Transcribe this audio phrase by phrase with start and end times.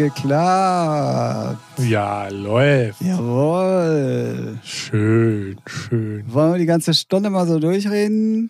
[0.00, 1.58] Geklappt.
[1.78, 3.02] Ja, läuft.
[3.02, 4.58] Jawohl.
[4.64, 6.24] Schön, schön.
[6.32, 8.48] Wollen wir die ganze Stunde mal so durchreden?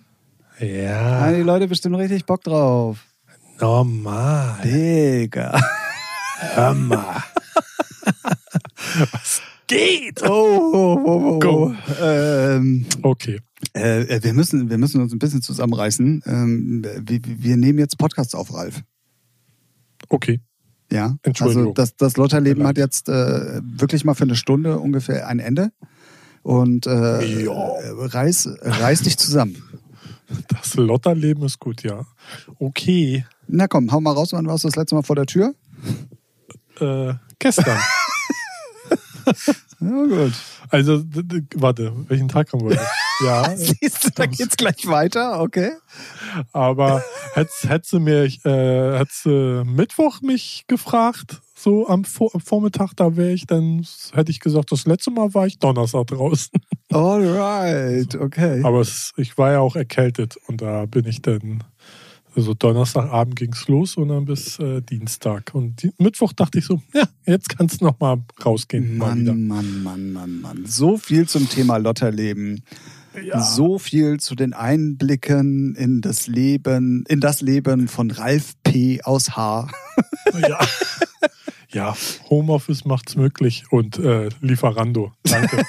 [0.61, 2.98] Ja, Haben die Leute bestimmt richtig Bock drauf.
[3.61, 4.61] normal.
[4.62, 5.61] Digga.
[6.55, 7.25] Hör mal.
[9.11, 10.23] Was geht?
[10.23, 10.28] Oh,
[10.73, 11.39] oh, oh, oh.
[11.41, 11.75] Go.
[12.01, 13.41] Ähm, Okay.
[13.73, 16.23] äh, wir, müssen, wir müssen uns ein bisschen zusammenreißen.
[16.27, 18.83] Ähm, wir, wir nehmen jetzt Podcasts auf, Ralf.
[20.09, 20.41] Okay.
[20.93, 25.39] Ja, also das, das Lotterleben hat jetzt äh, wirklich mal für eine Stunde ungefähr ein
[25.39, 25.71] Ende.
[26.42, 27.53] Und äh, Ja.
[27.91, 29.62] reiß, reiß dich zusammen.
[30.48, 32.06] Das Lotterleben ist gut, ja.
[32.59, 33.25] Okay.
[33.47, 35.55] Na komm, hau mal raus, wann warst du das letzte Mal vor der Tür?
[36.81, 37.79] Äh, gestern.
[39.81, 40.33] Ja, gut.
[40.69, 41.05] Also,
[41.55, 42.79] warte, welchen Tag haben wir?
[43.25, 45.73] Ja, Siehst du, da geht's gleich weiter, okay?
[46.53, 47.03] aber
[47.35, 53.17] hättest, du mir, äh, hättest du Mittwoch mich gefragt, so am, Vor am Vormittag, da
[53.17, 56.53] wäre ich dann, hätte ich gesagt, das letzte Mal war ich Donnerstag draußen.
[56.91, 58.63] Alright, okay.
[58.65, 61.63] Aber es, ich war ja auch erkältet und da bin ich dann,
[62.35, 65.51] also Donnerstagabend ging's los und dann bis äh, Dienstag.
[65.53, 68.97] Und die, Mittwoch dachte ich so, ja, jetzt kannst du noch mal rausgehen.
[68.97, 69.35] mal wieder.
[69.35, 70.67] Mann, Mann, Mann, Mann, Mann.
[70.67, 72.63] So viel zum Thema Lotterleben.
[73.25, 73.41] Ja.
[73.41, 79.02] So viel zu den Einblicken in das Leben, in das Leben von Ralf P.
[79.02, 79.69] aus H.
[80.39, 80.58] Ja.
[81.72, 81.97] ja,
[82.28, 85.12] Homeoffice macht's möglich und äh, Lieferando.
[85.25, 85.62] Danke.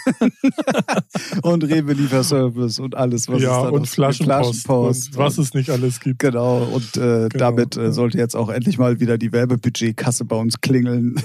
[1.42, 5.54] und Rewe Lieferservice und alles, was ja, es da und Flaschenpost, Flaschenpost und was es
[5.54, 6.20] nicht alles gibt.
[6.20, 10.36] Genau, und äh, Genau, damit äh, sollte jetzt auch endlich mal wieder die Werbebudgetkasse bei
[10.36, 11.16] uns klingeln.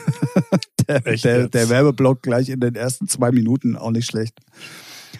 [0.88, 4.40] der, der, der Werbeblock gleich in den ersten zwei Minuten, auch nicht schlecht.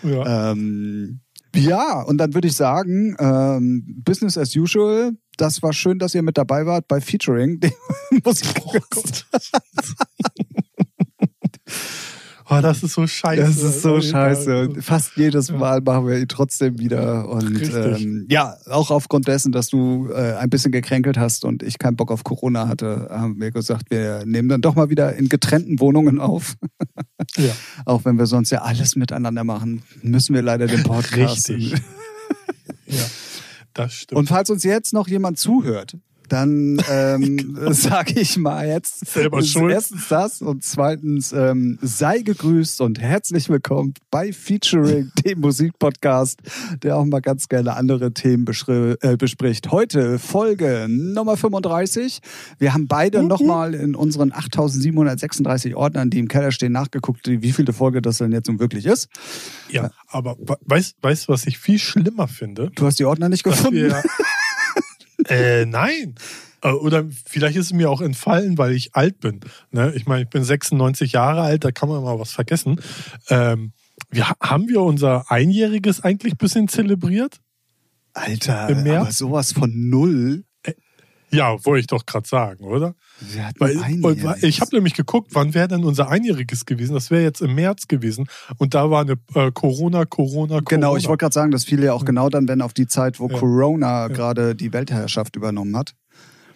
[0.06, 0.53] Ja.
[0.53, 1.21] Ähm,
[1.55, 5.12] ja, und dann würde ich sagen, ähm, Business as usual.
[5.39, 7.61] Das war schön, dass ihr mit dabei wart bei Featuring.
[7.61, 7.72] dem
[8.25, 9.27] Musikquiz.
[12.49, 13.43] Oh, das ist so scheiße.
[13.43, 14.75] Das ist so Oh, scheiße.
[14.81, 17.28] fast jedes Mal machen wir ihn trotzdem wieder.
[17.28, 21.78] Und ähm, ja, auch aufgrund dessen, dass du äh, ein bisschen gekränkelt hast und ich
[21.78, 25.28] keinen Bock auf Corona hatte, haben wir gesagt, wir nehmen dann doch mal wieder in
[25.28, 26.55] getrennten Wohnungen auf.
[27.36, 27.52] Ja,
[27.84, 31.48] Auch wenn wir sonst ja alles miteinander machen, müssen wir leider den Podcast.
[31.50, 31.72] richtig.
[32.86, 33.04] ja,
[33.74, 34.19] das stimmt.
[34.19, 35.97] Und falls uns jetzt noch jemand zuhört,
[36.28, 39.72] dann ähm, sage ich mal jetzt Selber schuld.
[39.72, 46.41] erstens das und zweitens ähm, sei gegrüßt und herzlich willkommen bei Featuring, dem Musikpodcast,
[46.82, 49.70] der auch mal ganz gerne andere Themen äh, bespricht.
[49.70, 52.20] Heute Folge Nummer 35.
[52.59, 53.28] Wir haben beide Mhm.
[53.28, 58.32] nochmal in unseren 8736 Ordnern, die im Keller stehen, nachgeguckt, wie viele Folge das denn
[58.32, 59.09] jetzt nun wirklich ist.
[59.70, 62.70] ja, aber we- weißt weißt du, was ich viel schlimmer finde?
[62.75, 63.92] Du hast die Ordner nicht Dass gefunden.
[65.28, 66.14] äh, nein.
[66.62, 69.41] Äh, Oder vielleicht ist es mir auch entfallen, weil ich alt bin.
[69.70, 69.92] Ne?
[69.94, 72.81] Ich meine, ich bin 96 Jahre alt, da kann man mal was vergessen.
[73.28, 73.72] Ähm,
[74.10, 77.41] wir, haben wir unser Einjähriges eigentlich ein bisschen zelebriert?
[78.12, 80.44] Alter, aber sowas von null.
[81.31, 82.94] Ja, wollte ich doch gerade sagen, oder?
[83.59, 84.25] Weil, einjähriges.
[84.25, 86.94] weil ich habe nämlich geguckt, wann wäre denn unser Einjähriges gewesen?
[86.94, 88.28] Das wäre jetzt im März gewesen.
[88.59, 90.60] Und da war eine äh, Corona, Corona, Corona.
[90.60, 93.19] Genau, ich wollte gerade sagen, das fiel ja auch genau dann, wenn auf die Zeit,
[93.19, 93.38] wo Ja.
[93.38, 95.94] Corona gerade die Weltherrschaft übernommen hat.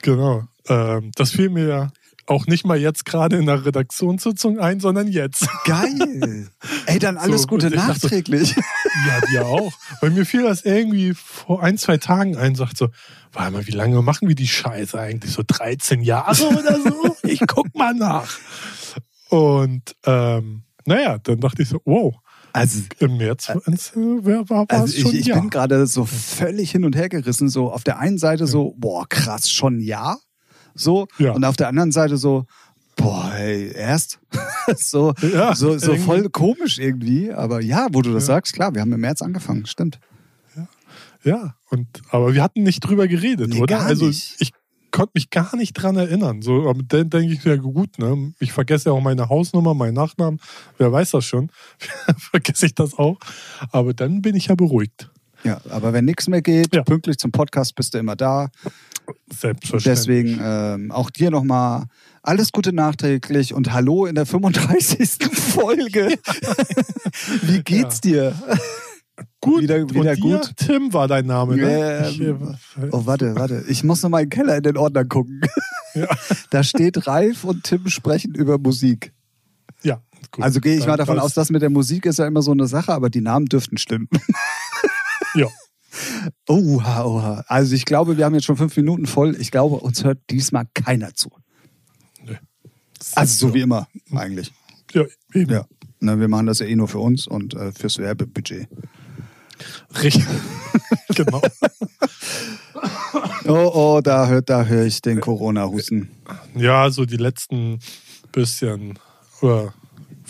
[0.02, 0.44] Genau.
[0.68, 1.92] Ähm, das fiel mir ja
[2.30, 5.46] auch nicht mal jetzt gerade in der Redaktionssitzung ein, sondern jetzt.
[5.64, 6.48] Geil.
[6.86, 8.54] Ey, dann alles So, Gute und ich dachte- nachträglich.
[9.06, 9.72] ja, dir auch.
[10.00, 12.88] Weil mir fiel das irgendwie vor ein, zwei Tagen ein, sagt so,
[13.32, 15.32] warte mal, wie lange machen wir die Scheiße eigentlich?
[15.32, 17.16] So 13 Jahre oder so?
[17.24, 18.38] Ich guck mal nach.
[19.28, 22.14] Und ähm, naja, dann dachte ich so, wow,
[22.52, 25.38] Also, im März wenn's, äh, war, war also es ich, schon ich ja.
[25.38, 27.48] bin gerade so völlig hin und her gerissen.
[27.48, 30.16] So auf der einen Seite so, boah, krass, schon ja.
[30.74, 31.06] So.
[31.18, 31.32] Ja.
[31.32, 32.46] Und auf der anderen Seite so,
[32.96, 34.18] boah, ey, erst.
[34.76, 36.04] so, Ja, so, so irgendwie.
[36.06, 37.32] voll komisch irgendwie.
[37.32, 38.34] Aber ja, wo du das Ja.
[38.34, 39.98] sagst, klar, wir haben im März angefangen, stimmt.
[41.22, 43.80] Ja, und aber wir hatten nicht drüber geredet, Nee, oder?
[43.82, 44.52] also ich
[44.90, 46.40] konnte mich gar nicht dran erinnern.
[46.40, 48.32] So, aber dann denke ich ja gut, ne?
[48.40, 50.40] Ich vergesse ja auch meine Hausnummer, meinen Nachnamen.
[50.78, 51.50] Wer weiß das schon?
[52.18, 53.18] vergesse ich das auch.
[53.70, 55.10] Aber dann bin ich ja beruhigt.
[55.44, 56.82] Ja, aber wenn nichts mehr geht, Ja.
[56.84, 58.48] pünktlich zum Podcast bist du immer da.
[59.30, 59.84] Selbstverständlich.
[59.84, 61.84] Deswegen ähm, auch dir nochmal
[62.22, 65.10] alles Gute nachträglich und hallo in der 35.
[65.32, 66.18] Folge.
[67.42, 68.34] Wie geht's dir?
[69.40, 69.62] gut.
[69.62, 70.52] wieder- wieder dir, gut.
[70.56, 72.12] Tim war dein Name, ne?
[72.18, 73.64] Ähm, äh, Oh, warte, warte.
[73.68, 75.40] Ich muss noch mal im Keller in den Ordner gucken.
[75.94, 76.06] ja.
[76.50, 79.12] Da steht Ralf und Tim sprechen über Musik.
[79.82, 80.44] ja, gut.
[80.44, 82.50] Also gehe ich Dann mal davon aus, dass mit der Musik ist ja immer so
[82.52, 84.08] eine Sache, aber die Namen dürften stimmen.
[85.34, 85.46] Ja.
[86.48, 87.44] Oha, oha.
[87.46, 89.36] Also ich glaube, wir haben jetzt schon fünf Minuten voll.
[89.40, 91.30] Ich glaube, uns hört diesmal keiner zu.
[92.24, 92.34] Nö.
[93.14, 94.52] Also so wie immer, eigentlich.
[94.92, 95.04] Ja,
[95.34, 95.52] eben.
[95.52, 95.66] Ja.
[96.00, 98.68] Na, wir machen das ja eh nur für uns und äh, fürs Werbebudget.
[100.02, 100.24] Richtig.
[101.14, 101.42] genau.
[103.46, 106.08] Oh, oh, da hört, da höre ich den Corona-Husten.
[106.54, 107.80] Ja, so die letzten
[108.32, 108.98] bisschen.
[109.40, 109.74] Oder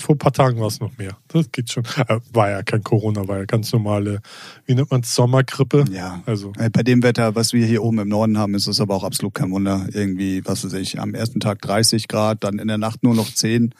[0.00, 1.16] vor ein paar Tagen war es noch mehr.
[1.28, 1.84] Das geht schon.
[1.96, 4.20] Äh, war ja kein Corona, war ja ganz normale,
[4.66, 5.84] wie nennt man es, Sommergrippe.
[5.90, 6.22] Ja.
[6.26, 8.94] Also, Äh, Bei dem Wetter, was wir hier oben im Norden haben, ist es aber
[8.94, 9.86] auch absolut kein Wunder.
[9.92, 13.32] Irgendwie, was weiß ich, am ersten Tag 30 Grad, dann in der Nacht nur noch
[13.32, 13.74] 10.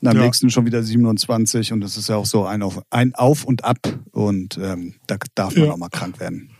[0.00, 0.22] Und am Ja.
[0.24, 3.64] nächsten schon wieder 27 und das ist ja auch so ein auf, ein auf und
[3.64, 3.78] ab
[4.10, 5.72] und ähm, da darf man Ja.
[5.72, 6.50] auch mal krank werden.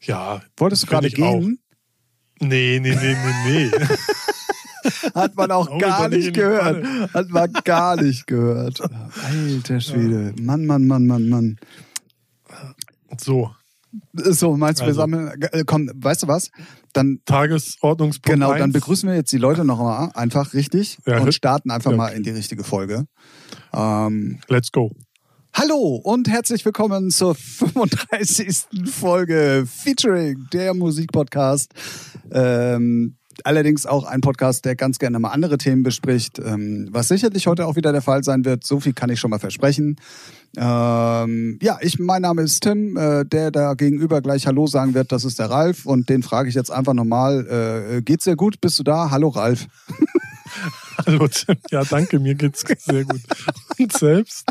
[0.00, 0.42] ja.
[0.56, 1.38] Wolltest du gerade ich auch.
[1.38, 1.58] gehen?
[2.40, 3.16] Nee, nee, nee,
[3.46, 3.70] nee, nee.
[5.14, 6.84] Hat man auch gar nicht gehört.
[7.14, 8.80] Hat man gar nicht gehört.
[9.24, 10.34] Alter Schwede.
[10.40, 11.58] Mann, Mann, Mann, Mann, Mann.
[13.20, 13.50] so,
[14.12, 16.50] So, meinst du, wir Also- sammeln, äh, komm, weißt du was?
[16.92, 18.28] Dann Tagesordnungspunkt.
[18.28, 21.90] Genau, dann begrüßen wir jetzt die Leute noch mal einfach richtig Ja, und starten einfach
[21.90, 23.06] ja, mal in die richtige Folge.
[23.72, 24.92] Ähm, Let's go.
[25.52, 28.66] hallo und herzlich willkommen zur 35.
[28.92, 31.72] Folge Featuring, der Musikpodcast.
[32.30, 37.46] Ähm, allerdings auch ein Podcast, der ganz gerne mal andere Themen bespricht, ähm, was sicherlich
[37.46, 38.64] heute auch wieder der Fall sein wird.
[38.64, 39.96] So viel kann ich schon mal versprechen.
[40.56, 45.12] Ähm, ja, ich, mein Name ist Tim, äh, der da gegenüber gleich Hallo sagen wird,
[45.12, 48.60] das ist der Ralf und den frage ich jetzt einfach nochmal, äh, geht's dir gut?
[48.60, 49.10] Bist du da?
[49.10, 49.66] Hallo Ralf.
[51.06, 51.56] Hallo Tim.
[51.70, 53.20] Ja, danke, mir geht's sehr gut.
[53.78, 54.44] Und selbst?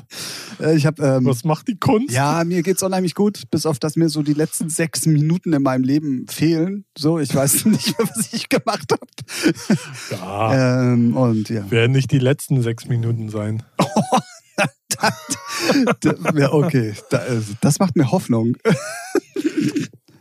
[0.60, 2.13] Äh, ich habe ähm, Was macht die Kunst?
[2.13, 5.62] Ja, mir geht's unheimlich gut, bis auf dass mir so die letzten sechs Minuten in
[5.63, 6.86] meinem Leben fehlen.
[6.98, 9.07] So, ich weiß nicht mehr, was ich gemacht habe.
[10.12, 11.69] Ja, Ähm, und ja.
[11.72, 13.63] werden nicht die letzten sechs Minuten sein.
[16.04, 18.56] D- ja, okay, also, das macht mir Hoffnung.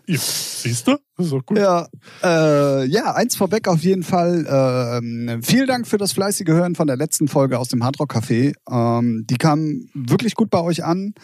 [0.06, 0.96] Siehst du?
[1.18, 1.58] Doch gut.
[1.58, 1.86] Ja,
[2.22, 4.46] äh, ja, eins vorweg auf jeden Fall.
[4.48, 8.54] Ähm, vielen Dank für das fleißige Hören von der letzten Folge aus dem Hardrock Café.
[8.70, 11.14] Ähm, die kam wirklich gut bei euch an.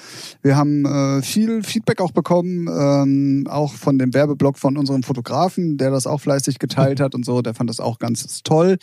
[0.43, 5.79] Wir haben äh, viel Feedback auch bekommen, ähm, auch von dem Werbeblock von unserem Fotografen,
[5.79, 7.41] der das auch fleißig geteilt hat und so.
[7.41, 8.77] Der fand das auch ganz toll.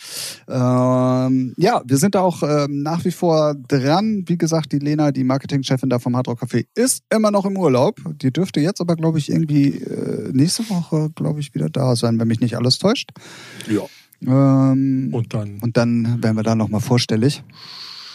[0.48, 4.24] Ähm, ja, wir sind da auch ähm, nach wie vor dran.
[4.26, 8.00] Wie gesagt, die Lena, die Marketingchefin da vom Hardrock Café, ist immer noch im Urlaub.
[8.20, 9.85] Die dürfte jetzt aber, glaube ich, irgendwie äh,
[10.32, 13.10] nächste Woche, glaube ich, wieder da sein, wenn mich nicht alles täuscht.
[13.68, 13.82] Ja.
[14.22, 17.42] Ähm, Und dann und dann werden wir da nochmal vorstellig.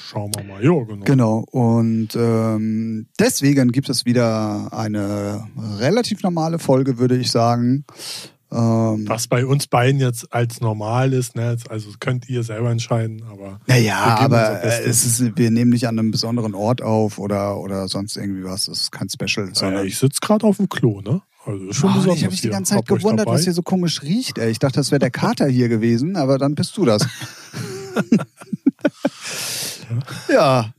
[0.10, 0.64] schauen wir mal.
[0.64, 1.04] Ja, genau.
[1.06, 1.38] Genau.
[1.52, 5.48] Und ähm, deswegen gibt es wieder eine
[5.78, 7.86] relativ normale Folge, würde ich sagen.
[8.54, 11.56] Ähm, Was bei uns beiden jetzt als normal ist, ne?
[11.70, 15.98] also könnt ihr selber entscheiden, aber Naja, aber äh, es ist, wir nehmen nicht an
[15.98, 18.66] einem besonderen Ort auf oder, oder sonst irgendwie was.
[18.66, 19.48] Das ist kein Special.
[19.48, 21.22] äh, Sondern ich sitze gerade auf dem Klo, ne?
[21.46, 24.38] Also schon Oh, ich habe mich die ganze Zeit gewundert, was hier so komisch riecht.
[24.38, 24.52] Ey.
[24.52, 27.06] Ich dachte, das wäre der Kater hier gewesen, aber dann bist du das.
[30.30, 30.74] ja.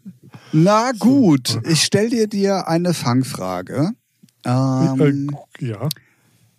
[0.52, 3.90] Na gut, ich stell dir dir eine Fangfrage.
[4.44, 5.88] Ähm, Äh, ja.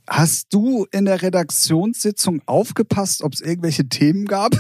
[0.08, 4.56] hast du in der Redaktionssitzung aufgepasst, ob es irgendwelche Themen gab?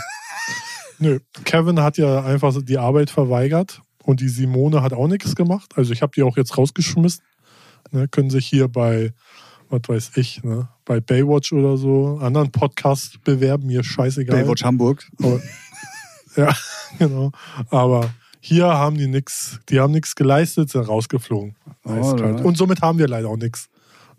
[0.99, 5.71] Nö, Kevin hat ja einfach die Arbeit verweigert und die Simone hat auch nichts gemacht.
[5.75, 7.23] Also ich habe die auch jetzt rausgeschmissen.
[7.91, 9.13] Ne, können sich hier bei,
[9.73, 14.43] was weiß ich, ne, bei Baywatch oder so, anderen Podcasts bewerben, mir scheißegal.
[14.43, 15.09] Baywatch Hamburg.
[15.19, 15.41] Aber,
[16.35, 16.55] ja,
[16.99, 17.31] genau.
[17.69, 21.55] Aber hier haben die nichts, die haben nichts geleistet, sind rausgeflogen.
[21.85, 21.89] Oh.
[22.43, 23.69] Und somit haben wir leider auch nichts.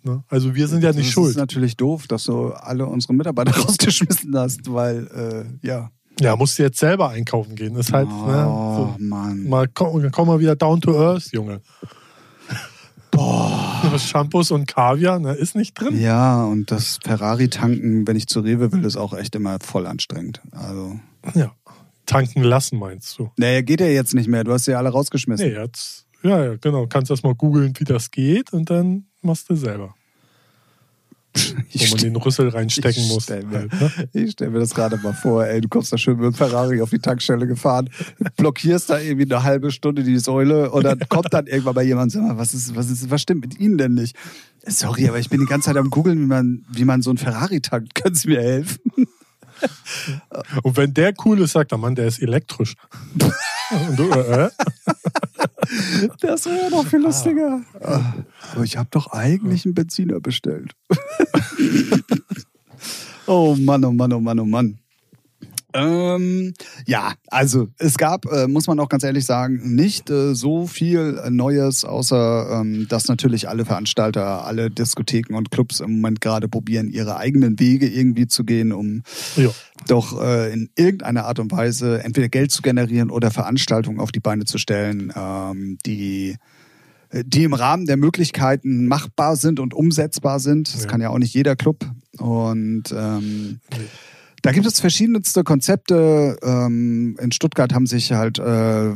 [0.02, 0.22] Ne?
[0.28, 1.30] Also wir sind ja nicht das schuld.
[1.30, 5.06] ist natürlich doof, dass du alle unsere Mitarbeiter rausgeschmissen hast, weil,
[5.62, 5.90] äh, ja.
[6.20, 7.74] Ja, musst du jetzt selber einkaufen gehen.
[7.76, 9.48] Ist halt, oh, ne, so, Mann.
[9.48, 11.60] mal, komm, komm mal wieder down to earth, Junge.
[13.14, 13.92] Boah.
[13.98, 16.00] Shampoos und Kaviar, ne, ist nicht drin.
[16.00, 20.40] Ja, und das Ferrari-Tanken, wenn ich zu Rewe will, ist auch echt immer voll anstrengend.
[20.52, 20.98] Also.
[21.34, 21.52] Ja.
[22.06, 23.30] Tanken lassen, meinst du?
[23.38, 24.44] Naja, geht ja jetzt nicht mehr.
[24.44, 25.46] Du hast sie alle rausgeschmissen.
[25.48, 26.86] Nee, jetzt, ja, ja, genau.
[26.86, 29.94] Kannst erst mal googeln, wie das geht und dann machst du selber.
[31.72, 33.24] ich Wo man den Rüssel reinstecken ich muss.
[33.24, 34.08] stell mir- Halt, ne?
[34.12, 36.80] ich stell mir das gerade mal vor, ey, du kommst da schön mit dem Ferrari
[36.80, 37.90] auf die Tankstelle gefahren,
[38.36, 42.04] blockierst da irgendwie eine halbe Stunde die Säule und dann kommt dann irgendwann mal jemand
[42.04, 44.16] und sagt, mal, was ist, was ist, was stimmt mit Ihnen denn nicht?
[44.66, 47.18] Sorry, aber ich bin die ganze Zeit am googeln, wie man, wie man so einen
[47.18, 47.94] Ferrari tankt.
[47.94, 48.80] Können Sie mir helfen?
[50.62, 52.74] Und wenn der cool ist, sagt der Mann, der ist elektrisch.
[53.88, 54.50] Und du, äh, äh?
[56.20, 57.60] Das wäre ja noch viel lustiger.
[57.82, 58.14] Ah,
[58.52, 60.72] Aber ich habe doch eigentlich einen Benziner bestellt.
[63.26, 64.78] oh Mann, oh Mann, oh Mann, oh Mann.
[65.74, 66.54] Ähm,
[66.86, 71.20] ja, also es gab, äh, muss man auch ganz ehrlich sagen, nicht äh, so viel
[71.30, 76.88] Neues, außer ähm, dass natürlich alle Veranstalter, alle Diskotheken und Clubs im Moment gerade probieren,
[76.88, 79.02] ihre eigenen Wege irgendwie zu gehen, um
[79.34, 79.50] ja.
[79.88, 84.20] doch äh, in irgendeiner Art und Weise entweder Geld zu generieren oder Veranstaltungen auf die
[84.20, 86.36] Beine zu stellen, ähm, die
[87.26, 90.74] die im Rahmen der Möglichkeiten machbar sind und umsetzbar sind.
[90.74, 90.88] Das ja.
[90.88, 91.88] kann ja auch nicht jeder Club.
[92.18, 93.84] Und ähm, nee.
[94.44, 96.36] Da gibt es verschiedenste Konzepte.
[96.42, 98.90] Ähm, in Stuttgart haben sich halt äh,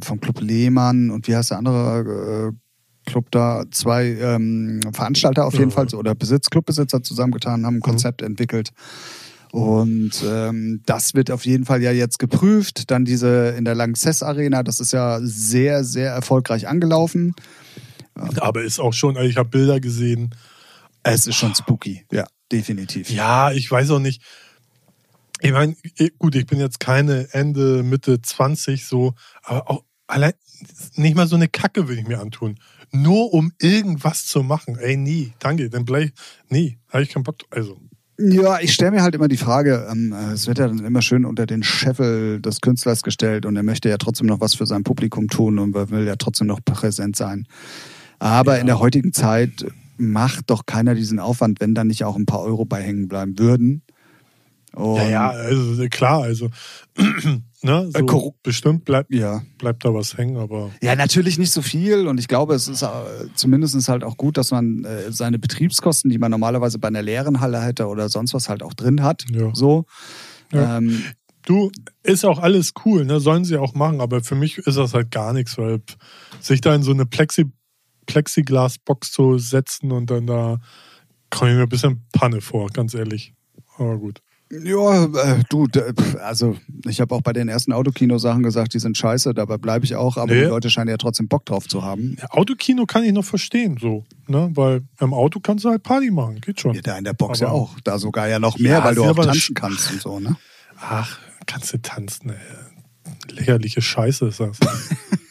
[0.00, 5.54] vom Club Lehmann und wie heißt der andere äh, Club da, zwei ähm, Veranstalter auf
[5.54, 5.74] jeden ja.
[5.74, 7.80] Fall oder Besitz, Clubbesitzer zusammengetan, haben ein mhm.
[7.80, 8.28] Konzept mhm.
[8.28, 8.70] entwickelt.
[9.50, 12.92] Und ähm, das wird auf jeden Fall ja jetzt geprüft.
[12.92, 17.34] Dann diese in der Lanxess Arena, das ist ja sehr, sehr erfolgreich angelaufen.
[18.14, 20.32] Aber ist auch schon, also ich habe Bilder gesehen.
[21.02, 23.10] Es ist schon spooky, ja, definitiv.
[23.10, 24.22] Ja, ich weiß auch nicht.
[25.44, 25.76] Ich meine,
[26.18, 30.32] gut, ich bin jetzt keine Ende, Mitte 20 so, aber auch allein
[30.94, 32.54] nicht mal so eine Kacke würde ich mir antun.
[32.92, 34.78] Nur um irgendwas zu machen.
[34.78, 36.12] Ey, nie, danke, dann bleib,
[36.48, 37.36] nie, habe ich keinen Bock.
[37.50, 37.78] Also.
[38.18, 41.26] Ja, ich stelle mir halt immer die Frage, ähm, es wird ja dann immer schön
[41.26, 44.82] unter den Scheffel des Künstlers gestellt und er möchte ja trotzdem noch was für sein
[44.82, 47.46] Publikum tun und will ja trotzdem noch präsent sein.
[48.18, 48.62] Aber ja.
[48.62, 49.66] in der heutigen Zeit
[49.98, 53.38] macht doch keiner diesen Aufwand, wenn da nicht auch ein paar Euro bei hängen bleiben
[53.38, 53.82] würden.
[54.74, 56.50] Und ja, ja, also klar, also
[57.62, 59.42] ne, so äh, bestimmt bleibt, ja.
[59.58, 60.70] bleibt da was hängen, aber.
[60.82, 62.88] Ja, natürlich nicht so viel und ich glaube, es ist äh,
[63.34, 67.40] zumindest halt auch gut, dass man äh, seine Betriebskosten, die man normalerweise bei einer leeren
[67.40, 69.24] Halle hätte oder sonst was halt auch drin hat.
[69.30, 69.50] Ja.
[69.54, 69.84] So.
[70.52, 70.78] Ja.
[70.78, 71.04] Ähm,
[71.46, 71.70] du,
[72.02, 73.20] ist auch alles cool, ne?
[73.20, 75.82] Sollen sie auch machen, aber für mich ist das halt gar nichts, weil
[76.40, 77.46] sich da in so eine Plexi
[78.06, 80.58] Plexiglasbox zu setzen und dann da
[81.30, 83.32] komme ich mir ein bisschen Panne vor, ganz ehrlich.
[83.78, 84.20] Aber gut.
[84.62, 85.66] Ja, äh, du,
[86.22, 86.56] also
[86.86, 90.16] ich habe auch bei den ersten Autokino-Sachen gesagt, die sind scheiße, dabei bleibe ich auch,
[90.16, 90.42] aber nee.
[90.42, 92.16] die Leute scheinen ja trotzdem Bock drauf zu haben.
[92.20, 94.50] Ja, Autokino kann ich noch verstehen, so, ne?
[94.54, 96.74] Weil im Auto kannst du halt Party machen, geht schon.
[96.74, 97.80] Ja, da in der Box aber ja auch.
[97.82, 100.36] Da sogar ja noch mehr, ja, weil du auch tanzen kannst und so, ne?
[100.80, 102.36] Ach, kannst du tanzen, ey.
[103.30, 104.58] Lächerliche Scheiße ist das.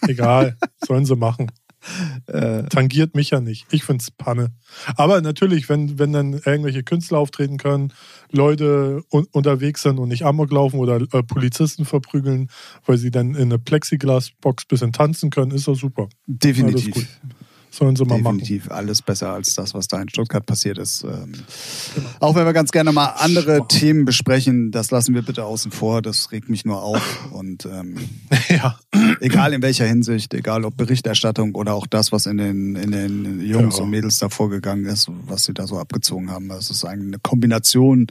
[0.07, 1.51] Egal, sollen sie machen.
[2.27, 3.65] Äh, Tangiert mich ja nicht.
[3.71, 4.51] Ich finde es Panne.
[4.95, 7.93] Aber natürlich, wenn, wenn dann irgendwelche Künstler auftreten können,
[8.31, 12.49] Leute un unterwegs sind und nicht Amok laufen oder äh, Polizisten verprügeln,
[12.85, 16.07] weil sie dann in eine Plexiglasbox bisschen tanzen können, ist das super.
[16.27, 17.07] Definitiv.
[17.73, 18.77] Sollen sie mal Definitiv machen.
[18.77, 21.03] alles besser als das, was da in Stuttgart passiert ist.
[21.03, 21.31] Ähm,
[21.95, 22.07] genau.
[22.19, 26.03] Auch wenn wir ganz gerne mal andere Themen besprechen, das lassen wir bitte außen vor.
[26.03, 27.01] Das regt mich nur auf.
[27.31, 27.95] Und ähm,
[28.47, 28.77] ja.
[29.21, 33.41] egal in welcher Hinsicht, egal ob Berichterstattung oder auch das, was in den, in den
[33.41, 33.83] Jungs ja.
[33.83, 36.49] und Mädels da vorgegangen ist, was sie da so abgezogen haben.
[36.49, 38.05] Das ist eigentlich eine Kombination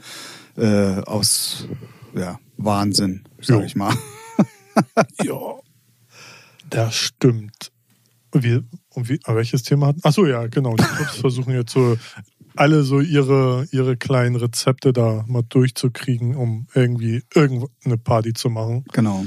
[0.57, 1.69] äh, aus
[2.13, 3.63] ja, Wahnsinn, sag jo.
[3.63, 3.95] ich mal.
[5.23, 5.55] ja,
[6.69, 7.71] das stimmt.
[8.33, 8.63] Wir,
[8.93, 10.01] und wie, welches Thema hatten?
[10.03, 10.75] Achso, ja, genau.
[10.75, 11.97] Die Clubs versuchen jetzt so
[12.55, 18.85] alle so ihre, ihre kleinen Rezepte da mal durchzukriegen, um irgendwie irgendeine Party zu machen.
[18.93, 19.25] Genau.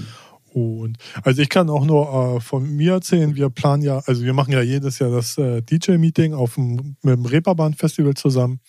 [0.52, 4.32] Und also ich kann auch nur äh, von mir erzählen, wir planen ja, also wir
[4.32, 8.60] machen ja jedes Jahr das äh, DJ-Meeting auf dem, mit dem Reeperbahn-Festival zusammen.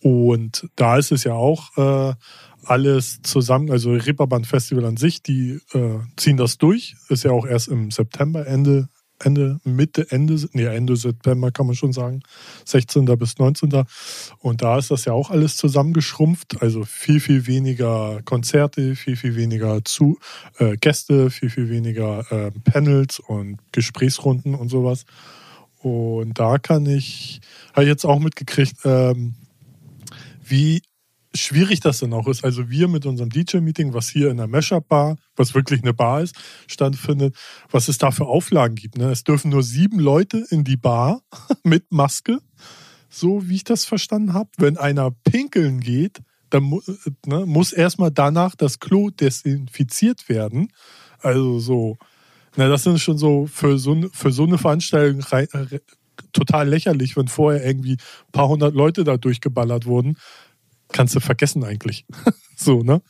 [0.00, 2.14] Und da ist es ja auch äh,
[2.64, 6.94] alles zusammen, also Reeperbahn Festival an sich, die äh, ziehen das durch.
[7.08, 8.88] Ist ja auch erst im September, Ende,
[9.22, 12.22] Ende, Mitte, Ende, nee, Ende September kann man schon sagen,
[12.64, 13.04] 16.
[13.18, 13.84] bis 19.
[14.38, 19.36] Und da ist das ja auch alles zusammengeschrumpft, also viel, viel weniger Konzerte, viel, viel
[19.36, 20.18] weniger zu,
[20.58, 25.04] äh, Gäste, viel, viel weniger äh, Panels und Gesprächsrunden und sowas.
[25.80, 27.40] Und da kann ich,
[27.72, 29.34] habe ich jetzt auch mitgekriegt, ähm,
[30.44, 30.82] wie
[31.34, 32.44] schwierig das dann auch ist.
[32.44, 36.34] Also wir mit unserem DJ-Meeting, was hier in der Mashup-Bar, was wirklich eine Bar ist,
[36.66, 37.36] stattfindet,
[37.70, 38.98] was es da für Auflagen gibt.
[38.98, 39.10] Ne?
[39.10, 41.22] Es dürfen nur sieben Leute in die Bar
[41.62, 42.38] mit Maske,
[43.10, 44.50] so wie ich das verstanden habe.
[44.56, 46.20] Wenn einer pinkeln geht,
[46.50, 46.80] dann
[47.26, 50.72] ne, muss erstmal danach das Klo desinfiziert werden.
[51.20, 51.98] Also so,
[52.56, 55.22] na, das ist schon so für so, für so eine Veranstaltung
[56.32, 60.16] total lächerlich, wenn vorher irgendwie ein paar hundert Leute da durchgeballert wurden
[60.92, 62.06] kannst du vergessen eigentlich.
[62.56, 63.02] so, ne?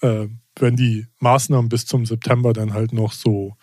[0.00, 3.56] Äh, wenn die Maßnahmen bis zum September dann halt noch so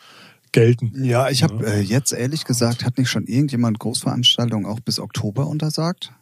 [0.52, 0.92] gelten.
[1.04, 5.48] Ja, ich habe äh, jetzt ehrlich gesagt, hat nicht schon irgendjemand Großveranstaltungen auch bis Oktober
[5.48, 6.14] untersagt?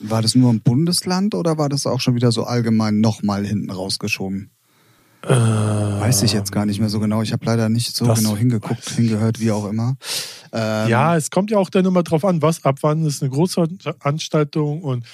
[0.00, 3.70] War das nur im Bundesland oder war das auch schon wieder so allgemein nochmal hinten
[3.70, 4.50] rausgeschoben?
[5.22, 7.22] Äh, Weiß ich jetzt gar nicht mehr so genau.
[7.22, 9.96] Ich habe leider nicht so genau hingeguckt, hingehört, wie auch immer.
[10.52, 13.30] Ähm, ja, es kommt ja auch dann immer drauf an, was ab wann ist eine
[13.30, 15.04] Großveranstaltung und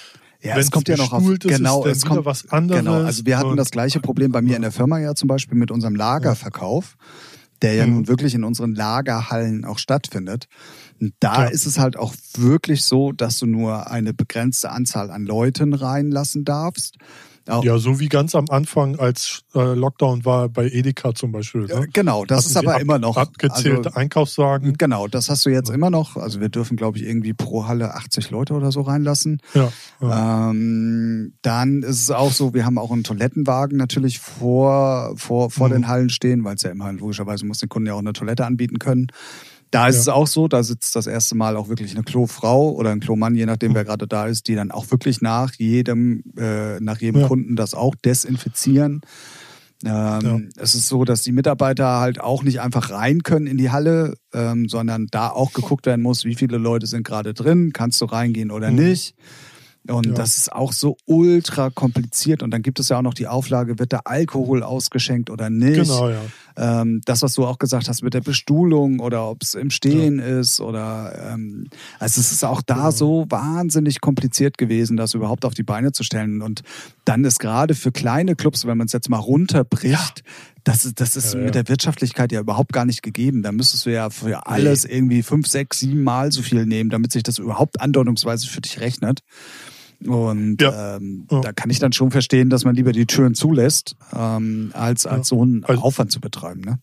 [0.41, 2.79] Ja, es kommt ja noch auf, ist, genau, ist es kommt, was anderes.
[2.81, 5.57] genau, also wir hatten das gleiche Problem bei mir in der Firma ja zum Beispiel
[5.57, 6.95] mit unserem Lagerverkauf,
[7.61, 7.93] der ja Mhm.
[7.95, 10.47] nun wirklich in unseren Lagerhallen auch stattfindet.
[11.01, 11.47] Und da Ja.
[11.49, 16.45] ist es halt auch wirklich so, dass du nur eine begrenzte Anzahl an Leuten reinlassen
[16.45, 16.95] darfst.
[17.49, 21.65] Auch, Ja, so wie ganz am Anfang, als äh, Lockdown war bei Edeka zum Beispiel.
[21.65, 21.87] Ne?
[21.93, 23.17] genau, das Hatten ist aber ab- immer noch.
[23.17, 24.77] Abgezählte also, Einkaufswagen.
[24.77, 26.15] Genau, das hast du jetzt immer noch.
[26.17, 29.41] Also wir dürfen, glaube ich, irgendwie pro Halle 80 Leute oder so reinlassen.
[29.53, 30.49] Ja, ja.
[30.51, 35.67] Ähm, dann ist es auch so, wir haben auch einen Toilettenwagen natürlich vor, vor, vor
[35.69, 35.73] Mhm.
[35.73, 38.45] den Hallen stehen, weil es ja immer logischerweise muss den Kunden ja auch eine Toilette
[38.45, 39.07] anbieten können.
[39.71, 40.01] Da ist Ja.
[40.01, 43.35] es auch so, da sitzt das erste Mal auch wirklich eine Klofrau oder ein Klomann,
[43.35, 47.21] je nachdem, wer gerade da ist, die dann auch wirklich nach jedem, äh, nach jedem
[47.21, 47.27] Ja.
[47.27, 49.01] Kunden das auch desinfizieren.
[49.85, 53.69] Ähm, Es ist so, dass die Mitarbeiter halt auch nicht einfach rein können in die
[53.71, 58.01] Halle, ähm, sondern da auch geguckt werden muss, wie viele Leute sind gerade drin, kannst
[58.01, 58.75] du reingehen oder Mhm.
[58.77, 59.15] nicht.
[59.89, 60.13] Und Ja.
[60.13, 62.43] das ist auch so ultra kompliziert.
[62.43, 65.75] Und dann gibt es ja auch noch die Auflage, wird da Alkohol ausgeschenkt oder nicht?
[65.81, 66.21] Genau, ja.
[66.57, 70.19] Ähm, das, was du auch gesagt hast mit der Bestuhlung oder ob es im Stehen
[70.19, 71.67] ist oder ähm,
[71.99, 72.91] also es ist auch da Genau.
[72.91, 76.41] so wahnsinnig kompliziert gewesen, das überhaupt auf die Beine zu stellen.
[76.41, 76.61] Und
[77.05, 80.23] dann ist gerade für kleine Clubs, wenn man es jetzt mal runterbricht,
[80.65, 81.45] das, ist- das ist Ja, ja.
[81.45, 83.41] mit der Wirtschaftlichkeit ja überhaupt gar nicht gegeben.
[83.41, 87.13] Da müsstest du ja für alles irgendwie fünf, sechs, sieben Mal so viel nehmen, damit
[87.13, 89.21] sich das überhaupt andeutungsweise für dich rechnet.
[90.07, 90.95] Und Ja.
[90.97, 91.41] ähm, Ja.
[91.41, 95.27] da kann ich dann schon verstehen, dass man lieber die Türen zulässt, ähm, als, als
[95.29, 96.61] so einen Also- Aufwand zu betreiben.
[96.61, 96.79] Ne?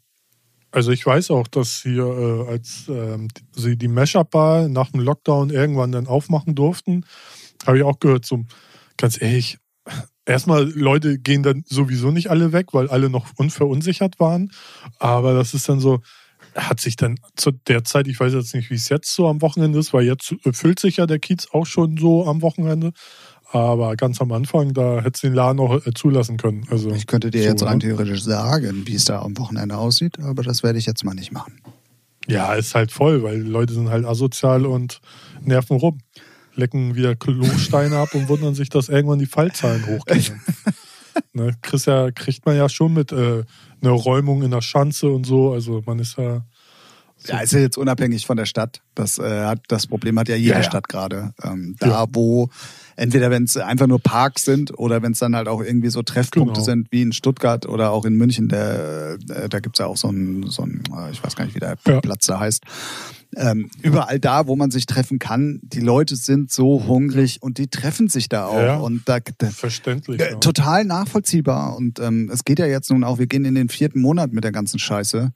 [0.70, 5.48] Also ich weiß auch, dass hier, äh, als ähm, sie die Mashup-Bar nach dem Lockdown
[5.50, 7.04] irgendwann dann aufmachen durften,
[7.66, 8.44] habe ich auch gehört, so
[8.98, 9.56] ganz ehrlich,
[10.26, 14.50] erstmal Leute gehen dann sowieso nicht alle weg, weil alle noch unverunsichert waren.
[14.98, 16.00] Aber das ist dann so,
[16.56, 19.42] hat sich dann zu der Zeit, ich weiß jetzt nicht, wie es jetzt so am
[19.42, 22.92] Wochenende ist, weil jetzt äh, füllt sich ja der Kiez auch schon so am Wochenende.
[23.52, 26.66] Aber ganz am Anfang, da hätte es den Laden auch äh, zulassen können.
[26.70, 27.84] Also, Ich könnte dir so, jetzt rein ne?
[27.84, 31.30] theoretisch sagen, wie es da am Wochenende aussieht, aber das werde ich jetzt mal nicht
[31.30, 31.60] machen.
[32.26, 35.00] Ja, ist halt voll, weil die Leute sind halt asozial und
[35.42, 35.98] nerven rum.
[36.54, 40.40] Lecken wieder Klosteine ab und wundern sich, dass irgendwann die Fallzahlen hochgehen.
[41.32, 43.44] ne, kriegst ja, kriegt man ja schon mit äh,
[43.86, 45.52] einer Räumung in der Schanze und so.
[45.52, 46.42] Also man ist ja.
[47.26, 48.82] Ja, ist ja jetzt unabhängig von der Stadt.
[48.94, 50.62] Das, äh, hat, das Problem hat ja jede Ja, ja.
[50.62, 51.32] Stadt gerade.
[51.42, 52.06] Ähm, da, Ja.
[52.12, 52.50] wo
[52.96, 56.02] entweder wenn es einfach nur Parks sind oder wenn es dann halt auch irgendwie so
[56.02, 56.64] Treffpunkte Genau.
[56.64, 60.08] sind, wie in Stuttgart oder auch in München, der, äh, da gibt's ja auch so
[60.08, 62.00] einen, so einen, äh, ich weiß gar nicht, wie der Ja.
[62.00, 62.62] Platz da heißt.
[63.36, 67.66] Ähm, überall da, wo man sich treffen kann, die Leute sind so hungrig und die
[67.66, 68.58] treffen sich da auch.
[68.58, 68.76] Ja.
[68.76, 70.20] Und da, da Verständlich.
[70.20, 70.36] äh.
[70.40, 71.76] Total nachvollziehbar.
[71.76, 74.44] Und ähm, es geht ja jetzt nun auch, wir gehen in den vierten Monat mit
[74.44, 75.32] der ganzen Scheiße.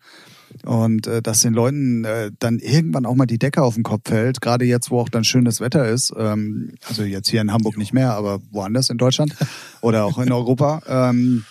[0.64, 4.08] Und äh, dass den Leuten äh, dann irgendwann auch mal die Decke auf den Kopf
[4.08, 7.76] fällt, gerade jetzt, wo auch dann schönes Wetter ist, ähm, also jetzt hier in Hamburg
[7.76, 9.34] nicht mehr, aber woanders in Deutschland
[9.80, 11.44] oder auch in Europa, ähm,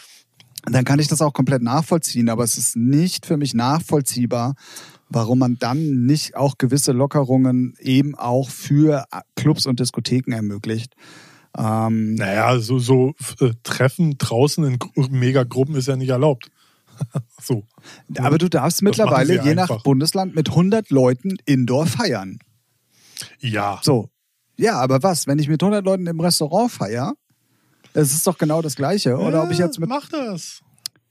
[0.65, 2.29] dann kann ich das auch komplett nachvollziehen.
[2.29, 4.55] Aber es ist nicht für mich nachvollziehbar,
[5.09, 10.93] warum man dann nicht auch gewisse Lockerungen eben auch für Clubs und Diskotheken ermöglicht.
[11.57, 16.51] Ähm, Naja, so, so äh, Treffen draußen in Gru- Megagruppen ist ja nicht erlaubt.
[17.41, 17.63] so.
[18.17, 19.83] Aber du darfst mittlerweile je nach einfach.
[19.83, 22.39] Bundesland mit 100 Leuten Indoor feiern.
[23.39, 23.79] Ja.
[23.83, 24.09] So.
[24.57, 27.13] Ja, aber was, wenn ich mit 100 Leuten im Restaurant feier?
[27.93, 29.17] Das ist doch genau das Gleiche.
[29.17, 29.89] Oder ob ich jetzt mit.
[29.89, 30.61] Mach das.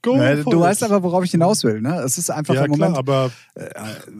[0.01, 1.81] Go Äh, for du weißt aber, worauf ich hinaus will.
[1.81, 1.99] Ne?
[2.05, 3.67] Es ist einfach Ja, im Moment klar, aber äh,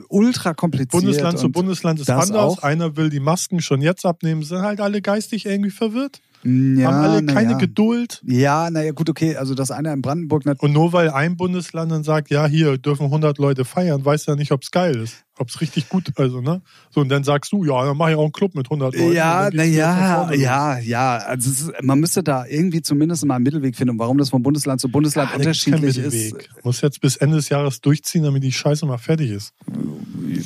[0.09, 0.91] ultra kompliziert.
[0.91, 2.31] Bundesland zu und- Bundesland ist anders.
[2.35, 2.63] auch.
[2.63, 6.19] Einer will die Masken schon jetzt abnehmen, sind halt alle geistig irgendwie verwirrt.
[6.43, 7.57] Ja, haben alle keine ja.
[7.57, 8.21] Geduld.
[8.25, 9.35] Ja, naja, gut, okay.
[9.35, 10.43] Also, dass einer in Brandenburg.
[10.59, 14.35] Und nur weil ein Bundesland dann sagt, ja, hier dürfen 100 Leute feiern, weiß ja
[14.35, 15.25] nicht, ob es geil ist.
[15.37, 16.61] Ob es richtig gut also ne?
[16.89, 19.13] So, und dann sagst du, ja, dann mach ich auch einen Club mit 100 Leuten.
[19.13, 21.17] Ja, naja, ja, ja.
[21.17, 23.97] Also ist, man müsste da irgendwie zumindest mal einen Mittelweg finden.
[23.99, 26.49] Warum das von Bundesland zu Bundesland da keinen unterschiedlich ist, Mittelweg.
[26.63, 29.53] Muss jetzt bis Ende des Jahres durchziehen, damit die Scheiße mal fertig ist.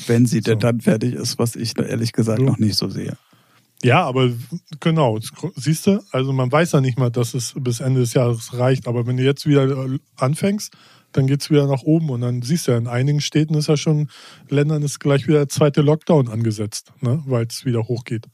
[0.07, 0.59] wenn sie denn So.
[0.59, 2.45] dann fertig ist, was ich ehrlich gesagt So.
[2.45, 3.17] noch nicht so sehe.
[3.83, 4.31] Ja, aber
[4.79, 5.19] genau,
[5.55, 8.87] siehst du, also man weiß ja nicht mal, dass es bis Ende des Jahres reicht,
[8.87, 10.73] aber wenn du jetzt wieder äh, anfängst,
[11.11, 13.77] dann geht's wieder nach oben und dann siehst du ja, in einigen Städten ist ja
[13.77, 14.09] schon,
[14.49, 17.21] Ländern ist gleich wieder der zweite Lockdown angesetzt, ne?
[17.27, 18.25] weil es wieder hochgeht.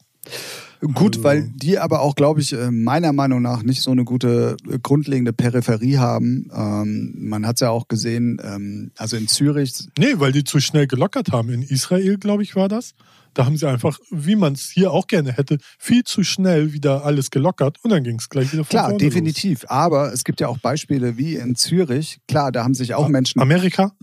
[0.82, 4.06] Gut, Also- weil die aber auch, glaube ich, äh, meiner Meinung nach nicht so eine
[4.06, 6.50] gute äh, grundlegende Peripherie haben.
[6.54, 10.62] Ähm, man hat es ja auch gesehen, ähm, also in Zürich, Nee, weil die zu
[10.62, 11.50] schnell gelockert haben.
[11.50, 12.94] In Israel, glaube ich, war das.
[13.34, 17.06] Da haben sie einfach, wie man es hier auch gerne hätte, viel zu schnell wieder
[17.06, 19.66] alles gelockert und dann ging es gleich wieder von klar, definitiv.
[19.68, 22.20] Aber es gibt ja auch Beispiele wie in Zürich.
[22.28, 23.12] Klar, da haben sich auch los.
[23.12, 23.42] Menschen.
[23.42, 23.92] Amerika?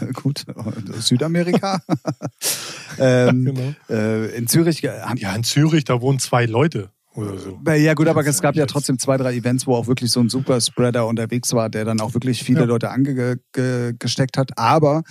[0.00, 0.44] Ja, gut,
[0.98, 1.80] Südamerika.
[2.98, 3.74] ähm, Genau.
[3.88, 6.90] äh, in Zürich äh, haben Ja, in Zürich, da wohnen zwei Leute.
[7.16, 7.58] Oder so.
[7.72, 10.28] Ja gut, aber es gab ja trotzdem zwei, drei Events, wo auch wirklich so ein
[10.28, 12.66] Superspreader unterwegs war, der dann auch wirklich viele Ja.
[12.66, 14.58] Leute angesteckt hat.
[14.58, 15.02] Aber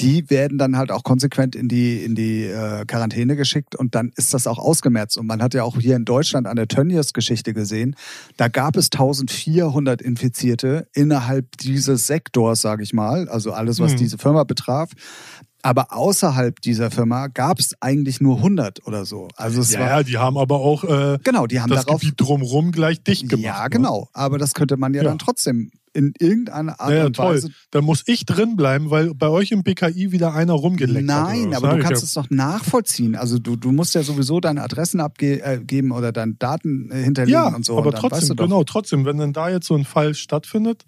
[0.00, 4.10] die werden dann halt auch konsequent in die, in die äh, Quarantäne geschickt und dann
[4.16, 5.16] ist das auch ausgemerzt.
[5.18, 7.94] Und man hat ja auch hier in Deutschland an der Tönnies-Geschichte gesehen,
[8.36, 13.96] da gab es 1400 Infizierte innerhalb dieses Sektors, sage ich mal, also alles, was Mhm.
[13.98, 14.90] diese Firma betraf.
[15.64, 19.28] Aber außerhalb dieser Firma gab es eigentlich nur 100 oder so.
[19.34, 22.02] Also es Ja, war ja, die haben aber auch äh, genau, die haben das darauf
[22.02, 23.44] Gebiet drumherum gleich dicht gemacht.
[23.44, 23.70] ja, ne?
[23.70, 24.08] genau.
[24.12, 25.08] Aber das könnte man ja, Ja.
[25.08, 27.36] dann trotzdem in irgendeiner Art Ja, und toll.
[27.36, 27.48] Weise.
[27.70, 31.26] Da muss ich drin bleiben, weil bei euch im BKI wieder einer rumgeleckt hat.
[31.28, 31.56] Nein, oder was.
[31.64, 32.06] aber du kannst ja.
[32.06, 33.14] es doch nachvollziehen.
[33.16, 37.46] Also du, du musst ja sowieso deine Adressen abgeben oder deine Daten äh, hinterlegen Ja,
[37.54, 37.78] und so.
[37.78, 40.84] aber und dann trotzdem, genau, trotzdem, wenn dann da jetzt so ein Fall stattfindet,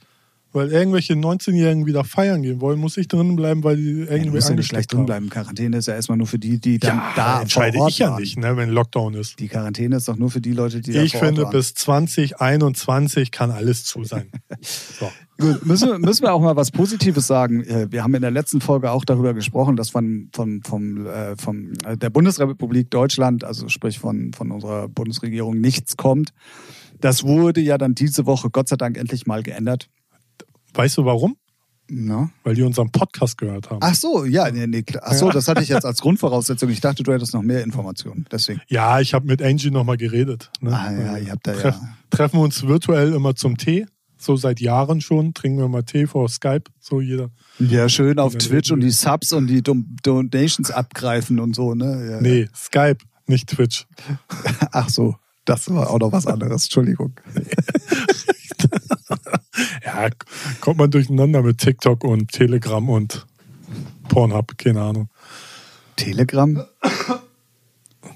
[0.56, 4.12] weil irgendwelche 19-Jährigen wieder feiern gehen wollen, muss ich drin bleiben, weil die Ja, du
[4.12, 5.30] irgendwie musst ja nicht gleich drin bleiben.
[5.30, 7.98] Quarantäne ist ja erstmal nur für die, die dann Ja, da entscheide vor Ort ich
[8.00, 8.20] ja waren.
[8.20, 9.38] nicht, ne, wenn Lockdown ist.
[9.38, 11.52] Die Quarantäne ist doch nur für die Leute, die Ich finde, waren.
[11.52, 14.30] bis 2021 kann alles zu sein.
[14.98, 15.10] So.
[15.38, 17.62] Gut, müssen, wir- müssen wir auch mal was Positives sagen.
[17.64, 21.36] Äh, Wir haben in der letzten Folge auch darüber gesprochen, dass von, von, vom, äh,
[21.36, 26.30] vom, äh, der Bundesrepublik Deutschland, also sprich von, von unserer Bundesregierung, nichts kommt.
[27.00, 29.90] Das wurde ja dann diese Woche Gott sei Dank endlich mal geändert.
[30.76, 31.36] Weißt du warum?
[31.88, 32.30] Na?
[32.42, 33.78] Weil die unseren Podcast gehört haben.
[33.80, 35.04] Ach so, ja, nee, nee, klar.
[35.06, 36.68] Ach so, das hatte ich jetzt als Grundvoraussetzung.
[36.70, 38.26] Ich dachte, du hättest noch mehr Informationen.
[38.30, 38.60] Deswegen.
[38.68, 40.50] Ja, ich habe mit Angie nochmal geredet.
[40.60, 40.76] Ne?
[40.76, 41.96] Ah ja, ihr habt da Treff, ja.
[42.10, 43.86] Treffen uns virtuell immer zum Tee.
[44.18, 45.32] So seit Jahren schon.
[45.34, 46.64] Trinken wir mal Tee vor Skype.
[46.80, 47.30] So jeder.
[47.60, 48.86] Ja, schön auf dann Twitch und wir.
[48.86, 52.08] die Subs und die Don Donations abgreifen und so, ne?
[52.10, 53.86] Ja, Nee, Skype, nicht Twitch.
[54.72, 56.64] Ach so, das war auch noch was anderes.
[56.64, 57.12] Entschuldigung.
[59.84, 60.08] Ja,
[60.60, 63.26] kommt man durcheinander mit TikTok und Telegram und
[64.08, 65.08] Pornhub, keine Ahnung.
[65.96, 66.64] Telegram?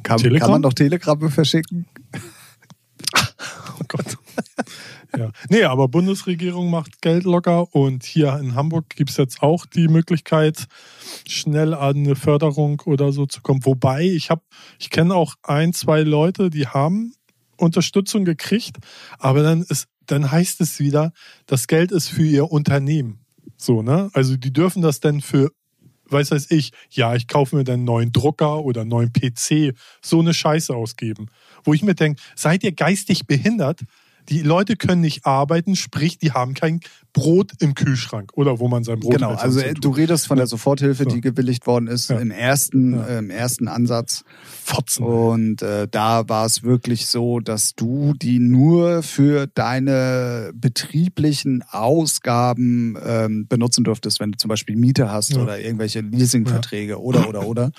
[0.03, 0.40] Kann, Telegram?
[0.40, 1.87] kann man doch Telegramme verschicken?
[3.81, 4.18] Oh Gott.
[5.16, 5.31] Ja.
[5.48, 9.88] Nee, aber Bundesregierung macht Geld locker und hier in Hamburg gibt es jetzt auch die
[9.88, 10.66] Möglichkeit,
[11.29, 13.64] schnell an eine Förderung oder so zu kommen.
[13.64, 14.42] Wobei, ich habe,
[14.79, 17.14] ich kenne auch ein, zwei Leute, die haben
[17.57, 18.76] Unterstützung gekriegt,
[19.18, 21.12] aber dann ist, dann heißt es wieder,
[21.46, 23.20] das Geld ist für ihr Unternehmen.
[23.57, 24.11] So, ne?
[24.12, 25.53] Also die dürfen das dann für,
[26.07, 29.75] weiß weiß ich, ja, ich kaufe mir dann einen neuen Drucker oder einen neuen PC,
[30.03, 31.27] so eine Scheiße ausgeben.
[31.64, 33.81] Wo ich mir denke, seid ihr geistig behindert?
[34.28, 36.80] Die Leute können nicht arbeiten, sprich, die haben kein
[37.12, 40.37] Brot im Kühlschrank oder wo man sein Brot genau, also so äh, du redest von
[40.37, 41.11] der Soforthilfe, So.
[41.11, 42.20] die gewilligt worden ist Ja.
[42.20, 43.06] im ersten, Ja.
[43.06, 44.22] äh, im ersten Ansatz.
[44.62, 45.04] Fotzen.
[45.04, 52.96] Und äh, da war es wirklich so, dass du die nur für deine betrieblichen Ausgaben
[53.04, 55.42] ähm, benutzen durftest, wenn du zum Beispiel Miete hast Ja.
[55.42, 57.70] oder irgendwelche Leasingverträge oder oder oder.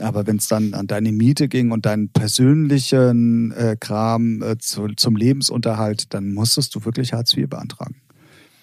[0.00, 4.88] Aber wenn es dann an deine Miete ging und deinen persönlichen äh, Kram äh, zu,
[4.96, 7.96] zum Lebensunterhalt, dann musstest du wirklich Hartz IV beantragen.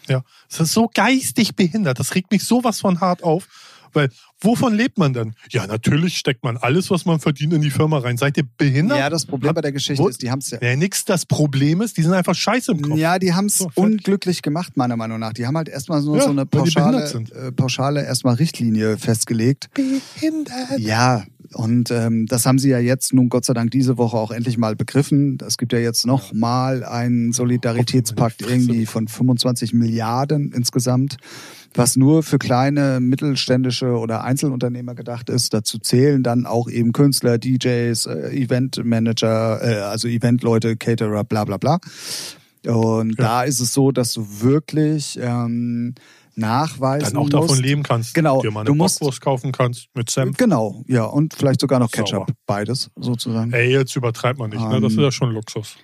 [0.08, 2.00] Ja, das ist so geistig behindert.
[2.00, 3.48] Das regt mich sowas von hart auf.
[3.94, 4.10] Weil,
[4.41, 5.34] wovon lebt man denn?
[5.49, 8.17] Ja, natürlich steckt man alles, was man verdient, in die Firma rein.
[8.17, 8.97] Seid ihr behindert?
[8.97, 10.60] Ja, das Problem bei der Geschichte Wo- ist, die haben es ja.
[10.62, 12.97] Ja, nix das Problem ist, die sind einfach scheiße im Kopf.
[12.97, 15.34] Ja, die haben es So, unglücklich gemacht, meiner Meinung nach.
[15.34, 19.69] Die haben halt erstmal nur Ja, so eine pauschale, äh, pauschale erstmal Richtlinie festgelegt.
[19.73, 20.80] Behindert.
[20.80, 21.23] Ja,
[21.54, 24.58] und ähm, das haben sie ja jetzt nun Gott sei Dank diese Woche auch endlich
[24.58, 25.38] mal begriffen.
[25.46, 28.56] Es gibt ja jetzt noch mal einen Solidaritätspakt die Fresse.
[28.56, 31.18] irgendwie von 25 Milliarden insgesamt,
[31.74, 35.54] was nur für kleine mittelständische oder Einzelunternehmer gedacht ist.
[35.54, 41.58] Dazu zählen dann auch eben Künstler, DJs, äh, Eventmanager, äh, also Eventleute, Caterer, bla bla
[41.58, 41.80] bla.
[42.66, 43.24] Und Ja.
[43.26, 45.96] da ist es so, dass du wirklich ähm,
[46.36, 47.34] nachweisen Dann auch musst.
[47.34, 48.13] davon leben kannst.
[48.13, 50.38] Genau, Dir mal eine du musst- Bockwurst kaufen kannst mit Senf.
[50.38, 52.10] Genau, ja, und vielleicht sogar noch Ketchup.
[52.28, 52.34] Sauber.
[52.46, 53.52] Beides sozusagen.
[53.54, 54.80] Ey, jetzt übertreibt man nicht, ne?
[54.82, 55.76] Das ist Ähm, ja schon Luxus.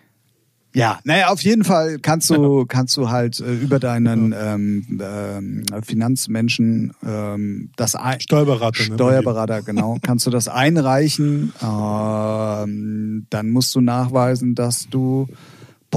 [0.75, 5.63] Ja, naja, auf jeden Fall kannst du, kannst du halt äh, über deinen ähm, ähm,
[5.81, 8.83] Finanzmenschen ähm, das ein Steuerberater.
[8.83, 8.93] die.
[8.93, 11.51] Steuerberater, genau, kannst du das einreichen.
[11.63, 15.27] Ähm, dann musst du nachweisen, dass du,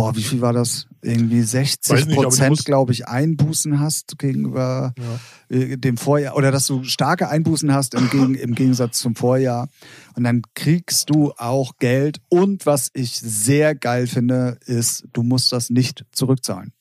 [0.01, 0.87] boah, wie viel war das?
[1.03, 5.57] Irgendwie 60 Weiß nicht, Prozent, glaube ich, Einbußen hast gegenüber Ja.
[5.57, 9.69] äh, dem Vorjahr oder dass du starke Einbußen hast im, Gegen, im Gegensatz zum Vorjahr.
[10.15, 12.19] Und dann kriegst du auch Geld.
[12.29, 16.73] Und was ich sehr geil finde, ist, du musst das nicht zurückzahlen.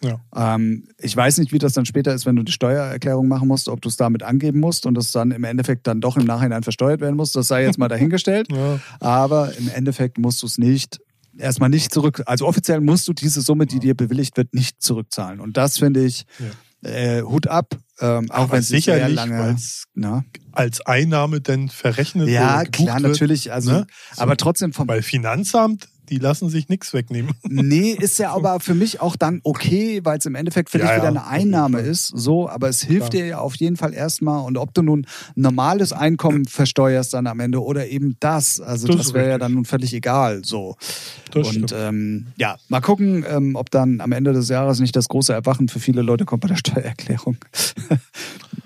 [0.00, 0.20] Ja.
[0.34, 3.68] Ähm, ich weiß nicht, wie das dann später ist, wenn du die Steuererklärung machen musst,
[3.68, 6.62] ob du es damit angeben musst und das dann im Endeffekt dann doch im Nachhinein
[6.62, 7.32] versteuert werden muss.
[7.32, 8.48] Das sei jetzt mal dahingestellt.
[8.52, 8.78] Ja.
[9.00, 11.00] Aber im Endeffekt musst du es nicht
[11.38, 12.22] erstmal nicht zurück.
[12.26, 15.40] Also offiziell musst du diese Summe, die dir bewilligt wird, nicht zurückzahlen.
[15.40, 16.24] Und das finde ich
[16.82, 16.90] Ja.
[16.90, 17.76] äh, Hut ab.
[18.00, 19.56] Ähm, auch wenn es nicht sehr sicherlich, lange.
[19.94, 20.24] Na?
[20.52, 23.12] als Einnahme denn verrechnet Ja, oder gebucht klar, wird.
[23.12, 23.52] natürlich.
[23.52, 23.86] Also, ne?
[24.16, 27.32] Aber trotzdem vom Weil Finanzamt, die lassen sich nichts wegnehmen.
[27.48, 30.86] Nee, ist ja aber für mich auch dann okay, weil es im Endeffekt für Ja,
[30.86, 32.08] dich wieder eine Einnahme ist.
[32.08, 33.22] So, aber es hilft Klar.
[33.22, 34.44] dir ja auf jeden Fall erstmal.
[34.44, 38.96] Und ob du nun normales Einkommen versteuerst dann am Ende oder eben das, also Das
[38.96, 40.42] das, wäre ja dann nun völlig egal.
[40.44, 40.76] So.
[41.30, 45.08] Das und ähm, ja, mal gucken, ähm, ob dann am Ende des Jahres nicht das
[45.08, 47.36] große Erwachen für viele Leute kommt bei der Steuererklärung.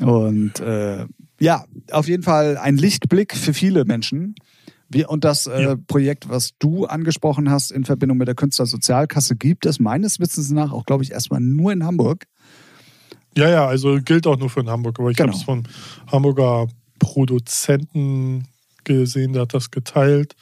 [0.01, 1.07] und äh,
[1.41, 4.37] ja, auf jeden Fall ein Lichtblick für viele Menschen.
[4.93, 5.77] Wir, und das äh, Ja.
[5.87, 10.73] Projekt, was du angesprochen hast in Verbindung mit der Künstlersozialkasse, gibt es meines Wissens nach
[10.73, 12.25] auch, glaube ich, erstmal nur in Hamburg.
[13.37, 14.99] Ja, ja, also gilt auch nur für in Hamburg.
[15.01, 15.29] Aber ich Genau.
[15.31, 15.67] habe es von
[16.11, 16.67] Hamburger
[16.99, 18.47] Produzenten
[18.85, 20.35] gesehen, der hat das geteilt.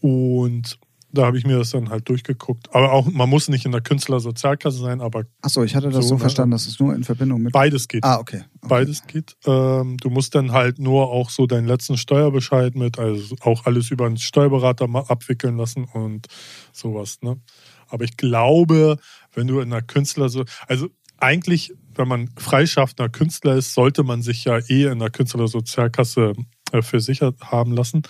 [0.00, 0.78] Und
[1.12, 2.74] da habe ich mir das dann halt durchgeguckt.
[2.74, 6.08] Aber auch, man muss nicht in der Künstlersozialkasse sein, aber Achso, ich hatte das So,
[6.10, 6.20] so, ne?
[6.20, 7.52] verstanden, dass es nur in Verbindung mit.
[7.52, 8.04] beides geht.
[8.04, 8.42] Ah, okay.
[8.60, 8.68] okay.
[8.68, 9.36] Beides geht.
[9.46, 13.90] Ähm, du musst dann halt nur auch so deinen letzten Steuerbescheid mit, also auch alles
[13.90, 16.26] über einen Steuerberater ma- abwickeln lassen und
[16.72, 17.18] sowas.
[17.22, 17.40] Ne?
[17.88, 18.96] Aber ich glaube,
[19.34, 24.22] wenn du in einer Künstler so, also eigentlich, wenn man freischaffender Künstler ist, sollte man
[24.22, 26.32] sich ja eh in der Künstlersozialkasse
[26.72, 28.02] äh, versichert haben lassen,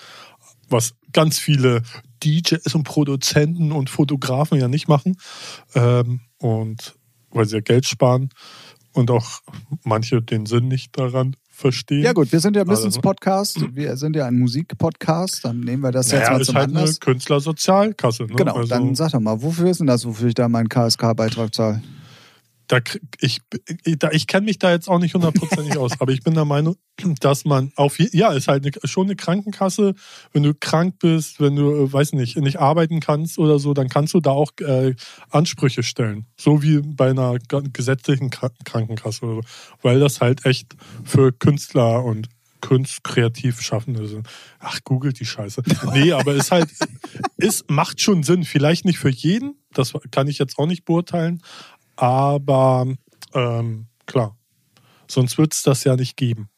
[0.70, 1.82] was ganz viele
[2.24, 5.16] DJs und Produzenten und Fotografen ja nicht machen.
[5.74, 6.94] Ähm, und
[7.30, 8.30] weil sie ja Geld sparen
[8.92, 9.40] und auch
[9.84, 12.02] manche den Sinn nicht daran verstehen.
[12.02, 13.74] Ja, gut, wir sind ja ein Also- Business-Podcast.
[13.74, 15.44] Wir sind ja ein Musik-Podcast.
[15.44, 17.00] Dann nehmen wir das jetzt naja, mal ist zum halt eine Anlass.
[17.00, 18.24] Künstlersozialkasse.
[18.24, 18.34] Ne?
[18.34, 21.54] Genau, also, dann sag doch mal, wofür ist denn das, wofür ich da meinen KSK-Beitrag
[21.54, 21.82] zahle?
[22.70, 22.78] Da,
[23.20, 23.40] ich,
[23.98, 26.76] da, ich kenne mich da jetzt auch nicht hundertprozentig aus, aber ich bin der Meinung,
[27.18, 29.94] dass man auf ja, ist halt eine, schon eine Krankenkasse.
[30.32, 33.88] Wenn du krank bist, wenn du, äh, weiß nicht, nicht arbeiten kannst oder so, dann
[33.88, 34.94] kannst du da auch äh,
[35.30, 36.26] Ansprüche stellen.
[36.36, 37.38] So wie bei einer
[37.72, 39.48] gesetzlichen Kra- Krankenkasse oder so.
[39.82, 42.28] Weil das halt echt für Künstler und
[42.60, 44.28] Kunst, kreativ Schaffende sind.
[44.60, 45.62] Ach, googelt die Scheiße.
[45.94, 46.68] Nee, aber es halt,
[47.38, 48.44] es macht schon Sinn.
[48.44, 51.42] Vielleicht nicht für jeden, das kann ich jetzt auch nicht beurteilen,
[52.00, 52.86] aber
[53.34, 54.36] ähm, klar,
[55.06, 56.48] sonst wird es das ja nicht geben.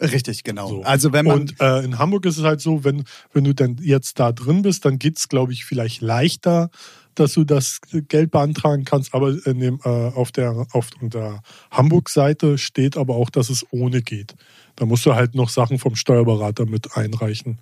[0.00, 0.68] Richtig, genau.
[0.68, 0.82] So.
[0.82, 3.76] Also wenn man Und äh, in Hamburg ist es halt so, wenn, wenn du dann
[3.80, 6.70] jetzt da drin bist, dann geht es, glaube ich, vielleicht leichter,
[7.14, 9.14] dass du das Geld beantragen kannst.
[9.14, 11.40] Aber in dem, äh, auf der, auf der
[11.70, 14.34] Hamburg-Seite steht aber auch, dass es ohne geht.
[14.74, 17.60] Da musst du halt noch Sachen vom Steuerberater mit einreichen.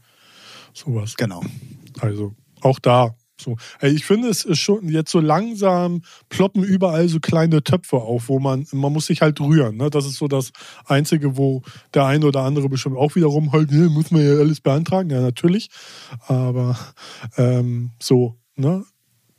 [0.72, 1.16] Sowas.
[1.16, 1.42] genau.
[2.00, 3.14] Also auch da.
[3.40, 3.57] So.
[3.81, 8.29] Ey, Ich finde, es ist schon jetzt so langsam ploppen überall so kleine Töpfe auf,
[8.29, 9.76] wo man, man muss sich halt rühren.
[9.76, 9.90] Ne?
[9.90, 10.53] Das ist so das
[10.87, 11.62] Einzige, wo
[11.94, 15.11] der eine oder andere bestimmt auch wieder rumholt, ne, muss man ja alles beantragen.
[15.11, 15.68] Ja, natürlich.
[16.26, 16.79] Aber
[17.37, 18.85] ähm, so, ne?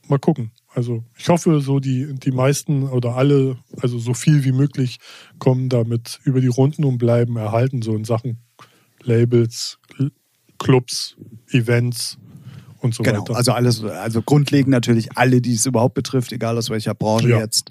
[0.08, 0.52] Mal gucken.
[0.74, 4.98] Also ich hoffe, so die, die meisten oder alle, also so viel wie möglich,
[5.40, 8.40] kommen damit über die Runden und bleiben erhalten, so in Sachen
[9.04, 9.80] Labels,
[10.58, 11.16] Clubs,
[11.52, 12.18] Events
[12.82, 13.36] und so Genau, weiter.
[13.36, 17.40] also alles, also grundlegend natürlich alle, die es überhaupt betrifft, egal aus welcher Branche Ja.
[17.40, 17.70] jetzt.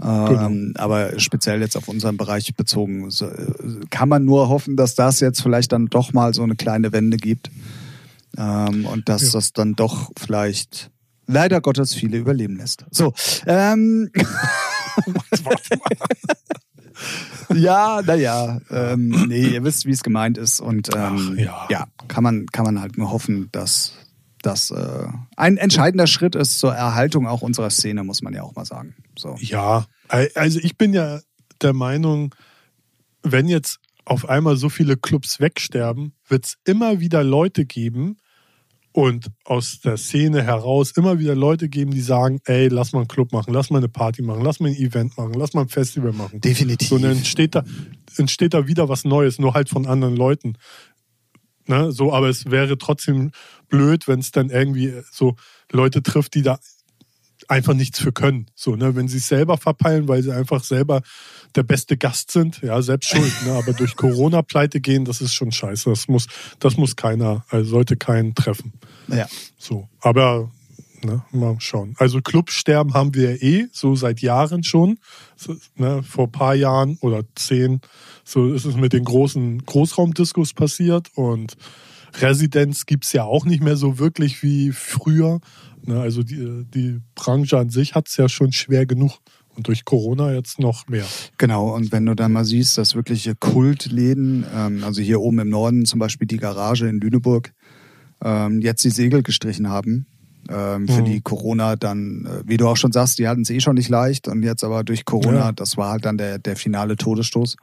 [0.00, 3.46] Ähm, Aber speziell jetzt auf unseren Bereich bezogen, so, äh,
[3.90, 7.16] kann man nur hoffen, dass das jetzt vielleicht dann doch mal so eine kleine Wende
[7.16, 7.50] gibt.
[8.36, 9.30] Ähm, und dass Ja.
[9.32, 10.90] das dann doch vielleicht
[11.26, 12.84] leider Gottes viele überleben lässt.
[12.92, 13.12] So,
[13.46, 14.10] ähm,
[17.54, 20.60] ja, naja, ähm, nee, ihr wisst, wie es gemeint ist.
[20.60, 21.86] Und ähm, Ach, ja.
[22.08, 23.92] kann man, kann man halt nur hoffen, dass
[24.48, 25.06] das äh,
[25.36, 28.94] ein entscheidender Schritt ist zur Erhaltung auch unserer Szene, muss man ja auch mal sagen.
[29.16, 29.36] So.
[29.40, 31.20] Ja, also ich bin ja
[31.60, 32.34] der Meinung,
[33.22, 38.16] wenn jetzt auf einmal so viele Clubs wegsterben, wird es immer wieder Leute geben
[38.92, 43.08] und aus der Szene heraus immer wieder Leute geben, die sagen, ey, lass mal einen
[43.08, 45.68] Club machen, lass mal eine Party machen, lass mal ein Event machen, lass mal ein
[45.68, 46.40] Festival machen.
[46.40, 46.88] Definitiv.
[46.88, 47.64] So, und dann entsteht da,
[48.16, 50.54] entsteht da wieder was Neues, nur halt von anderen Leuten.
[51.68, 51.92] Ne?
[51.92, 53.32] So, aber es wäre trotzdem
[53.68, 55.36] blöd, wenn es dann irgendwie so
[55.70, 56.58] Leute trifft, die da
[57.48, 58.46] einfach nichts für können.
[58.54, 58.94] So, ne?
[58.94, 61.02] Wenn sie es selber verpeilen, weil sie einfach selber
[61.54, 63.32] der beste Gast sind, ja, selbst schuld.
[63.46, 63.52] ne?
[63.52, 65.88] Aber durch Corona pleite gehen, das ist schon scheiße.
[65.88, 66.26] Das muss,
[66.58, 68.72] das muss keiner, also sollte keinen treffen.
[69.08, 69.26] Ja.
[69.56, 70.50] So, aber
[71.02, 71.94] ne, mal schauen.
[71.98, 74.98] Also Clubsterben haben wir eh so seit Jahren schon.
[75.36, 77.80] So, ne, vor ein paar Jahren oder zehn,
[78.24, 81.56] so ist es mit den großen Großraumdiskos passiert und
[82.14, 85.40] Residenz gibt's ja auch nicht mehr so wirklich wie früher.
[85.82, 89.18] Ne, also die, die Branche an sich hat's ja schon schwer genug.
[89.54, 91.04] Und durch Corona jetzt noch mehr.
[91.36, 95.48] Genau, und wenn du dann mal siehst, dass wirkliche Kultläden, ähm, also hier oben im
[95.48, 97.52] Norden zum Beispiel die Garage in Lüneburg,
[98.22, 100.06] ähm, jetzt die Segel gestrichen haben,
[100.48, 101.04] ähm, für Mhm.
[101.06, 103.88] die Corona dann, äh, wie du auch schon sagst, die hatten es eh schon nicht
[103.88, 105.52] leicht und jetzt aber durch Corona, Ja.
[105.52, 107.56] das war halt dann der, der finale Todesstoß.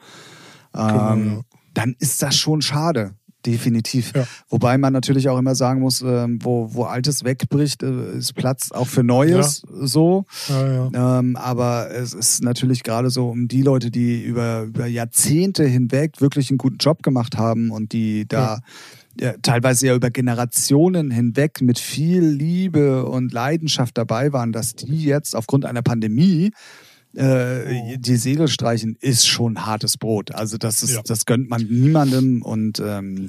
[0.75, 1.41] Ähm, Genau, ja.
[1.73, 3.15] Dann ist das schon schade.
[3.45, 4.11] Definitiv.
[4.15, 4.25] Ja.
[4.49, 8.71] Wobei man natürlich auch immer sagen muss, ähm, wo, wo Altes wegbricht, äh, ist Platz
[8.71, 10.25] auch für Neues so.
[10.49, 11.19] Ja, ja.
[11.19, 16.21] Ähm, aber es ist natürlich gerade so um die Leute, die über, über Jahrzehnte hinweg
[16.21, 18.59] wirklich einen guten Job gemacht haben und die da ja,
[19.41, 25.35] teilweise ja über Generationen hinweg mit viel Liebe und Leidenschaft dabei waren, dass die jetzt
[25.35, 26.51] aufgrund einer Pandemie
[27.15, 30.31] äh, die Segel streichen, ist schon hartes Brot.
[30.33, 31.01] Also das ist, Ja.
[31.05, 33.27] das gönnt man niemandem und ähm,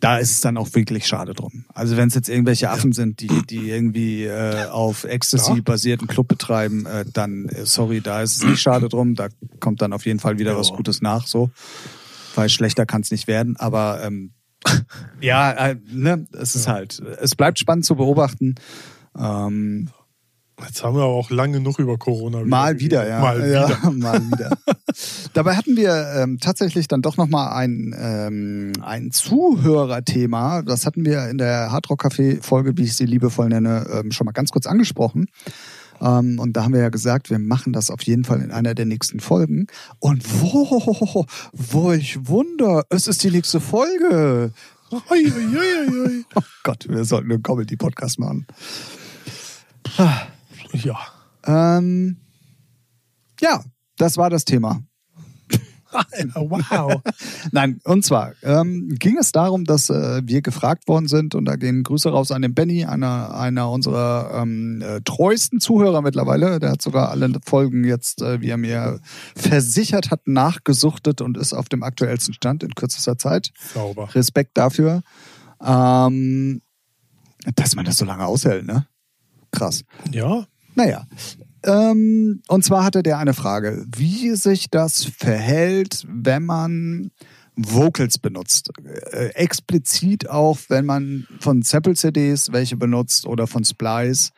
[0.00, 1.64] da ist es dann auch wirklich schade drum.
[1.72, 5.62] Also wenn es jetzt irgendwelche Affen sind, die, die irgendwie äh, auf Ecstasy Ja.
[5.62, 9.14] basierten Club betreiben, äh, dann äh, sorry, da ist es nicht schade drum.
[9.14, 9.28] Da
[9.60, 10.58] kommt dann auf jeden Fall wieder Ja.
[10.58, 11.50] was Gutes nach, so.
[12.34, 13.56] Weil schlechter kann es nicht werden.
[13.56, 14.32] Aber ähm,
[15.20, 18.54] ja, äh, ne, es ist halt, es bleibt spannend zu beobachten.
[19.18, 19.90] Ähm,
[20.64, 22.42] Jetzt haben wir aber auch lange genug über Corona.
[22.42, 23.20] Mal wieder, ja.
[23.20, 23.90] Mal ja, wieder.
[23.92, 24.56] mal wieder.
[25.34, 30.62] Dabei hatten wir ähm, tatsächlich dann doch nochmal ein, ähm, ein Zuhörerthema.
[30.62, 34.24] Das hatten wir in der Hardrock Café Folge, wie ich sie liebevoll nenne, ähm, schon
[34.24, 35.26] mal ganz kurz angesprochen.
[36.00, 38.74] Ähm, und da haben wir ja gesagt, wir machen das auf jeden Fall in einer
[38.74, 39.66] der nächsten Folgen.
[39.98, 44.52] Und wo, wo ich wunder, es ist die nächste Folge.
[44.90, 46.24] Ui, ui, ui, ui.
[46.34, 48.46] Oh Gott, wir sollten einen Comedy-Podcast machen.
[50.72, 50.98] Ja.
[51.44, 52.18] Ähm,
[53.40, 53.62] ja,
[53.96, 54.82] das war das Thema.
[56.34, 57.00] Wow.
[57.52, 61.56] Nein, und zwar ähm, ging es darum, dass äh, wir gefragt worden sind und da
[61.56, 66.58] gehen Grüße raus an den Benny, einer, einer unserer ähm, äh, treuesten Zuhörer mittlerweile.
[66.58, 69.00] Der hat sogar alle Folgen jetzt, äh, wie er mir
[69.34, 73.50] versichert hat, nachgesuchtet und ist auf dem aktuellsten Stand in kürzester Zeit.
[73.74, 74.14] Sauber.
[74.14, 75.02] Respekt dafür.
[75.64, 76.62] Ähm,
[77.54, 78.86] dass man das so lange aushält, ne?
[79.52, 79.84] Krass.
[80.12, 80.46] Ja.
[80.74, 81.06] Naja.
[81.66, 87.10] Ähm, und zwar hatte der eine Frage, wie sich das verhält, wenn man
[87.56, 88.70] Vocals benutzt.
[89.10, 94.32] Äh, explizit auch, wenn man von Sample-CDs welche benutzt oder von Splice.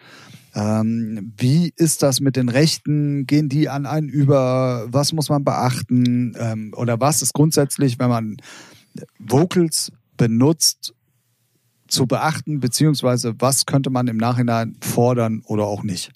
[0.55, 3.27] Ähm, wie ist das mit den Rechten?
[3.27, 4.87] Gehen die an einen über?
[4.89, 6.35] Was muss man beachten?
[6.39, 8.37] Ähm, oder was ist grundsätzlich, wenn man
[9.19, 10.95] Vocals benutzt,
[11.89, 16.13] zu beachten, beziehungsweise was könnte man im Nachhinein fordern oder auch nicht?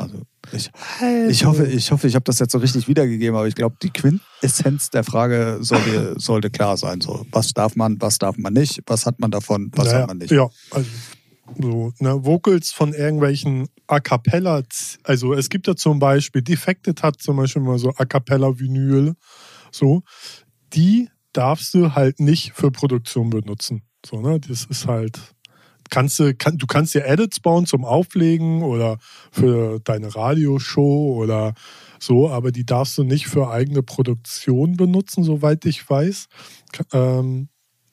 [0.00, 0.70] Also ich,
[1.28, 3.90] ich hoffe, ich hoffe, ich habe das jetzt so richtig wiedergegeben, aber ich glaube, die
[3.90, 7.02] Quintessenz der Frage sollte, sollte klar sein.
[7.02, 10.08] So, was darf man, was darf man nicht, was hat man davon, was naja, hat
[10.08, 10.30] man nicht.
[10.30, 10.88] Ja, also
[11.60, 14.62] so, ne, Vocals von irgendwelchen A Cappella,
[15.02, 19.14] also es gibt ja zum Beispiel, Defected hat zum Beispiel mal so A Cappella Vinyl,
[19.70, 20.02] so,
[20.72, 23.82] die darfst du halt nicht für Produktion benutzen.
[24.06, 25.20] So, ne, das ist halt,
[25.90, 28.98] kannst du, kann, du kannst dir Edits bauen zum Auflegen oder
[29.30, 31.54] für deine Radioshow oder
[31.98, 36.28] so, aber die darfst du nicht für eigene Produktion benutzen, soweit ich weiß.
[36.92, 37.48] Ähm,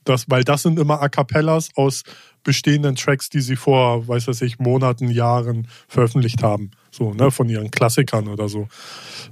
[0.07, 2.03] das, weil das sind immer A Cappellas aus
[2.43, 6.71] bestehenden Tracks, die sie vor, weiß was ich, Monaten, Jahren veröffentlicht haben.
[6.91, 8.69] So, ne, von ihren Klassikern oder so.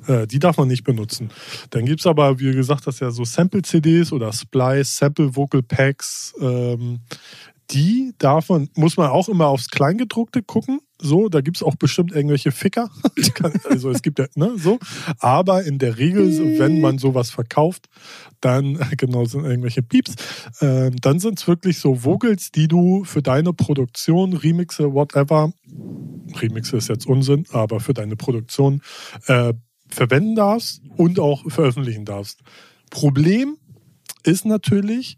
[0.07, 1.29] Äh, die darf man nicht benutzen.
[1.69, 6.33] Dann gibt's aber, wie gesagt, das ja so Sample-CDs oder Splice, Sample-Vocal-Packs.
[6.41, 6.99] Ähm,
[7.71, 8.13] die
[8.49, 10.79] man, muss man auch immer aufs Kleingedruckte gucken.
[10.99, 12.89] So, da gibt's auch bestimmt irgendwelche Ficker.
[13.69, 14.79] also es gibt ja, ne, so.
[15.19, 17.87] Aber in der Regel, wenn man sowas verkauft,
[18.39, 20.15] dann, genau, sind irgendwelche Pieps,
[20.61, 25.51] äh, dann sind's wirklich so Vocals, die du für deine Produktion, Remixe, whatever,
[26.35, 28.81] Remixe ist jetzt Unsinn, aber für deine Produktion
[29.27, 29.53] äh,
[29.89, 32.41] verwenden darfst und auch veröffentlichen darfst.
[32.89, 33.57] Problem
[34.23, 35.17] ist natürlich,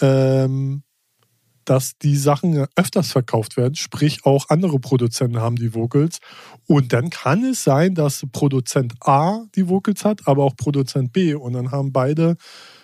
[0.00, 0.82] ähm,
[1.70, 6.18] dass die Sachen öfters verkauft werden, sprich auch andere Produzenten haben die Vocals.
[6.66, 11.34] Und dann kann es sein, dass Produzent A die Vocals hat, aber auch Produzent B.
[11.34, 12.36] Und dann haben beide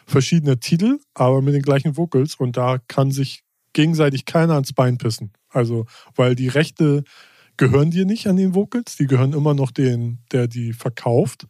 [0.07, 2.37] verschiedene Titel, aber mit den gleichen Vocals.
[2.37, 5.33] Und da kann sich gegenseitig keiner ans Bein pissen.
[5.49, 7.03] Also, weil die Rechte
[7.57, 11.47] gehören dir nicht an den Vocals, die gehören immer noch den, der die verkauft.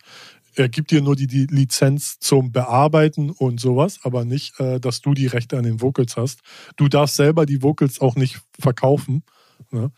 [0.56, 5.00] Er gibt dir nur die, die Lizenz zum Bearbeiten und sowas, aber nicht, äh, dass
[5.02, 6.40] du die Rechte an den Vocals hast.
[6.76, 9.22] Du darfst selber die Vocals auch nicht verkaufen.
[9.70, 9.90] Ne?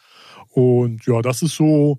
[0.50, 1.98] Und ja, das ist so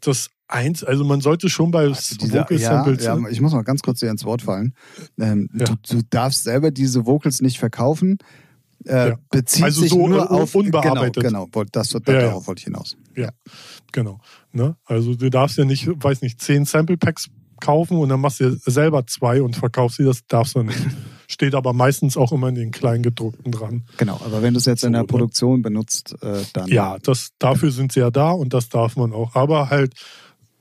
[0.00, 0.82] das eins.
[0.84, 3.04] Also man sollte schon bei Also diese, Vocal ja, Samples.
[3.04, 4.74] ja, ich muss mal ganz kurz dir ins Wort fallen.
[5.18, 5.66] Ähm, Ja.
[5.66, 8.18] du, du darfst selber diese Vocals nicht verkaufen.
[8.84, 9.18] Äh, Ja.
[9.30, 11.22] Bezieht Also sich so nur un- auf unbearbeitet.
[11.22, 12.46] Genau, genau das, Ja, darauf ja.
[12.46, 12.96] wollte ich hinaus.
[13.92, 14.18] Genau.
[14.52, 14.76] Ne?
[14.84, 17.28] Also du darfst ja nicht, weiß nicht, zehn Sample Packs
[17.62, 20.78] kaufen und dann machst du selber zwei und verkaufst sie, das darfst du nicht.
[21.32, 23.84] steht aber meistens auch immer in den Kleingedruckten dran.
[23.96, 25.08] Genau, aber wenn du es jetzt in der So, ne?
[25.08, 26.68] Produktion benutzt, äh, dann.
[26.68, 29.34] Ja, das, dafür sind sie ja da und das darf man auch.
[29.34, 29.94] Aber halt,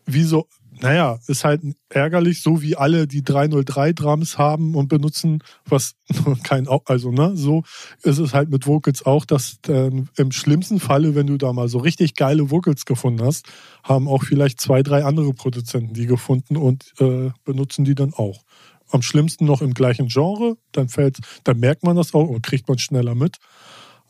[0.05, 0.47] wie so,
[0.81, 5.93] naja, ist halt ärgerlich, so wie alle die 303 Drums haben und benutzen, was
[6.43, 7.63] kein, also ne, so
[8.01, 11.67] ist es halt mit Vocals auch, dass dann im schlimmsten Falle, wenn du da mal
[11.67, 13.45] so richtig geile Vocals gefunden hast,
[13.83, 18.43] haben auch vielleicht zwei, drei andere Produzenten die gefunden und äh, benutzen die dann auch.
[18.89, 22.67] Am schlimmsten noch im gleichen Genre, dann fällt, dann merkt man das auch und kriegt
[22.67, 23.37] man schneller mit.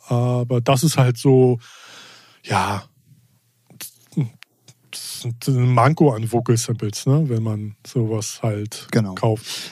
[0.08, 1.60] Aber das ist halt so,
[2.44, 2.84] ja,
[5.26, 7.24] ist ein Manko an Vocal Samples, ne?
[7.28, 9.16] wenn man sowas halt Genau.
[9.16, 9.72] kauft.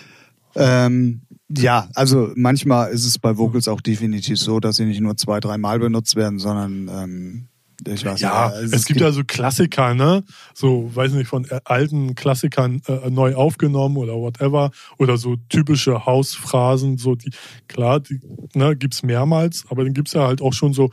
[0.55, 1.21] Ähm,
[1.55, 5.39] ja, also manchmal ist es bei Vocals auch definitiv so, dass sie nicht nur zwei,
[5.39, 7.47] dreimal benutzt werden, sondern ähm,
[7.87, 8.55] ich weiß Ja, nicht.
[8.57, 10.23] also es, gibt ja so Klassiker, ne?
[10.53, 14.71] So, weiß nicht, von alten Klassikern äh, neu aufgenommen oder whatever.
[14.97, 17.31] Oder so typische Hausphrasen, so die,
[17.67, 18.19] klar, die
[18.53, 20.89] ne, gibt's mehrmals, aber dann gibt's ja halt auch schon so,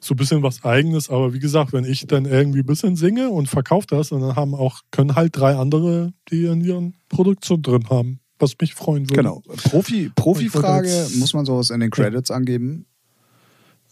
[0.00, 1.10] so ein bisschen was eigenes.
[1.10, 4.36] Aber wie gesagt, wenn ich dann irgendwie ein bisschen singe und verkaufe das, und dann
[4.36, 9.10] haben auch, können halt drei andere, die in ihren Produktion drin haben, was mich freuen
[9.10, 9.22] würde.
[9.22, 9.42] Genau.
[9.64, 12.86] Profi, Profi-Frage, jetzt- muss man sowas in den Credits angeben?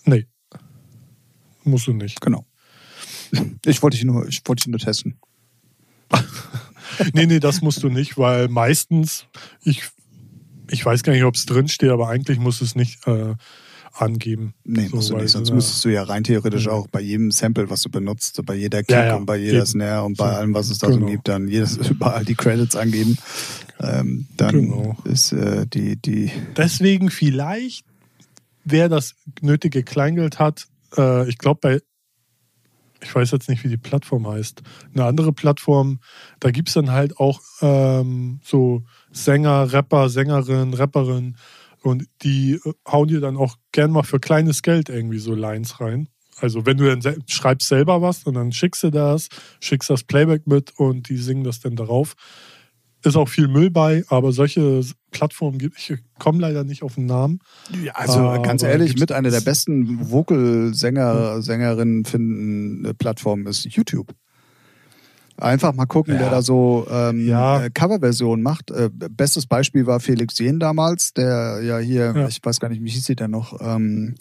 [0.04, 0.26] Nee.
[1.66, 2.20] Musst du nicht.
[2.20, 2.46] Genau.
[3.64, 5.18] Ich wollte dich nur, ich wollte dich nur testen.
[7.12, 9.26] Nee, nee, das musst du nicht, weil meistens,
[9.62, 9.82] ich,
[10.70, 13.34] ich weiß gar nicht, ob es drinsteht, aber eigentlich muss es nicht äh,
[13.92, 14.54] angeben.
[14.64, 15.30] Nee, So, musst du nicht.
[15.30, 15.54] Sonst ja.
[15.56, 18.90] müsstest du ja rein theoretisch auch bei jedem Sample, was du benutzt, bei jeder Kick
[18.90, 19.66] Ja, ja, und bei jeder eben.
[19.66, 20.36] Snare und bei So.
[20.36, 21.06] allem, was es da so Genau.
[21.10, 23.18] gibt, dann jedes, überall die Credits angeben.
[23.80, 24.96] Ähm, dann Genau.
[25.04, 27.84] ist äh, die, die, Deswegen vielleicht,
[28.64, 30.66] wer das nötige Kleingeld hat,
[30.96, 31.80] äh, ich glaube bei,
[33.02, 34.62] ich weiß jetzt nicht, wie die Plattform heißt,
[34.94, 36.00] eine andere Plattform,
[36.40, 38.82] da gibt es dann halt auch ähm, so
[39.12, 41.36] Sänger, Rapper, Sängerin, Rapperin
[41.82, 45.80] und die äh, hauen dir dann auch gern mal für kleines Geld irgendwie so Lines
[45.80, 46.08] rein.
[46.38, 49.28] Also wenn du dann sel schreibst selber was und dann schickst du das,
[49.60, 52.14] schickst das Playback mit und die singen das dann darauf.
[53.02, 54.82] Ist auch viel Müll bei, aber solche
[55.12, 57.38] Plattformen gibt ich komme leider nicht auf den Namen.
[57.82, 64.12] Ja, also Aber ganz ehrlich, mit einer der besten Vocal-Sänger, Sängerinnen finden Plattformen ist YouTube.
[65.38, 66.20] Einfach mal gucken, Ja.
[66.20, 67.64] wer da so ähm, Ja.
[67.64, 68.70] äh, Coverversionen macht.
[68.70, 72.26] Äh, bestes Beispiel war Felix Jen damals, der ja hier, Ja.
[72.28, 74.14] ich weiß gar nicht, wie hieß sie denn noch, ähm,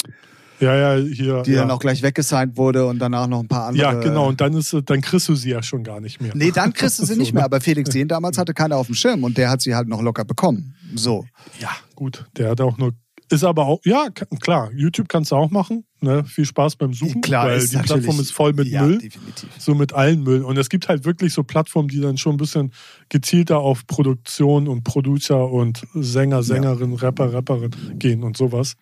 [0.60, 1.44] Ja, ja, hier.
[1.44, 1.62] die ja.
[1.62, 3.84] dann auch gleich weggesigned wurde und danach noch ein paar andere.
[3.84, 4.28] ja, genau.
[4.28, 6.32] Und dann ist sie- dann kriegst du sie ja schon gar nicht mehr.
[6.34, 7.46] Nee, dann kriegst du sie So, nicht mehr, ne?
[7.46, 10.02] aber Felix Jen damals hatte keiner auf dem Schirm und der hat sie halt noch
[10.02, 10.76] locker bekommen.
[10.96, 11.26] So.
[11.60, 12.26] Ja, gut.
[12.38, 12.94] Der hat auch nur.
[13.32, 14.08] Ist aber auch, ja,
[14.40, 15.84] klar, YouTube kannst du auch machen.
[16.00, 16.24] Ne?
[16.26, 19.00] Viel Spaß beim Suchen, weil ist die Plattform ist voll mit ja, Müll.
[19.00, 19.50] definitiv.
[19.58, 20.44] So mit allen Müll.
[20.44, 22.72] Und es gibt halt wirklich so Plattformen, die dann schon ein bisschen
[23.10, 28.76] gezielter auf Produktion und Producer und Sänger, Sängerin, Rapper, Rapperin gehen und sowas.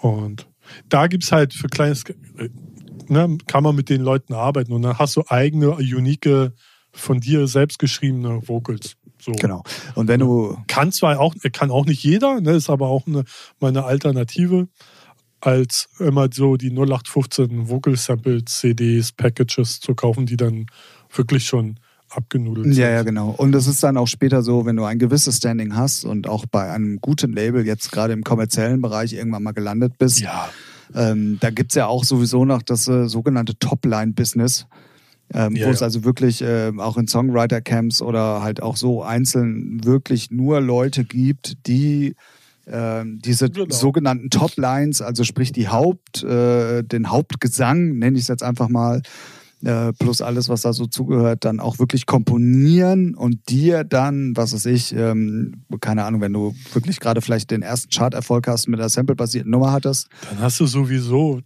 [0.00, 0.46] Und
[0.88, 2.48] da gibt es halt für kleines, äh,
[3.08, 6.52] ne, kann man mit den Leuten arbeiten und dann hast du eigene, unique,
[6.92, 8.96] von dir selbst geschriebene Vocals.
[9.20, 9.32] So.
[9.32, 9.62] Genau.
[9.94, 13.24] Und wenn du Kann zwar auch, kann auch nicht jeder, ne, ist aber auch eine,
[13.60, 14.68] meine Alternative,
[15.40, 20.66] als immer so die 0815 Vocal Sample CDs, Packages zu kaufen, die dann
[21.14, 21.78] wirklich schon
[22.10, 22.76] abgenudelt sind.
[22.76, 23.30] Ja, ja, genau.
[23.36, 26.46] Und es ist dann auch später so, wenn du ein gewisses Standing hast und auch
[26.46, 30.48] bei einem guten Label jetzt gerade im kommerziellen Bereich irgendwann mal gelandet bist, Ja,
[30.94, 34.66] ähm, da gibt's ja auch sowieso noch das äh, sogenannte Top-Line-Business.
[35.34, 35.86] Ähm, Ja, wo es ja.
[35.86, 41.66] also wirklich äh, auch in Songwriter-Camps oder halt auch so einzeln wirklich nur Leute gibt,
[41.66, 42.14] die
[42.68, 43.72] ähm, diese Genau.
[43.74, 49.02] sogenannten Top-Lines, also sprich die Haupt, äh, den Hauptgesang, nenne ich es jetzt einfach mal,
[49.64, 54.52] äh, plus alles, was da so zugehört, dann auch wirklich komponieren und dir dann, was
[54.52, 58.80] weiß ich, ähm, keine Ahnung, wenn du wirklich gerade vielleicht den ersten Chart-Erfolg hast mit
[58.80, 60.08] einer sample-basierten Nummer hattest.
[60.30, 61.40] dann hast du sowieso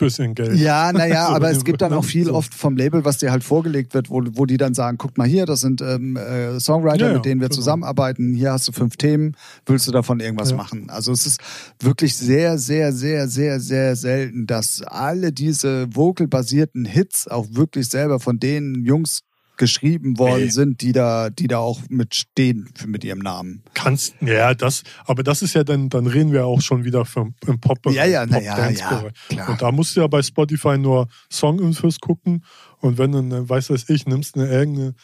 [0.00, 0.58] bisschen Geld.
[0.58, 2.34] Ja, naja, So, aber es gibt dann auch viel so.
[2.34, 5.26] oft vom Label, was dir halt vorgelegt wird, wo, wo die dann sagen, guck mal
[5.28, 7.56] hier, das sind ähm, äh, Songwriter, ja, mit denen wir genau.
[7.56, 9.36] zusammenarbeiten, hier hast du fünf Themen,
[9.66, 10.56] willst du davon irgendwas Ja.
[10.56, 10.90] machen?
[10.90, 11.40] Also es ist
[11.80, 18.18] wirklich sehr, sehr, sehr, sehr, sehr selten, dass alle diese vocal-basierten Hits auch wirklich selber
[18.20, 19.20] von den Jungs
[19.60, 20.48] geschrieben worden Nee.
[20.50, 23.62] sind, die da, die da auch mit stehen für, mit ihrem Namen.
[23.74, 27.34] Kannst, ja, das, aber das ist ja dann, dann reden wir auch schon wieder vom,
[27.46, 29.48] im pop Ja, ja, na ja, ja, klar.
[29.48, 32.42] Und da musst du ja bei Spotify nur Songinfos gucken
[32.78, 34.94] und wenn du, eine, weiß was ich, nimmst eine irgendeine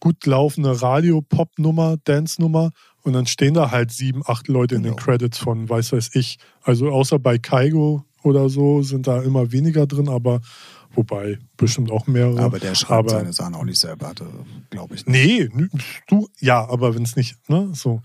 [0.00, 2.72] gut laufende Radio-Pop-Nummer, Dance-Nummer
[3.02, 5.04] und dann stehen da halt sieben, acht Leute in den Genau.
[5.04, 6.38] Credits von weiß weiß ich.
[6.62, 10.40] Also außer bei Kaigo oder so sind da immer weniger drin, aber
[10.96, 12.40] wobei bestimmt auch mehrere.
[12.40, 14.12] Aber der schreibt Aber- seine Sachen auch nicht selber,
[14.70, 15.06] glaube ich.
[15.06, 15.70] Nee, n-
[16.08, 18.02] du, ja, aber wenn es nicht, ne, so.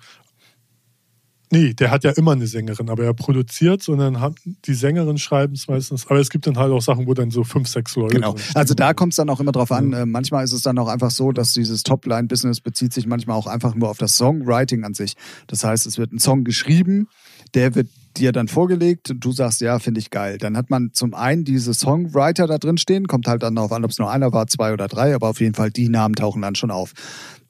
[1.54, 5.54] Nee, der hat ja immer eine Sängerin, aber er produziert, sondern hat, die Sängerin schreiben
[5.54, 6.08] es meistens.
[6.08, 8.16] Aber es gibt dann halt auch Sachen, wo dann so fünf, sechs Leute.
[8.16, 8.36] Genau.
[8.54, 9.92] Also da kommt es dann auch immer drauf an.
[9.92, 10.04] Ja.
[10.04, 13.48] Äh, manchmal ist es dann auch einfach so, dass dieses Topline-Business bezieht sich manchmal auch
[13.48, 15.16] einfach nur auf das Songwriting an sich.
[15.48, 17.10] Das heißt, es wird ein Song geschrieben,
[17.54, 20.38] der wird dir dann vorgelegt und du sagst, ja, finde ich geil.
[20.38, 23.84] Dann hat man zum einen diese Songwriter da drin stehen, kommt halt dann darauf an,
[23.84, 26.42] ob es nur einer war, zwei oder drei, aber auf jeden Fall die Namen tauchen
[26.42, 26.94] dann schon auf.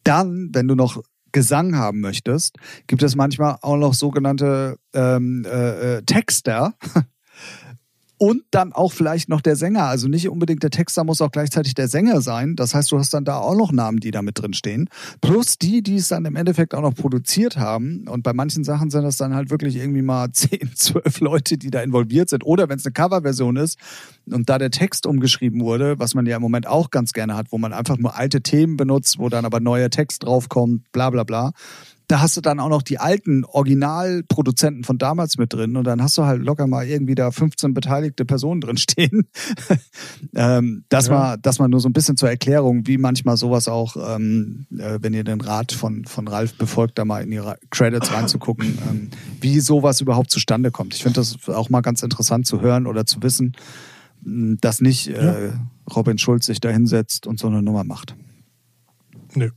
[0.04, 1.02] Dann, wenn du noch
[1.32, 2.58] Gesang haben möchtest,
[2.88, 6.74] gibt es manchmal auch noch sogenannte ähm, äh, äh Texter,
[8.22, 9.86] und dann auch vielleicht noch der Sänger.
[9.86, 12.56] Also nicht unbedingt der Texter muss auch gleichzeitig der Sänger sein.
[12.56, 14.90] Das heißt, du hast dann da auch noch Namen, die da mit drin stehen.
[15.22, 18.08] Plus die, die es dann im Endeffekt auch noch produziert haben.
[18.08, 21.72] Und bei manchen Sachen sind das dann halt wirklich irgendwie mal 10, 12 Leute, die
[21.72, 22.46] da involviert sind.
[22.46, 23.80] Oder wenn es eine Coverversion ist
[24.30, 27.48] und da der Text umgeschrieben wurde, was man ja im Moment auch ganz gerne hat,
[27.50, 31.24] wo man einfach nur alte Themen benutzt, wo dann aber neuer Text draufkommt, bla bla
[31.24, 31.54] bla
[32.12, 36.02] da hast du dann auch noch die alten Originalproduzenten von damals mit drin und dann
[36.02, 39.30] hast du halt locker mal irgendwie da 15 beteiligte Personen drin stehen.
[40.36, 41.14] ähm, das, ja.
[41.14, 45.00] war, das war nur so ein bisschen zur Erklärung, wie manchmal sowas auch, ähm, äh,
[45.02, 49.10] wenn ihr den Rat von, von Ralf befolgt, da mal in ihre Credits reinzugucken, ähm,
[49.40, 50.94] wie sowas überhaupt zustande kommt.
[50.96, 53.56] Ich finde das auch mal ganz interessant zu hören oder zu wissen,
[54.22, 55.54] dass nicht äh,
[55.96, 58.16] Robin Schulz sich da hinsetzt und so eine Nummer macht.
[59.34, 59.50] Nö.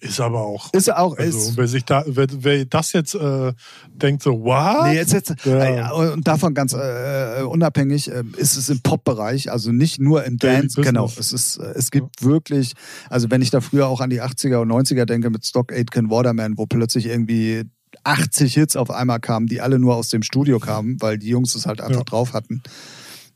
[0.00, 0.72] Ist aber auch.
[0.72, 1.16] Ist auch.
[1.16, 3.52] Also, ist, wer sich da, wer, wer das jetzt äh,
[3.88, 4.84] denkt, so, wow.
[4.84, 5.92] Nee, jetzt, jetzt, ja.
[5.92, 10.80] und davon ganz äh, unabhängig äh, ist es im Pop-Bereich, also nicht nur im Dance.
[10.80, 11.10] Genau.
[11.18, 12.72] Es ist, es gibt wirklich,
[13.08, 16.10] also wenn ich da früher auch an die 80er und 90er denke mit Stock Aitken
[16.10, 17.64] Waterman, wo plötzlich irgendwie
[18.04, 21.54] 80 Hits auf einmal kamen, die alle nur aus dem Studio kamen, weil die Jungs
[21.54, 22.04] es halt einfach ja.
[22.04, 22.62] drauf hatten.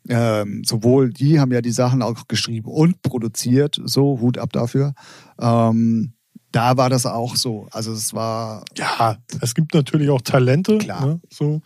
[0.09, 4.95] Ähm, sowohl die haben ja die Sachen auch geschrieben und produziert, so Hut ab dafür.
[5.41, 6.13] Ähm,
[6.57, 7.69] da war das auch so.
[7.71, 8.65] Also es war.
[8.77, 10.79] Ja, es gibt natürlich auch Talente.
[10.79, 11.07] Klar.
[11.07, 11.61] Ne, so.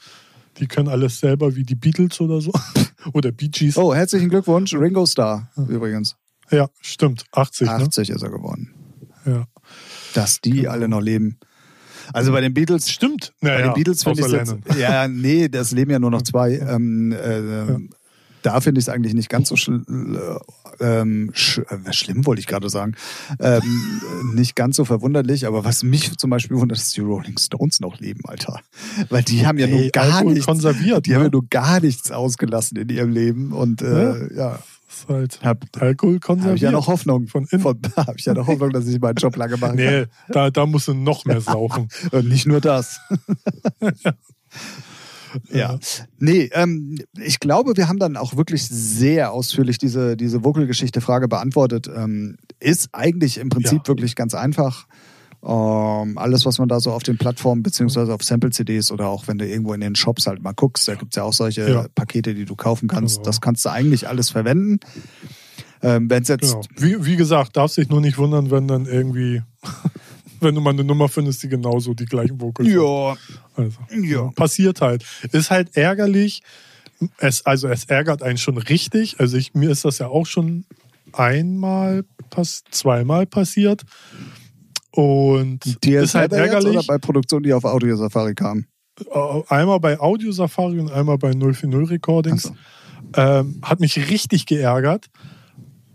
[0.59, 2.53] Die können alles selber wie die Beatles oder so.
[3.13, 3.77] oder Bee Gees.
[3.77, 4.75] Oh, herzlichen Glückwunsch.
[4.75, 6.17] Ringo Starr übrigens.
[6.51, 7.25] Ja, stimmt.
[7.33, 7.69] 80.
[7.69, 8.15] 80 ne?
[8.17, 8.75] ist er geworden.
[9.25, 9.45] Ja.
[10.15, 10.73] Dass die genau.
[10.73, 11.39] alle noch leben.
[12.13, 12.91] Also bei den Beatles.
[12.91, 13.33] Stimmt.
[13.41, 14.57] Bei ja, den Beatles finde ich jetzt.
[14.77, 16.55] Ja, nee, das leben ja nur noch zwei.
[16.55, 17.79] Ähm, äh, ja
[18.43, 22.41] da finde ich es eigentlich nicht ganz so schl äh, ähm, sch äh, schlimm, wollte
[22.41, 22.95] ich gerade sagen.
[23.39, 23.63] Ähm,
[24.35, 27.81] nicht ganz so verwunderlich, aber was mich zum Beispiel wundert, ist, dass die Rolling Stones
[27.81, 28.61] noch leben, Alter.
[29.09, 31.07] Weil die haben ja hey, nur gar nichts konserviert.
[31.07, 31.17] Die ne?
[31.17, 33.53] haben ja nur gar nichts ausgelassen in ihrem Leben.
[33.53, 34.37] Und äh, ja.
[34.37, 34.59] ja.
[35.09, 36.49] Halt hab, Alkohol konserviert.
[36.49, 37.27] Habe ich ja noch Hoffnung.
[37.27, 37.65] Von innen.
[37.97, 40.01] Habe ich ja noch Hoffnung, dass ich meinen Job lange machen nee, kann.
[40.01, 41.89] Nee, da, da musst du noch mehr saufen.
[42.11, 43.01] Und nicht nur das.
[45.53, 45.79] ja.
[46.19, 51.89] Nee, ähm, ich glaube, wir haben dann auch wirklich sehr ausführlich diese, diese Vocal-Geschichte-Frage beantwortet.
[51.95, 53.89] Ähm, ist eigentlich im Prinzip ja.
[53.89, 54.87] wirklich ganz einfach.
[55.43, 59.39] Ähm, alles, was man da so auf den Plattformen beziehungsweise auf Sample-CDs oder auch wenn
[59.39, 61.87] du irgendwo in den Shops halt mal guckst, da gibt es ja auch solche ja.
[61.95, 63.17] Pakete, die du kaufen kannst.
[63.17, 63.25] Genau.
[63.25, 64.81] Das kannst du eigentlich alles verwenden.
[65.83, 66.41] Ähm, wenn jetzt.
[66.41, 66.63] Genau.
[66.77, 69.43] Wie, wie gesagt, darfst dich nur nicht wundern, wenn dann irgendwie
[70.41, 73.13] wenn du mal eine Nummer findest, die genauso die gleichen Vocals ja.
[73.13, 73.19] hat.
[73.57, 74.31] Also, ja.
[74.35, 75.05] Passiert halt.
[75.33, 76.43] Ist halt ärgerlich.
[77.19, 79.21] Es, also es ärgert einen schon richtig.
[79.21, 80.65] Also ich, mir ist das ja auch schon
[81.13, 83.83] einmal, pass, zweimal passiert.
[84.93, 86.77] Und Dir ist halt ärgerlich.
[86.77, 88.67] Oder bei Produktionen, die auf Audio Safari kamen?
[89.11, 92.43] Äh, einmal bei Audio Safari und einmal bei 040 Recordings.
[92.43, 92.57] So.
[93.15, 95.07] Ähm, hat mich richtig geärgert.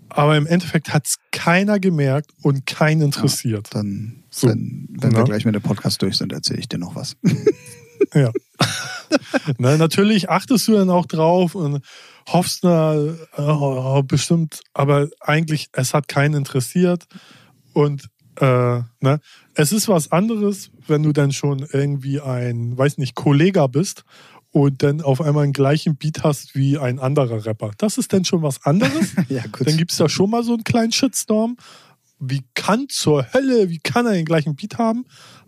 [0.09, 3.69] Aber im Endeffekt hat es keiner gemerkt und keinen interessiert.
[3.73, 5.17] Ja, dann wenn, wenn ja.
[5.17, 7.15] wir gleich mit dem Podcast durch sind, erzähle ich dir noch was.
[8.13, 8.31] ja.
[9.57, 11.83] na, natürlich achtest du dann auch drauf und
[12.27, 12.95] hoffst na,
[13.37, 17.05] oh, bestimmt, aber eigentlich, es hat keinen interessiert.
[17.73, 18.09] Und
[18.39, 19.19] äh, ne,
[19.53, 24.03] es ist was anderes, wenn du dann schon irgendwie ein, weiß nicht, Kollega bist
[24.51, 27.71] und dann auf einmal einen gleichen Beat hast wie ein anderer Rapper.
[27.77, 29.13] Das ist dann schon was anderes.
[29.29, 29.67] ja, gut.
[29.67, 31.57] Dann gibt es da schon mal so einen kleinen Shitstorm
[32.19, 35.05] wie kann zur Hölle, wie kann er den gleichen Beat haben?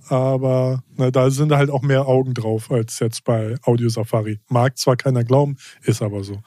[0.09, 4.39] Aber na, da sind halt auch mehr Augen drauf als jetzt bei Audio Safari.
[4.47, 6.41] Mag zwar keiner glauben, ist aber so.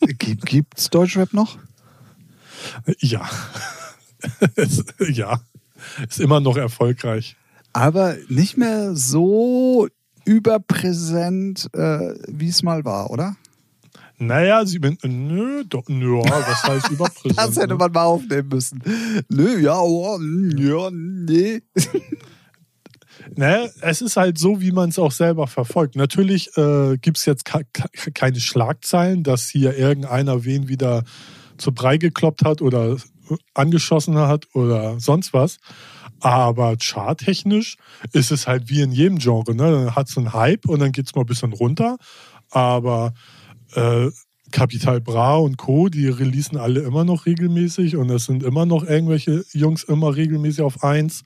[0.18, 1.58] Gibt es Deutschrap noch?
[2.98, 3.28] Ja.
[5.08, 5.40] ja.
[6.08, 7.36] Ist immer noch erfolgreich.
[7.72, 9.88] Aber nicht mehr so
[10.24, 13.36] überpräsent, äh, wie es mal war, oder?
[14.20, 17.38] Naja, sie bin, nö, doch, nö, was heißt überpräsent?
[17.38, 17.74] das hätte ne?
[17.76, 18.82] man mal aufnehmen müssen.
[19.30, 20.18] Nö, ja, oh,
[20.56, 21.62] ja, nee.
[23.34, 25.96] Naja, es ist halt so, wie man es auch selber verfolgt.
[25.96, 31.04] Natürlich äh, gibt es jetzt keine Schlagzeilen, dass hier irgendeiner wen wieder
[31.56, 32.98] zu Brei gekloppt hat oder
[33.54, 35.58] angeschossen hat oder sonst was.
[36.20, 37.76] Aber charttechnisch
[38.12, 39.54] ist es halt wie in jedem Genre.
[39.54, 39.70] Ne?
[39.70, 41.96] Dann hat es einen Hype und dann geht es mal ein bisschen runter.
[42.50, 43.14] Aber
[43.74, 44.10] äh,
[44.50, 48.84] Capital Bra und Co., die releasen alle immer noch regelmäßig und es sind immer noch
[48.84, 51.22] irgendwelche Jungs immer regelmäßig auf eins.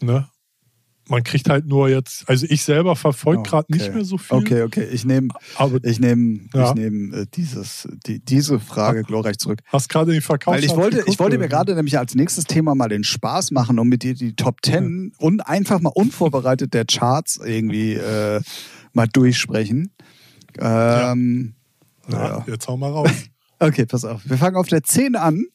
[0.00, 0.26] Ne?
[1.08, 3.78] Man kriegt halt nur jetzt, also ich selber verfolge Oh, gerade okay.
[3.78, 4.38] nicht mehr so viel.
[4.38, 4.88] Okay, okay.
[4.92, 5.28] Ich nehme
[5.82, 6.68] ich nehm, Ja.
[6.70, 9.60] ich nehm, äh, dieses, die, diese Frage glorreich zurück.
[9.66, 10.54] hast gerade den Verkauf.
[10.54, 13.78] Weil ich wollte, ich wollte mir gerade nämlich als nächstes Thema mal den Spaß machen
[13.78, 18.40] und mit dir die Top Ten und einfach mal unvorbereitet der Charts irgendwie äh,
[18.92, 19.92] mal durchsprechen.
[20.60, 21.54] Ähm,
[22.08, 22.44] Ja, ja.
[22.48, 23.10] jetzt hau mal raus.
[23.58, 24.22] Okay, pass auf.
[24.24, 25.46] Wir fangen auf der 10 an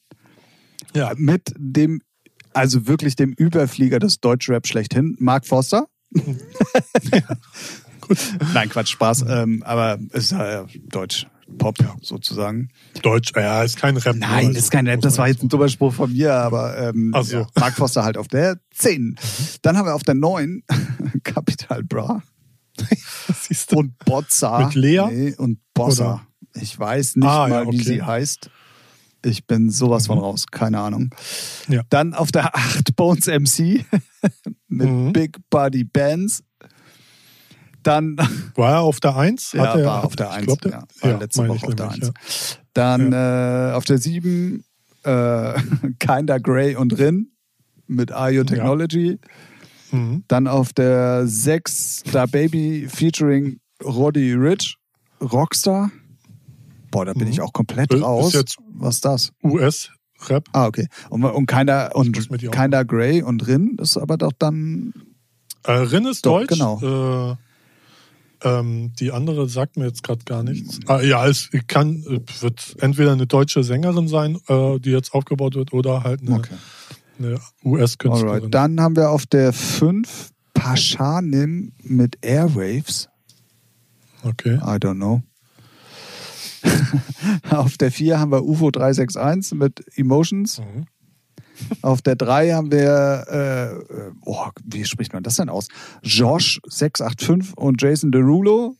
[0.95, 1.11] ja.
[1.17, 2.01] mit dem,
[2.53, 5.87] also wirklich dem Überflieger des Deutschrap schlechthin, Mark Forster.
[7.99, 8.17] Gut.
[8.53, 9.25] Nein, Quatsch, Spaß.
[9.27, 11.27] Ähm, aber es ist ja Deutsch.
[11.57, 12.69] Pop sozusagen.
[13.01, 14.15] Deutsch, ja, ist kein Rap.
[14.17, 16.77] Nein, also, das ist kein Rap, das war jetzt ein dummer Spruch von mir, aber
[16.77, 17.37] ähm, so.
[17.37, 19.17] ja, Mark Foster halt auf der 10.
[19.61, 20.63] Dann haben wir auf der 9
[21.23, 22.21] Capital Bra?
[23.75, 24.59] und Bozza.
[24.65, 25.03] Mit Lea?
[25.09, 26.25] Nee, und Bossa.
[26.55, 27.83] Ich weiß nicht Ah, mal, ja, wie okay.
[27.83, 28.49] sie heißt.
[29.25, 30.23] Ich bin sowas von Mhm.
[30.23, 31.09] raus, keine Ahnung.
[31.67, 31.81] Ja.
[31.89, 33.85] Dann auf der 8 Bones MC
[34.67, 35.13] mit Mhm.
[35.13, 36.43] Big Buddy Bands.
[37.83, 38.15] Dann
[38.55, 39.53] War er auf der 1?
[39.53, 40.45] ja, er, war auf der 1.
[40.45, 42.59] glaub, der- ja, war letzte Woche auf der nämlich, 1.
[42.73, 44.63] Dann äh, auf der 7
[45.03, 45.53] äh,
[45.99, 47.31] Kinda Grey und Rin
[47.87, 49.11] mit IO Technology.
[49.21, 49.29] Ja.
[49.91, 50.23] Mhm.
[50.27, 54.75] Dann auf der 6 Da Baby featuring Roddy Rich,
[55.21, 55.91] Rockstar.
[56.91, 57.31] Boah, da bin Mhm.
[57.33, 58.33] ich auch komplett Ist raus.
[58.75, 59.31] Was ist das?
[59.43, 60.45] US-Rap.
[60.53, 60.87] Ah, okay.
[61.09, 62.13] Und, und Kinda, und
[62.51, 64.93] Kinda Grey und Rin ist aber doch dann.
[65.63, 66.49] Äh, Rin ist Doch, Deutsch.
[66.49, 67.31] genau.
[67.33, 67.35] Äh,
[68.43, 70.79] ähm, die andere sagt mir jetzt gerade gar nichts.
[70.87, 75.55] Ah, ja, es kann, äh, wird entweder eine deutsche Sängerin sein, äh, die jetzt aufgebaut
[75.55, 76.53] wird, oder halt eine, Okay.
[77.19, 78.29] Eine US-Künstlerin.
[78.29, 78.53] Alright.
[78.53, 83.09] Dann haben wir auf der 5 Paschanim mit Airwaves.
[84.23, 84.55] Okay.
[84.55, 85.21] I don't know.
[87.49, 90.59] auf der 4 haben wir UFO 361 mit Emotions.
[90.59, 90.85] Mhm.
[91.81, 95.67] Auf der 3 haben wir, äh, äh, oh, wie spricht man das denn aus?
[96.03, 98.75] Josh 685 und Jason Derulo.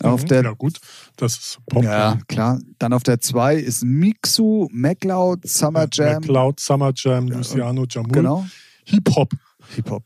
[0.00, 0.28] Auf Mhm.
[0.28, 0.78] der ja, gut.
[1.16, 1.82] Das ist Pop.
[1.84, 2.60] Ja, klar.
[2.78, 6.22] Dann auf der 2 ist Mixu, MacLeod, Summer Jam.
[6.22, 8.12] Cloud, Summer Jam, Luciano Jamul.
[8.12, 8.46] Genau.
[8.84, 9.32] Hip-Hop.
[9.76, 10.02] Hip-Hop.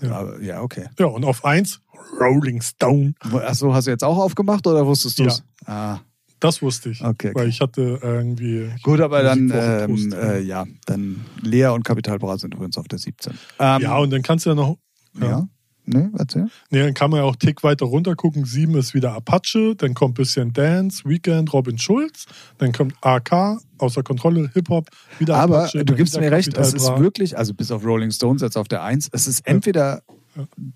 [0.00, 0.08] Ja.
[0.24, 0.38] Ja.
[0.40, 0.86] ja, okay.
[0.98, 1.80] Ja, und auf 1
[2.20, 3.14] Rolling Stone.
[3.20, 5.42] Achso, hast du jetzt auch aufgemacht oder wusstest du es?
[5.66, 6.00] Ah,
[6.40, 7.00] Das wusste ich.
[7.00, 7.32] Okay, okay.
[7.34, 8.68] Weil ich hatte irgendwie.
[8.82, 12.98] gut, aber dann, ähm, äh, ja, dann Lea und Kapital Bra sind übrigens auf der
[12.98, 13.32] 17.
[13.60, 14.76] Ähm, ja, und dann kannst du ja noch.
[15.20, 15.26] ja.
[15.28, 15.48] Ja.
[15.84, 16.48] Ne, erzähl.
[16.70, 18.44] Nee, dann kann man ja auch einen Tick weiter runter gucken.
[18.44, 22.26] 7 ist wieder Apache, dann kommt ein bisschen Dance, Weekend, Robin Schulz,
[22.58, 25.78] dann kommt AK, außer Kontrolle, Hip-Hop, wieder Aber Apache.
[25.78, 28.68] du dann gibst mir recht, es ist wirklich, also bis auf Rolling Stones jetzt auf
[28.68, 30.02] der 1, es ist entweder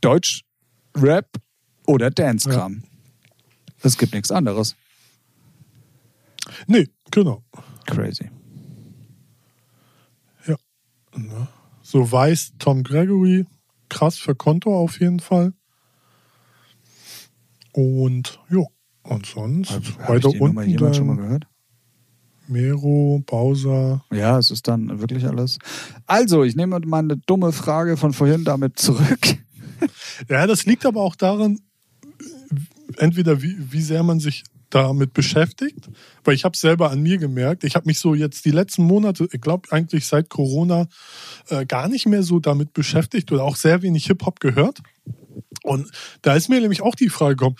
[0.00, 0.42] Deutsch,
[0.96, 1.28] Rap
[1.86, 2.82] oder Dance-Kram.
[3.82, 4.74] Es gibt nichts anderes.
[6.66, 7.44] Nee, genau.
[7.86, 8.30] Crazy.
[11.18, 11.48] Ne?
[11.80, 13.46] So weiß Tom Gregory,
[13.88, 15.52] krass für Konto auf jeden Fall.
[17.72, 18.68] Und jo,
[19.02, 21.46] und sonst Hab ich weiter Nummer unten jemand schon mal gehört?
[22.48, 24.04] Mero, Bowser.
[24.12, 25.58] Ja, es ist dann wirklich alles.
[26.06, 29.36] Also, ich nehme meine dumme Frage von vorhin damit zurück.
[30.28, 31.60] Ja, das liegt aber auch daran,
[32.96, 35.88] entweder wie, wie sehr man sich damit beschäftigt,
[36.24, 37.64] weil ich habe es selber an mir gemerkt.
[37.64, 40.86] Ich habe mich so jetzt die letzten Monate, ich glaube eigentlich seit Corona,
[41.48, 44.82] äh, gar nicht mehr so damit beschäftigt oder auch sehr wenig Hip-Hop gehört.
[45.62, 45.90] Und
[46.22, 47.56] da ist mir nämlich auch die Frage gekommen,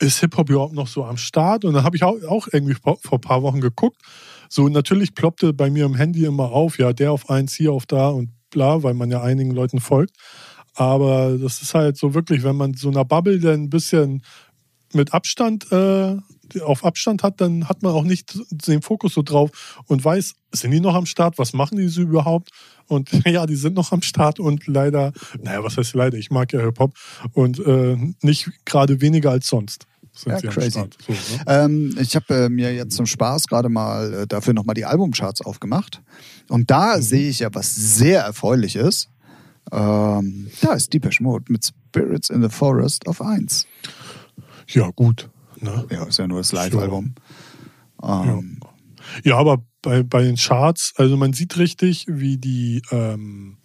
[0.00, 1.64] ist Hip-Hop überhaupt noch so am Start?
[1.64, 4.00] Und dann habe ich auch, auch irgendwie vor, vor ein paar Wochen geguckt.
[4.48, 7.86] So natürlich ploppte bei mir im Handy immer auf, ja, der auf eins, hier auf
[7.86, 10.16] da und bla, weil man ja einigen Leuten folgt.
[10.74, 14.22] Aber das ist halt so wirklich, wenn man so einer Bubble dann ein bisschen
[14.92, 16.16] mit Abstand äh,
[16.62, 20.72] auf Abstand hat, dann hat man auch nicht den Fokus so drauf und weiß, sind
[20.72, 21.38] die noch am Start?
[21.38, 22.50] Was machen die so überhaupt?
[22.88, 25.12] Und ja, die sind noch am Start und leider,
[25.42, 26.18] naja, was heißt leider?
[26.18, 26.96] Ich mag ja Hip-Hop
[27.34, 29.86] und äh, nicht gerade weniger als sonst.
[30.26, 30.72] Ja, crazy.
[31.06, 31.18] So, ne?
[31.46, 35.40] Ähm, ich habe äh, mir jetzt zum Spaß gerade mal äh, dafür nochmal die Albumcharts
[35.40, 36.02] aufgemacht.
[36.48, 37.02] Und da Mhm.
[37.02, 39.08] sehe ich ja was sehr Erfreuliches.
[39.72, 43.66] Ähm, da ist Deepesh Mode mit Spirits in the Forest auf 1.
[44.72, 45.30] Ja, gut.
[45.60, 45.86] Ne?
[45.90, 47.14] Ja, ist ja nur das Live-Album.
[48.02, 48.60] Ähm,
[49.24, 53.56] Ja, aber bei, bei den Charts, also man sieht richtig, wie die, ähm,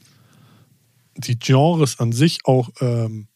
[1.17, 3.27] die Genres an sich auch ähm,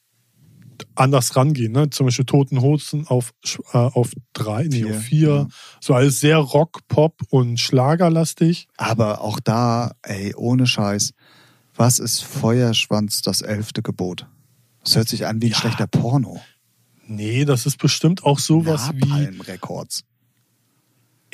[0.96, 1.72] anders rangehen.
[1.74, 1.90] Ne?
[1.90, 3.34] Zum Beispiel Toten Hosen auf,
[3.74, 5.30] äh, auf drei, nee, Vier, auf vier.
[5.30, 5.48] ja.
[5.82, 8.68] So alles sehr Rock, Pop und Schlagerlastig.
[8.78, 11.14] Aber auch da, ey, ohne Scheiß.
[11.76, 14.28] Was ist Feuerschwanz, das elfte Gebot?
[14.84, 15.58] Das hört sich an wie ein Ja.
[15.58, 16.40] schlechter Porno.
[17.10, 19.00] Nee, das ist bestimmt auch sowas wie.
[19.00, 20.04] Napalm Records.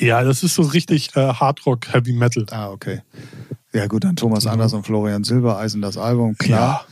[0.00, 2.46] Ja, das ist so richtig äh, Hardrock, Heavy Metal.
[2.50, 3.02] Ah, okay.
[3.72, 6.86] Ja gut, dann Thomas Anders und Florian Silbereisen, das Album, klar.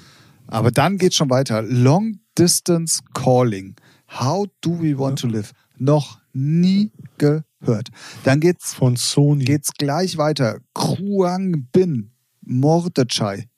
[0.46, 1.62] Aber dann geht's schon weiter.
[1.62, 3.74] Long Distance Calling.
[4.20, 5.52] How do we want to live?
[5.78, 7.88] Noch nie gehört.
[8.24, 9.44] Dann geht's, Von Sony.
[9.44, 10.58] geht's gleich weiter.
[10.74, 12.10] Kruang Bin.
[12.42, 13.48] Mordechai.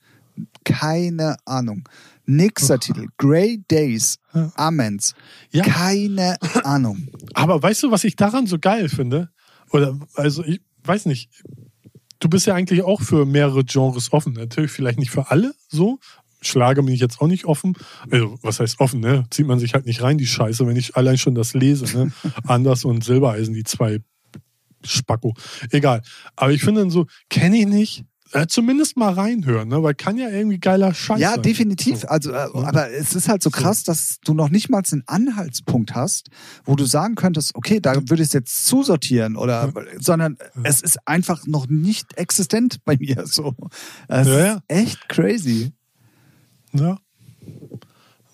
[0.65, 1.89] Keine Ahnung.
[2.27, 3.07] Nächster Titel.
[3.19, 4.19] Grey Days.
[4.57, 5.15] Amens.
[5.53, 5.65] Ja.
[5.65, 7.09] Keine Ahnung.
[7.35, 9.31] Aber weißt du, was ich daran so geil finde?
[9.71, 11.31] Oder, also, ich weiß nicht.
[12.19, 14.33] Du bist ja eigentlich auch für mehrere Genres offen.
[14.33, 15.99] Natürlich vielleicht nicht für alle so.
[16.43, 17.75] Schlager bin ich jetzt auch nicht offen.
[18.11, 19.27] Also, was heißt offen, ne?
[19.31, 22.13] Zieht man sich halt nicht rein, die Scheiße, wenn ich allein schon das lese, ne?
[22.45, 24.01] Anders und Silbereisen, die zwei
[24.85, 25.35] Spacko.
[25.71, 26.03] Egal.
[26.37, 28.05] Aber ich finde dann so, kenne ich nicht.
[28.33, 29.83] Äh, zumindest mal reinhören, ne?
[29.83, 31.43] Weil kann ja irgendwie geiler Scheiß Ja, sein.
[31.43, 32.01] definitiv.
[32.01, 32.09] So.
[32.09, 35.95] Also, äh, aber es ist halt so krass, dass du noch nicht mal einen Anhaltspunkt
[35.95, 36.29] hast,
[36.65, 40.99] wo du sagen könntest, okay, da würde ich es jetzt zusortieren oder, sondern es ist
[41.07, 43.27] einfach noch nicht existent bei mir.
[43.27, 43.55] So,
[44.09, 44.53] es Ja, ja.
[44.55, 45.73] ist echt crazy.
[46.73, 46.99] Ja.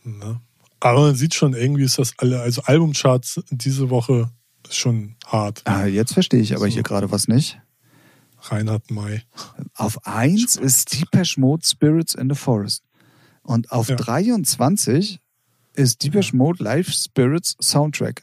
[0.05, 0.41] ja.
[0.81, 4.31] Aber man sieht schon, irgendwie ist das alle, also Albumcharts diese Woche
[4.69, 5.63] ist schon hart.
[5.65, 6.73] Ah, jetzt verstehe ich aber So.
[6.73, 7.61] hier gerade was nicht.
[8.43, 9.23] Reinhard May.
[9.75, 12.83] Auf 1 ist Deepesh Mode Spirits in the Forest.
[13.43, 13.97] Und auf Ja.
[13.97, 15.21] 23
[15.75, 18.23] ist Deepesh Mode Live Spirits Soundtrack.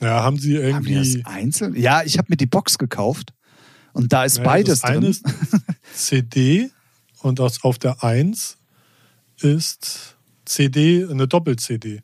[0.00, 1.24] Ja, haben sie Haben die das irgendwie.
[1.24, 1.76] einzeln?
[1.76, 3.32] Ja, ich habe mir die Box gekauft.
[3.92, 5.10] Und da ist Naja, beides das eine drin.
[5.10, 5.24] ist
[5.94, 6.70] CD
[7.20, 8.56] und auf der 1
[9.38, 12.02] ist CD, eine Doppel-CD.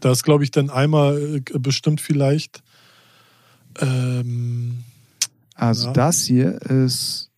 [0.00, 2.62] Da ist, glaube ich, dann einmal äh, bestimmt vielleicht.
[3.80, 4.84] Ähm,
[5.54, 5.92] Also Ja.
[5.92, 7.30] das hier ist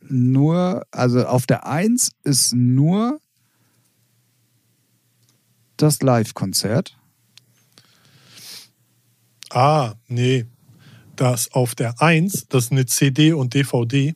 [0.00, 3.20] nur, also auf der 1 ist nur
[5.76, 6.96] das Live-Konzert.
[9.50, 10.46] ah, nee.
[11.16, 14.14] Das auf der 1, das ist eine CD und DVD.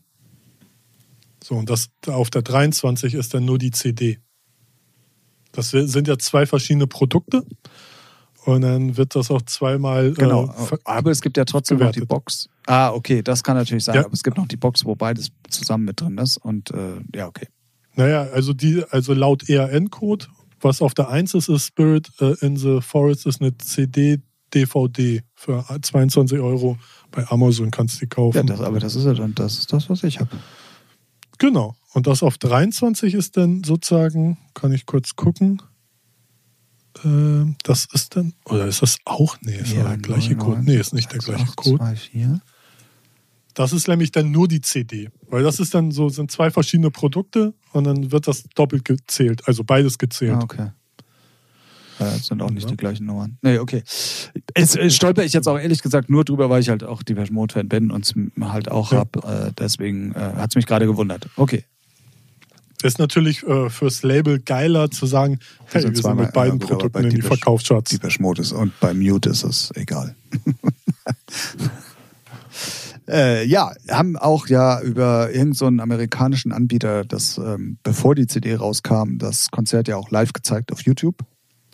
[1.42, 4.18] So, und das auf der 23 ist dann nur die CD.
[5.52, 7.44] Das sind ja zwei verschiedene Produkte.
[8.44, 10.12] Und dann wird das auch zweimal.
[10.12, 10.46] Genau.
[10.46, 12.08] Äh, aber es gibt ja trotzdem noch die gewertet.
[12.08, 12.48] Box.
[12.66, 13.96] Ah, okay, das kann natürlich sein.
[13.96, 14.04] Ja.
[14.04, 16.36] Aber es gibt noch die Box, wo beides zusammen mit drin ist.
[16.36, 17.48] Und äh, ja, okay.
[17.94, 20.26] Naja, also die, also laut ERN-Code,
[20.60, 24.18] was auf der 1 ist, ist Spirit äh, in the Forest, ist eine CD,
[24.52, 26.76] DVD für 22 Euro.
[27.10, 28.36] Bei Amazon kannst du die kaufen.
[28.36, 30.30] Ja, das, aber das ist ja dann, das ist das, was ich habe.
[31.38, 31.76] Genau.
[31.92, 35.62] Und das auf 23 ist dann sozusagen, kann ich kurz gucken.
[37.04, 39.36] Ähm, das ist dann, oder ist das auch?
[39.40, 40.62] Nee, ist ja, der gleiche Code.
[40.62, 41.78] Nee, ist nicht der gleiche Code.
[41.78, 42.40] 2, 4.
[43.54, 45.10] Das ist nämlich dann nur die CD.
[45.28, 49.42] Weil das ist dann so, sind zwei verschiedene Produkte und dann wird das doppelt gezählt.
[49.46, 50.34] Also beides gezählt.
[50.34, 50.70] Ah, okay.
[52.00, 52.70] Ja, das sind auch nicht Ja.
[52.70, 53.38] die gleichen Nummern.
[53.42, 53.84] Nee, okay.
[54.54, 57.32] Es äh, stolper ich jetzt auch ehrlich gesagt nur drüber, weil ich halt auch Depeche
[57.32, 58.14] Mode Fan bin und es
[58.52, 58.98] halt auch Ja.
[58.98, 59.16] hab.
[59.24, 61.28] Äh, deswegen äh, hat es mich gerade gewundert.
[61.36, 61.64] Okay.
[62.82, 66.78] Ist natürlich äh, fürs Label geiler zu sagen, hey, wir sind mit beiden ja, gut,
[66.78, 67.96] Produkten in die Verkaufscharts.
[68.18, 70.14] Mode ist und bei Mute ist es egal.
[73.08, 78.54] äh, ja, haben auch ja über irgendeinen so amerikanischen Anbieter, das ähm, bevor die CD
[78.54, 81.16] rauskam, das Konzert ja auch live gezeigt auf YouTube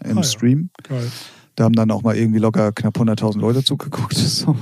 [0.05, 0.23] im Ah, ja.
[0.23, 0.71] Stream.
[0.83, 1.11] Geil.
[1.57, 4.15] Da haben dann auch mal irgendwie locker knapp 100.000 Leute zugeguckt.
[4.17, 4.57] So.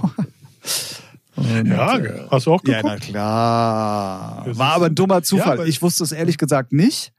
[1.39, 3.01] Und, Ja, äh, hast du auch ja, geguckt?
[3.07, 4.43] na klar.
[4.47, 5.67] Das War aber ein dummer Zufall.
[5.69, 7.13] ich wusste es ehrlich gesagt nicht.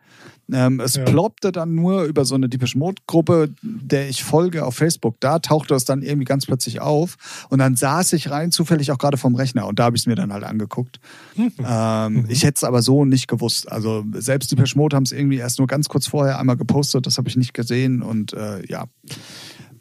[0.52, 1.04] Ähm, es Ja.
[1.04, 5.18] ploppte dann nur über so eine Depeche Mode Gruppe, der ich folge auf Facebook.
[5.20, 7.18] Da tauchte es dann irgendwie ganz plötzlich auf.
[7.50, 9.68] Und dann saß ich rein, zufällig auch gerade vom Rechner.
[9.68, 11.00] Und da habe ich es mir dann halt angeguckt.
[11.36, 11.52] Mhm.
[11.64, 13.72] Ähm, Ich hätte es aber so nicht gewusst.
[13.72, 17.06] Also selbst Depeche Mode haben es irgendwie erst nur ganz kurz vorher einmal gepostet.
[17.06, 18.02] Das habe ich nicht gesehen.
[18.02, 18.86] Und äh, ja,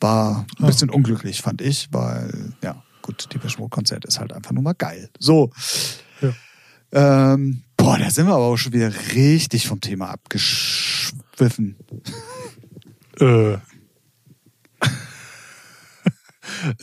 [0.03, 1.89] war ein Ah, bisschen unglücklich, fand ich.
[1.93, 5.09] Weil, ja, gut, Depeche Mode Konzert ist halt einfach nur mal geil.
[5.19, 5.51] So.
[6.21, 7.33] Ja.
[7.33, 11.77] Ähm, boah, da sind wir aber auch schon wieder richtig vom Thema abgeschwiffen.
[13.19, 13.57] Äh.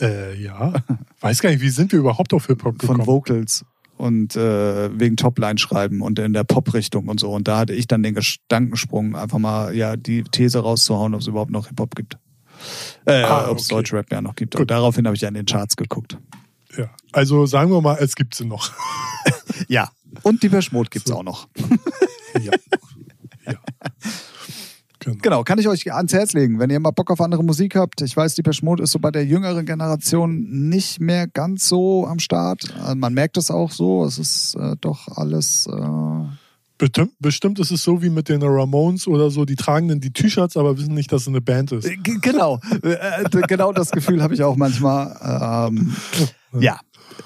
[0.00, 0.74] äh, ja.
[1.20, 2.98] Weiß gar nicht, wie sind wir überhaupt auf Hip-Hop gekommen?
[2.98, 3.64] Von Vocals
[3.96, 7.32] und äh, wegen Topline schreiben und in der Pop-Richtung und so.
[7.32, 11.28] Und da hatte ich dann den Gedankensprung, einfach mal ja die These rauszuhauen, ob es
[11.28, 12.18] überhaupt noch Hip-Hop gibt.
[13.04, 13.74] Äh, Ah, ob es okay.
[13.76, 14.54] Deutschrap ja noch gibt.
[14.54, 14.62] Gut.
[14.62, 16.18] Und daraufhin habe ich ja in den Charts geguckt.
[16.76, 16.90] Ja.
[17.12, 18.70] Also sagen wir mal, es gibt sie noch.
[19.68, 19.88] Ja.
[20.22, 21.16] Und die Mode gibt es So.
[21.18, 21.48] auch noch.
[22.40, 22.52] ja.
[23.46, 23.54] ja.
[25.00, 25.18] Genau.
[25.22, 28.00] Genau, kann ich euch ans Herz legen, wenn ihr mal Bock auf andere Musik habt.
[28.02, 32.18] Ich weiß, die Peschmod ist so bei der jüngeren Generation nicht mehr ganz so am
[32.18, 32.74] Start.
[32.80, 35.66] Also man merkt es auch so, es ist äh, doch alles...
[35.66, 36.26] Äh
[36.78, 40.12] Bestimmt, bestimmt ist es so wie mit den Ramones oder so, die tragen dann die
[40.12, 41.88] T-Shirts, aber wissen nicht, dass es eine Band ist.
[42.02, 45.68] G genau, äh, genau das Gefühl habe ich auch manchmal.
[45.70, 45.96] Ähm,
[46.60, 46.78] ja,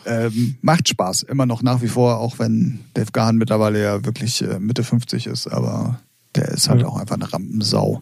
[0.07, 4.43] ähm, macht Spaß, immer noch nach wie vor, auch wenn Dave Gahan mittlerweile ja wirklich
[4.43, 6.01] äh, Mitte 50 ist, aber
[6.37, 6.87] der ist halt ja.
[6.87, 8.01] auch einfach eine Rampensau.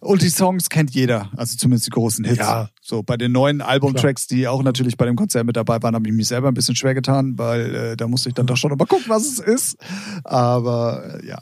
[0.00, 2.38] Und die Songs kennt jeder, also zumindest die großen Hits.
[2.38, 2.70] Ja.
[2.80, 6.08] So bei den neuen Albumtracks, die auch natürlich bei dem Konzert mit dabei waren, habe
[6.08, 8.70] ich mich selber ein bisschen schwer getan, weil äh, da musste ich dann doch schon
[8.70, 9.76] mal gucken, was es ist.
[10.24, 11.38] Aber äh, ja,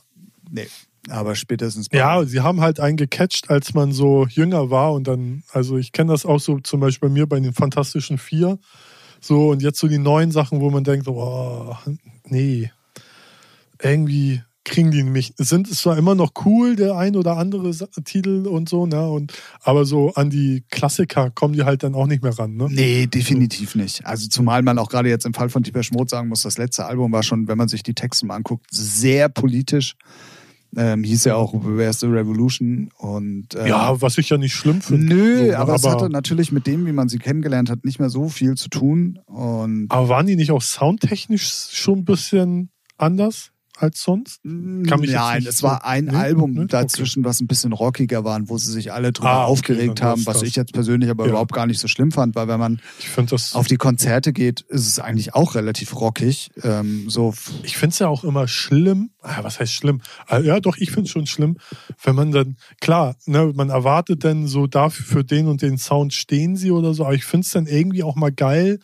[0.50, 0.66] nee.
[1.08, 1.86] Aber spätestens.
[1.92, 5.92] Ja, sie haben halt einen gecatcht, als man so jünger war und dann, also ich
[5.92, 8.58] kenne das auch so zum Beispiel bei mir bei den Fantastischen Vier.
[9.20, 11.76] So, und jetzt so die neuen Sachen, wo man denkt, oh,
[12.24, 12.70] nee,
[13.80, 17.70] irgendwie kriegen die nämlich, sind es zwar immer noch cool, der ein oder andere
[18.04, 19.08] Titel und so, ne?
[19.08, 22.66] Und, aber so an die Klassiker kommen die halt dann auch nicht mehr ran, ne?
[22.68, 23.78] Nee, definitiv so.
[23.78, 24.04] nicht.
[24.04, 26.84] Also zumal man auch gerade jetzt im Fall von Deepesh Mode sagen muss, das letzte
[26.84, 29.94] Album war schon, wenn man sich die Texte mal anguckt, sehr politisch.
[30.76, 34.82] Ähm, hieß ja auch Where's the Revolution und ähm, ja, was ich ja nicht schlimm
[34.82, 35.14] finde.
[35.14, 37.98] Nö, so, aber, aber, es hatte natürlich mit dem, wie man sie kennengelernt hat, nicht
[37.98, 39.20] mehr so viel zu tun.
[39.26, 43.52] Und aber waren die nicht auch soundtechnisch schon ein bisschen anders?
[43.78, 44.42] Als sonst?
[44.42, 46.66] Kann mich Nein, es war ein nee, Album nee?
[46.66, 47.28] dazwischen, okay.
[47.28, 50.40] was ein bisschen rockiger war, wo sie sich alle drüber ah, okay, aufgeregt haben, was
[50.40, 50.48] das.
[50.48, 51.30] ich jetzt persönlich aber ja.
[51.30, 52.80] überhaupt gar nicht so schlimm fand, weil wenn man
[53.52, 56.50] auf die Konzerte geht, ist es eigentlich auch relativ rockig.
[56.62, 57.34] Ähm, so.
[57.62, 60.00] Ich finde es ja auch immer schlimm, ah, was heißt schlimm?
[60.26, 61.58] Ah, ja, doch, ich finde es schon schlimm,
[62.02, 66.14] wenn man dann, klar, ne, man erwartet dann so dafür, für den und den Sound
[66.14, 68.80] stehen sie oder so, aber ich finde es dann irgendwie auch mal geil,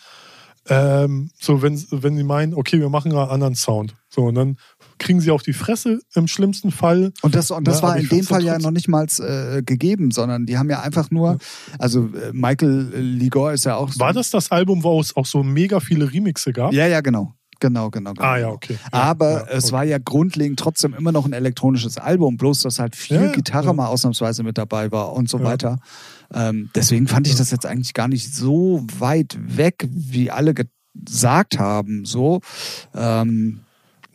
[0.69, 3.95] ähm, so wenn, wenn sie meinen, okay, wir machen einen anderen Sound.
[4.09, 4.59] So, und dann
[4.99, 7.13] kriegen sie auf die Fresse im schlimmsten Fall.
[7.23, 10.11] Und das, und das ja, war in dem Fall ja noch nicht mal äh, gegeben,
[10.11, 11.39] sondern die haben ja einfach nur,
[11.79, 13.93] also äh, Michael Ligor ist ja auch.
[13.93, 16.73] So war das das Album, wo es auch so mega viele Remixe gab?
[16.73, 17.35] Ja, ja, genau.
[17.63, 18.27] Genau, genau, genau.
[18.27, 18.77] Ah ja, okay.
[18.93, 19.53] Ja, Aber ja, okay.
[19.55, 23.73] es war ja grundlegend trotzdem immer noch ein elektronisches Album, bloß dass halt viel Gitarre
[23.73, 25.79] mal ausnahmsweise mit dabei war und so weiter.
[26.35, 30.55] Ähm, deswegen fand ich das jetzt eigentlich gar nicht so weit weg, wie alle
[30.95, 32.05] gesagt haben.
[32.05, 32.41] So.
[32.97, 33.61] Ähm,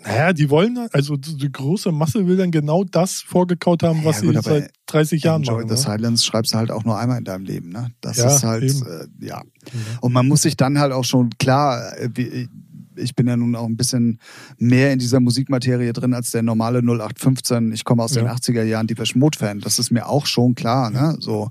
[0.08, 4.32] naja, die wollen, also die große Masse will dann genau das vorgekaut haben, was ja,
[4.32, 5.76] gut, sie seit 30 Jahren Enjoy machen.
[5.76, 5.98] The ne?
[5.98, 7.92] Silence schreibst du halt auch nur einmal in deinem Leben, ne?
[8.02, 9.42] Das ja, ist halt, äh, ja.
[9.42, 9.80] Mhm.
[10.02, 12.48] Und man muss sich dann halt auch schon, klar, äh,
[12.96, 14.20] ich bin ja nun auch ein bisschen
[14.58, 17.72] mehr in dieser Musikmaterie drin als der normale 0815.
[17.72, 18.24] Ich komme aus ja.
[18.24, 19.60] den 80er Jahren, die Mode-Fan.
[19.60, 21.16] Das ist mir auch schon klar, ne?
[21.20, 21.50] So.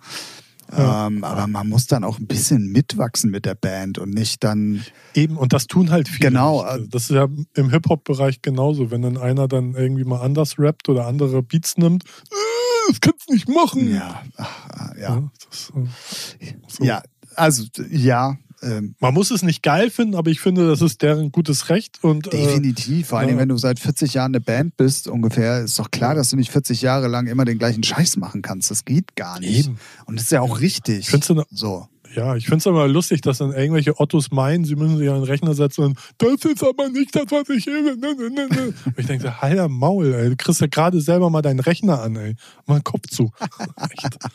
[0.76, 1.06] Ja.
[1.06, 4.84] Ähm, aber man muss dann auch ein bisschen mitwachsen mit der Band und nicht dann.
[5.14, 6.30] Eben, und das tun halt viele.
[6.30, 6.62] Genau.
[6.62, 6.70] Nicht.
[6.70, 8.90] Also das ist ja im Hip-Hop-Bereich genauso.
[8.90, 13.28] Wenn dann einer dann irgendwie mal anders rappt oder andere Beats nimmt, äh, das kannst
[13.28, 13.94] du nicht machen.
[13.94, 15.00] Ja, Ach, ja.
[15.00, 16.84] Ja, das, äh, so.
[16.84, 17.02] ja
[17.36, 18.36] also ja,
[18.66, 22.02] ähm, Man muss es nicht geil finden, aber ich finde, das ist deren gutes Recht.
[22.02, 23.08] Und, äh, definitiv.
[23.08, 23.38] Vor allem, ja.
[23.38, 26.50] wenn du seit 40 Jahren eine Band bist, ungefähr, ist doch klar, dass du nicht
[26.50, 28.70] 40 Jahre lang immer den gleichen Scheiß machen kannst.
[28.70, 29.66] Das geht gar nicht.
[29.66, 29.78] Eben.
[30.06, 31.08] Und das ist ja auch richtig.
[31.08, 31.88] Findest du, so.
[32.16, 35.16] Ja, ich finde es aber lustig, dass dann irgendwelche Ottos meinen, sie müssen sich an
[35.16, 37.94] den Rechner setzen und das ist aber nicht das, was ich will.
[37.96, 40.30] Ne, ne, ne, und ich denke, heiler Maul, ey.
[40.30, 42.34] du kriegst ja gerade selber mal deinen Rechner an, ey.
[42.64, 43.30] Mal Kopf zu.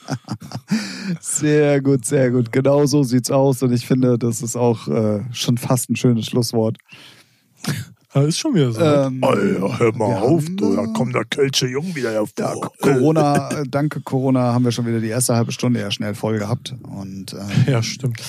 [1.20, 2.52] sehr gut, sehr gut.
[2.52, 6.28] Genau so sieht's aus und ich finde, das ist auch äh, schon fast ein schönes
[6.28, 6.78] Schlusswort.
[8.14, 8.82] Das ist schon wieder so.
[8.82, 12.30] Ähm, Alter, hör mal auf, haben, du, da kommt der Kölsche Jung wieder hervor.
[12.38, 16.14] Ja, Corona, äh, danke Corona haben wir schon wieder die erste halbe Stunde ja schnell
[16.14, 16.76] voll gehabt.
[16.84, 18.22] Und, ähm, ja, stimmt.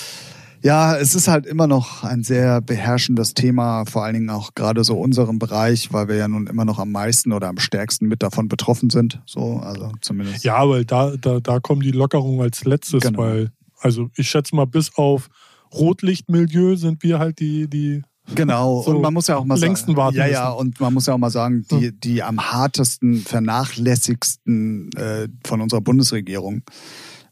[0.62, 4.84] Ja, es ist halt immer noch ein sehr beherrschendes Thema, vor allen Dingen auch gerade
[4.84, 8.22] so unserem Bereich, weil wir ja nun immer noch am meisten oder am stärksten mit
[8.22, 9.20] davon betroffen sind.
[9.26, 10.44] So, also zumindest.
[10.44, 13.18] Ja, weil da, da, da kommen die Lockerungen als letztes, genau.
[13.18, 15.28] weil, also ich schätze mal, bis auf
[15.74, 18.02] Rotlichtmilieu sind wir halt die, die
[18.34, 21.06] Genau, so und man muss ja auch mal längsten sagen, ja, ja, und man muss
[21.06, 26.62] ja auch mal sagen, die, die am hartesten, vernachlässigsten äh, von unserer Bundesregierung,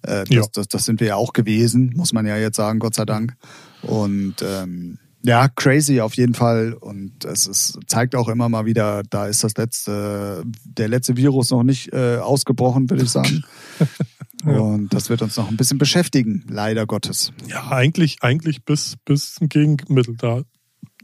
[0.03, 0.43] äh, das, ja.
[0.53, 3.34] das, das sind wir ja auch gewesen, muss man ja jetzt sagen, Gott sei Dank.
[3.82, 6.72] Und ähm, ja, crazy auf jeden Fall.
[6.72, 11.51] Und es ist, zeigt auch immer mal wieder, da ist das letzte, der letzte Virus
[11.51, 13.45] noch nicht äh, ausgebrochen, würde ich sagen.
[14.45, 14.59] ja.
[14.59, 17.32] Und das wird uns noch ein bisschen beschäftigen, leider Gottes.
[17.47, 20.43] Ja, eigentlich, eigentlich bis, bis ein Gegenmittel da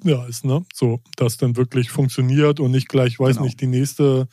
[0.03, 0.64] ja, ist, ne?
[0.72, 3.47] So, dass dann wirklich funktioniert und nicht gleich, weiß genau.
[3.47, 4.28] nicht, die nächste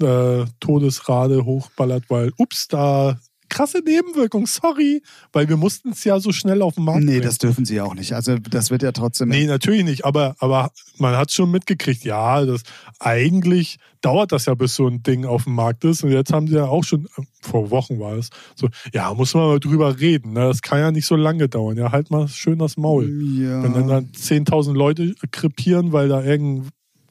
[0.00, 3.18] äh, Todesrate hochballert, weil, ups, da
[3.56, 5.02] krasse Nebenwirkung, sorry,
[5.32, 7.22] weil wir mussten es ja so schnell auf den Markt Nee, bringen.
[7.22, 8.12] das dürfen sie auch nicht.
[8.12, 9.30] Also das wird ja trotzdem.
[9.30, 12.62] Nee, natürlich nicht, aber, aber man hat schon mitgekriegt, ja, das
[12.98, 16.04] eigentlich dauert das ja, bis so ein Ding auf dem Markt ist.
[16.04, 19.32] Und jetzt haben sie ja auch schon, äh, vor Wochen war es, so, ja, muss
[19.32, 20.34] man mal drüber reden.
[20.34, 20.40] Ne?
[20.40, 21.78] Das kann ja nicht so lange dauern.
[21.78, 23.08] Ja, halt mal schön das Maul.
[23.40, 23.62] ja.
[23.62, 26.68] Wenn dann, dann 10.000 Leute krepieren, weil da irgend,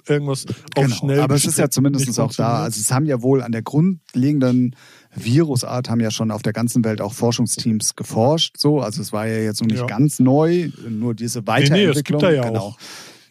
[0.08, 2.64] irgendwas auf Genau, schnell aber es ist ja zumindest auch da.
[2.64, 4.76] Also es haben ja wohl an der grundlegenden
[5.16, 8.58] Virusart haben ja schon auf der ganzen Welt auch Forschungsteams geforscht.
[8.58, 9.86] So, also es war ja jetzt noch nicht Ja.
[9.88, 11.96] ganz neu, nur diese nee, Weiterentwicklung.
[11.98, 12.60] es gibt da ja genau.
[12.60, 12.78] auch.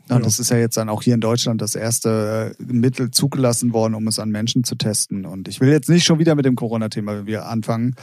[0.06, 0.22] Und Ja.
[0.22, 3.94] das ist ja jetzt dann auch hier in Deutschland das erste äh, Mittel zugelassen worden,
[3.94, 5.24] um es an Menschen zu testen.
[5.24, 7.94] Und ich will jetzt nicht schon wieder mit dem Corona-Thema wir anfangen.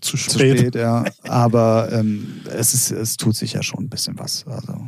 [0.00, 0.58] Zu Zu spät.
[0.58, 1.04] spät, ja.
[1.24, 4.46] Aber ähm, es, ist, es tut sich ja schon ein bisschen was.
[4.46, 4.80] Also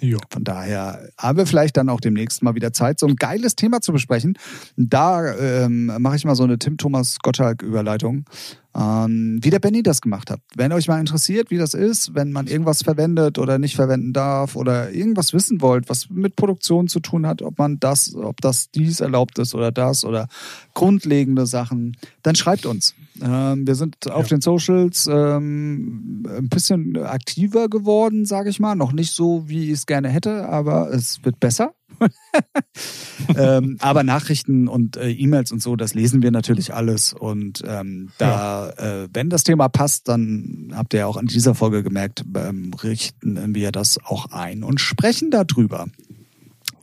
[0.00, 0.18] Ja.
[0.30, 3.80] von daher haben wir vielleicht dann auch demnächst mal wieder Zeit, so ein geiles Thema
[3.80, 4.38] zu besprechen.
[4.76, 8.24] Da ähm, mache ich mal so eine Tim Thomas Gottschalk-Überleitung.
[8.72, 10.40] Ähm, wie der Benny das gemacht hat.
[10.54, 14.54] Wenn euch mal interessiert, wie das ist, wenn man irgendwas verwendet oder nicht verwenden darf
[14.54, 18.70] oder irgendwas wissen wollt, was mit Produktion zu tun hat, ob man das, ob das
[18.70, 20.28] dies erlaubt ist oder das oder
[20.72, 22.94] grundlegende Sachen, dann schreibt uns.
[23.20, 28.76] Ähm, wir sind auf den Socials ähm, ein bisschen aktiver geworden, sage ich mal.
[28.76, 31.74] Noch nicht so, wie ich es gerne hätte, aber es wird besser.
[33.36, 37.12] ähm, aber Nachrichten und äh, E-Mails und so, das lesen wir natürlich alles.
[37.12, 41.54] Und ähm, da, äh, wenn das Thema passt, dann habt ihr ja auch an dieser
[41.54, 45.86] Folge gemerkt, ähm, richten wir das auch ein und sprechen darüber.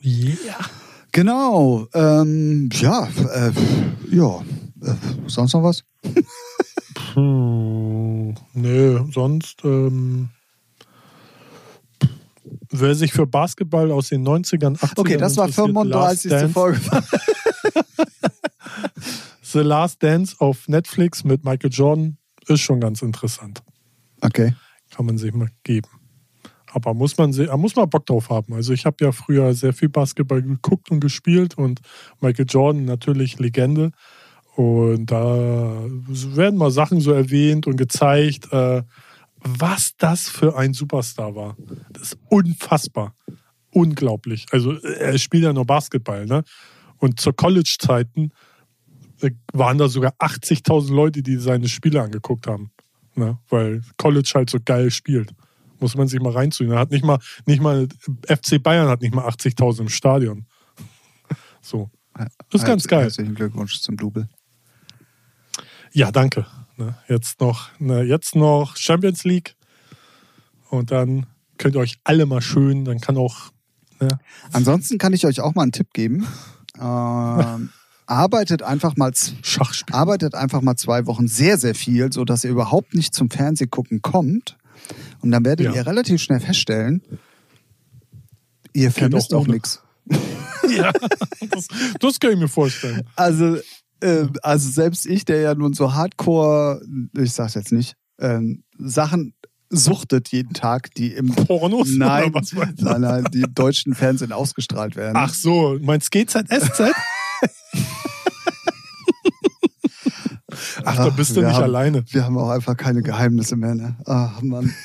[0.03, 0.59] Yeah.
[1.11, 1.87] Genau.
[1.93, 3.51] Ähm, ja, äh,
[4.11, 4.41] ja.
[4.81, 4.93] Äh,
[5.27, 5.83] sonst noch was?
[7.13, 9.63] Hm, nö, sonst.
[9.63, 10.29] Ähm,
[12.71, 16.31] wer sich für Basketball aus den 90ern, 80ern Okay, das war interessiert, 35.
[16.31, 16.79] Last Dance, Folge.
[19.41, 23.63] The Last Dance auf Netflix mit Michael Jordan ist schon ganz interessant.
[24.21, 24.53] Okay.
[24.91, 25.89] Kann man sich mal geben.
[26.73, 28.53] Aber muss man, muss man Bock drauf haben.
[28.53, 31.79] Also ich habe ja früher sehr viel Basketball geguckt und gespielt und
[32.19, 33.91] Michael Jordan natürlich Legende.
[34.55, 38.83] Und da werden mal Sachen so erwähnt und gezeigt, äh,
[39.43, 41.55] was das für ein Superstar war.
[41.91, 43.13] Das ist unfassbar.
[43.71, 44.45] Unglaublich.
[44.51, 46.43] Also er spielt ja nur Basketball, ne?
[46.97, 48.31] Und zur College-Zeiten
[49.21, 52.71] äh, waren da sogar 80.000 Leute, die seine Spiele angeguckt haben.
[53.15, 53.37] Ne?
[53.49, 55.33] Weil College halt so geil spielt.
[55.79, 56.71] Muss man sich mal reinziehen.
[56.71, 57.87] Er hat nicht mal, nicht mal,
[58.27, 60.45] FC Bayern hat nicht mal 80.000 im Stadion.
[61.61, 61.89] So.
[62.49, 63.03] Das ist ganz geil.
[63.03, 64.27] Herzlichen Glückwunsch zum Double.
[65.91, 66.47] Ja, danke.
[66.77, 69.55] Ne, Jetzt noch, ne, jetzt noch Champions League.
[70.69, 71.25] Und dann
[71.57, 73.51] könnt ihr euch alle mal schön, dann kann auch.
[73.99, 74.19] Ne,
[74.51, 76.27] Ansonsten kann ich euch auch mal einen Tipp geben.
[76.79, 77.69] Ähm,
[78.05, 79.11] arbeitet einfach mal
[79.91, 84.57] arbeitet einfach mal zwei Wochen sehr, sehr viel, sodass ihr überhaupt nicht zum Fernsehgucken kommt.
[85.21, 85.73] Und dann werdet Ja.
[85.73, 87.01] ihr relativ schnell feststellen,
[88.73, 89.81] ihr vermisst auch auch nichts.
[90.69, 90.91] Ja,
[91.51, 91.67] das,
[92.01, 93.07] das kann ich mir vorstellen.
[93.15, 93.57] Also,
[94.01, 96.81] äh, also selbst ich, der ja nun so hardcore,
[97.17, 99.33] ich sag's jetzt nicht, ähm, Sachen
[99.69, 101.89] suchtet jeden Tag, die im Pornos?
[101.91, 102.85] Nein, Oder was meinst du?
[102.85, 105.15] nein, nein, die im deutschen Fernsehen ausgestrahlt werden.
[105.17, 106.81] Ach so, meinst GZSZ?
[110.85, 112.03] Ach, da bist du nicht haben, alleine.
[112.07, 113.95] Wir haben auch einfach keine Geheimnisse mehr, ne?
[114.05, 114.73] Ach, Mann.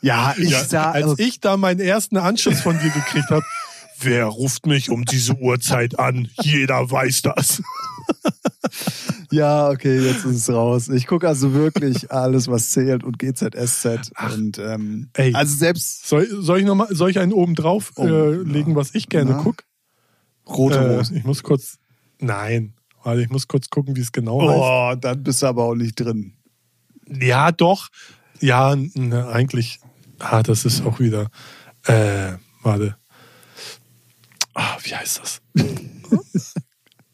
[0.00, 3.42] Ja, ich Ja, sag, als ich da meinen ersten Anschluss von dir gekriegt habe,
[4.00, 6.28] wer ruft mich um diese Uhrzeit an?
[6.42, 7.62] Jeder weiß das.
[9.30, 10.88] ja, okay, jetzt ist es raus.
[10.88, 14.10] Ich gucke also wirklich alles, was zählt und GZSZ.
[14.34, 15.34] Und ähm, Ey.
[15.34, 18.76] also selbst Soll, soll ich noch mal, soll ich einen oben drauf Oh, äh, legen,
[18.76, 19.64] was ich gerne gucke?
[20.48, 21.16] rote Äh, Rosen.
[21.16, 21.78] ich muss kurz.
[22.20, 22.74] Nein,
[23.04, 24.60] warte, ich muss kurz gucken, wie es genau heißt.
[24.60, 26.34] Oh, dann bist du aber auch nicht drin.
[27.06, 27.88] Ja, doch.
[28.40, 29.78] Ja, ne, eigentlich.
[30.18, 31.28] Ah, das ist auch wieder.
[31.84, 32.32] Äh,
[32.62, 32.96] warte.
[34.60, 35.40] Ah, wie heißt das?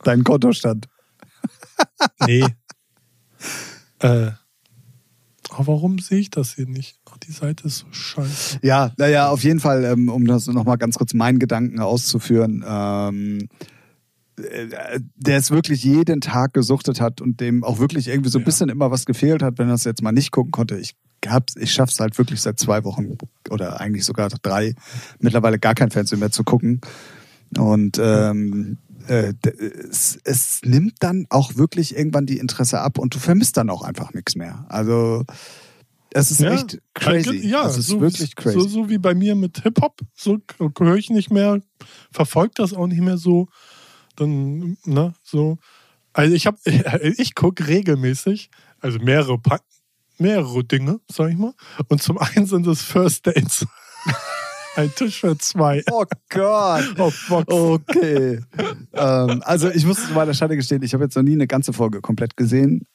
[0.02, 0.88] Dein Kontostand.
[2.26, 2.44] Nee.
[4.00, 4.30] äh.
[5.50, 6.98] Aber warum sehe ich das hier nicht?
[7.10, 8.60] Ach, die Seite ist so scheiße.
[8.62, 12.64] Ja, naja, auf jeden Fall, ähm, um das nochmal ganz kurz meinen Gedanken auszuführen.
[12.66, 13.48] Ähm,
[14.36, 18.42] äh, der es wirklich jeden Tag gesuchtet hat und dem auch wirklich irgendwie so ein
[18.42, 18.46] Ja.
[18.46, 20.78] bisschen immer was gefehlt hat, wenn er es jetzt mal nicht gucken konnte.
[20.78, 20.94] Ich
[21.26, 23.16] hab's, ich schaff's halt wirklich seit zwei Wochen
[23.50, 24.74] oder eigentlich sogar drei,
[25.20, 26.80] mittlerweile gar kein Fernsehen mehr zu gucken.
[27.58, 29.34] Und ähm, äh,
[29.90, 33.82] es, es nimmt dann auch wirklich irgendwann die Interesse ab und du vermisst dann auch
[33.82, 34.64] einfach nichts mehr.
[34.68, 35.24] Also
[36.10, 37.46] es ist echt crazy.
[37.46, 38.60] Ja, es ist so, wirklich crazy.
[38.60, 40.00] So, so wie bei mir mit Hip-Hop.
[40.14, 40.38] So
[40.78, 41.60] höre ich nicht mehr,
[42.12, 43.48] verfolge das auch nicht mehr so.
[44.16, 45.58] Dann, ne, so.
[46.12, 46.58] Also ich habe,
[47.18, 48.50] ich gucke regelmäßig,
[48.80, 49.38] also mehrere
[50.18, 51.54] mehrere Dinge, sag ich mal.
[51.88, 53.66] Und zum einen sind es First Dates.
[54.76, 55.82] Ein Tisch für zwei.
[55.90, 56.98] Oh Gott.
[56.98, 57.52] Auf Fox.
[57.52, 58.40] Okay.
[58.92, 61.72] ähm, also ich muss zu meiner Schande gestehen, ich habe jetzt noch nie eine ganze
[61.72, 62.86] Folge komplett gesehen.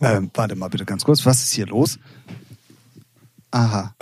[0.00, 1.98] Ähm, warte mal bitte ganz kurz, was ist hier los?
[3.50, 3.94] Aha.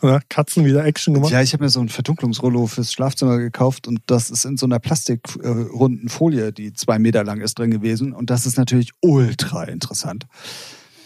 [0.00, 1.32] Na, Katzen wieder Action gemacht.
[1.32, 4.66] Ja, ich habe mir so ein Verdunklungsrollo fürs Schlafzimmer gekauft und das ist in so
[4.66, 8.12] einer plastikrunden Folie, die zwei Meter lang ist, drin gewesen.
[8.12, 10.26] Und das ist natürlich ultra interessant.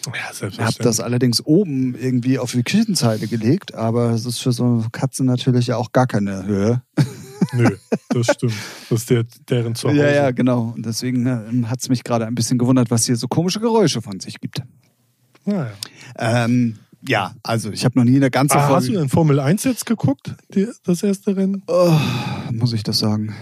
[0.07, 4.53] Ja, Ich habe das allerdings oben irgendwie auf die Küchenzeile gelegt, aber es ist für
[4.53, 6.83] so Katzen natürlich ja auch gar keine Höhe.
[7.55, 7.69] Nö,
[8.09, 8.55] das stimmt.
[8.89, 9.99] Das ist der, deren Zuhause.
[9.99, 10.73] Ja, ja, genau.
[10.75, 14.01] Und deswegen ähm, hat es mich gerade ein bisschen gewundert, was hier so komische Geräusche
[14.01, 14.63] von sich gibt.
[15.45, 15.71] Naja.
[16.17, 18.99] Ähm, ja, also ich habe noch nie eine ganze Ah, hast du Folge.
[19.01, 20.35] denn Formel 1 jetzt geguckt?
[20.55, 21.63] Die, das erste Rennen?
[21.67, 21.97] Oh,
[22.53, 23.35] muss ich das sagen?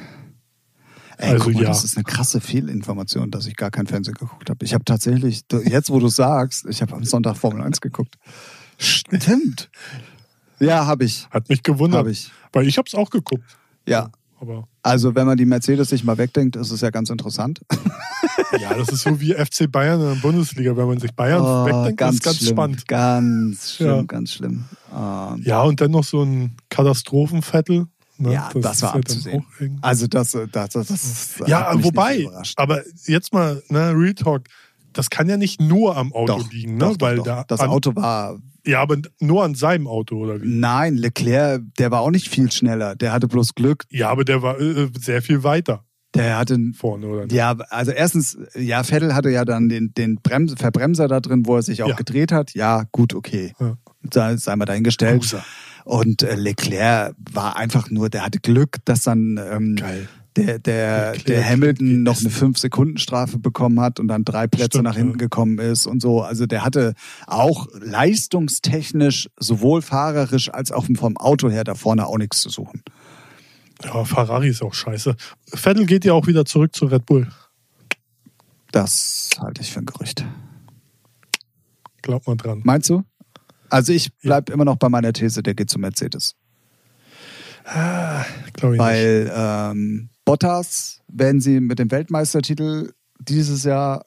[1.23, 1.69] Ey, Also guck mal, ja.
[1.69, 4.65] das ist eine krasse Fehlinformation, dass ich gar kein Fernsehen geguckt habe.
[4.65, 8.17] Ich habe tatsächlich, jetzt wo du sagst, ich habe am Sonntag Formel 1 geguckt.
[8.79, 9.71] Stimmt.
[10.59, 11.27] Ja, habe ich.
[11.31, 11.99] Hat mich gewundert.
[12.01, 12.31] Habe ich.
[12.53, 13.45] Weil ich hab's auch geguckt.
[13.87, 14.11] Ja.
[14.41, 17.61] Aber Also wenn man die Mercedes sich mal wegdenkt, ist es ja ganz interessant.
[18.59, 20.75] ja, das ist so wie FC Bayern in der Bundesliga.
[20.75, 22.49] Wenn man sich Bayern Oh, wegdenkt, das ist ganz schlimm.
[22.49, 22.89] spannend.
[22.89, 24.03] Ganz schlimm, Ja.
[24.05, 24.65] ganz schlimm.
[24.97, 27.87] Ähm, Ja, und dann noch so ein Katastrophenvettel.
[28.21, 28.35] Ne?
[28.35, 29.45] Ja, das war ja dann abzusehen.
[29.83, 34.43] Also das, das, das, das Ja, wobei, aber jetzt mal, ne, Real Talk,
[34.93, 36.81] das kann ja nicht nur am Auto Doch, liegen, ne?
[36.81, 37.25] doch, Weil doch.
[37.25, 40.47] da das an, Auto war Ja, aber nur an seinem Auto, oder wie?
[40.49, 42.95] Nein, Leclerc, der war auch nicht viel schneller.
[42.97, 43.85] Der hatte bloß Glück.
[43.91, 47.33] Ja, aber der war äh, sehr viel weiter Der hatte vorne, oder nicht?
[47.33, 51.57] ja, also erstens, ja, Vettel hatte ja dann den, den Brems, Verbremser da drin, wo
[51.57, 51.95] er sich auch Ja.
[51.97, 52.53] gedreht hat.
[52.55, 53.55] Ja, gut, okay.
[53.61, 53.77] Ja.
[54.03, 55.23] Da sei mal dahingestellt.
[55.23, 55.45] Loser.
[55.85, 60.09] Und äh, Leclerc war einfach nur, der hatte Glück, dass dann ähm, Geil.
[60.37, 62.55] der, der, Leclerc der Hamilton noch eine essen.
[62.55, 65.19] 5-Sekunden-Strafe bekommen hat und dann drei Plätze Stimmt, nach hinten ja.
[65.19, 66.23] gekommen ist und so.
[66.23, 66.95] Also der hatte
[67.27, 72.83] auch leistungstechnisch, sowohl fahrerisch als auch vom Auto her da vorne auch nichts zu suchen.
[73.83, 75.17] Ja, Ferrari ist auch scheiße.
[75.55, 77.29] Vettel geht ja auch wieder zurück zu Red Bull.
[78.73, 80.25] Das halte ich für ein Gerücht.
[82.03, 82.61] Glaubt mal dran.
[82.65, 83.05] Meinst du?
[83.71, 86.35] Also ich bleib immer noch bei meiner These, der geht zu Mercedes.
[87.65, 88.89] Ah, Glaube ich nicht.
[88.91, 94.07] Weil ähm, Bottas werden sie mit dem Weltmeistertitel dieses Jahr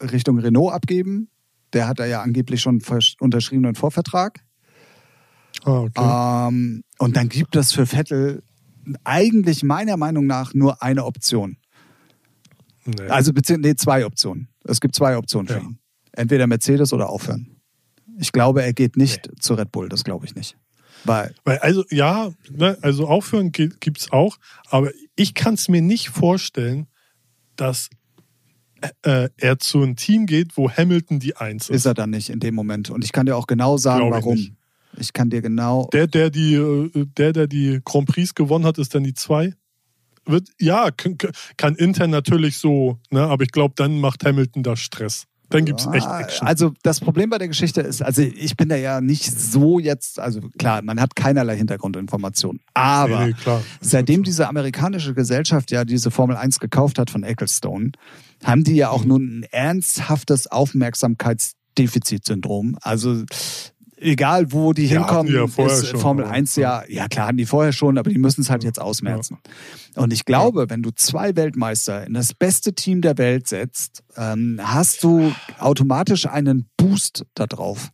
[0.00, 1.28] Richtung Renault abgeben.
[1.72, 4.40] Der hat da ja angeblich schon vers- unterschriebenen Vorvertrag.
[5.64, 6.48] Ah, okay.
[6.48, 8.42] Ähm, und dann gibt es für Vettel
[9.02, 11.56] eigentlich meiner Meinung nach nur eine Option.
[12.84, 13.08] nee.
[13.08, 14.48] Also beziehungsweise nee, zwei Optionen.
[14.64, 15.60] Es gibt zwei Optionen für Ja.
[15.60, 15.78] ihn.
[16.12, 17.53] Entweder Mercedes oder aufhören.
[18.18, 20.56] Ich glaube, er geht nicht zu Red Bull, das glaube ich nicht.
[21.04, 24.38] Weil, Weil, also, ja, ne, also aufhören ge- gibt's auch,
[24.68, 26.86] aber ich kann es mir nicht vorstellen,
[27.56, 27.90] dass
[29.02, 31.76] äh, er zu einem Team geht, wo Hamilton die Eins ist.
[31.76, 32.90] ist er dann nicht in dem Moment.
[32.90, 34.34] Und ich kann dir auch genau sagen, Glaube ich warum.
[34.36, 34.52] nicht.
[34.96, 35.88] Ich kann dir genau.
[35.92, 39.52] Der, der die, äh, der, der die Grand Prix gewonnen hat, ist dann die zwei.
[40.26, 41.18] Wird, ja, kann,
[41.58, 45.26] kann intern natürlich so, ne, aber ich glaube, dann macht Hamilton da Stress.
[45.54, 46.48] Dann gibt's echt Ah, Action.
[46.48, 50.18] Also das Problem bei der Geschichte ist, also ich bin da ja nicht so jetzt,
[50.18, 52.60] also klar, man hat keinerlei Hintergrundinformationen.
[52.74, 57.92] Aber Nee, nee, seitdem diese amerikanische Gesellschaft ja diese Formel 1 gekauft hat von Ecclestone,
[58.42, 62.76] haben die ja auch nun ein ernsthaftes Aufmerksamkeitsdefizitsyndrom.
[62.82, 63.22] Also
[64.04, 67.26] egal wo die Ja, hinkommen, die ja ist schon, Formel aber- 1 ja, ja klar,
[67.28, 69.38] hatten die vorher schon, aber die müssen es halt jetzt ausmerzen.
[69.96, 74.60] Und ich glaube, wenn du zwei Weltmeister in das beste Team der Welt setzt, ähm,
[74.62, 77.90] hast du automatisch einen Boost da drauf.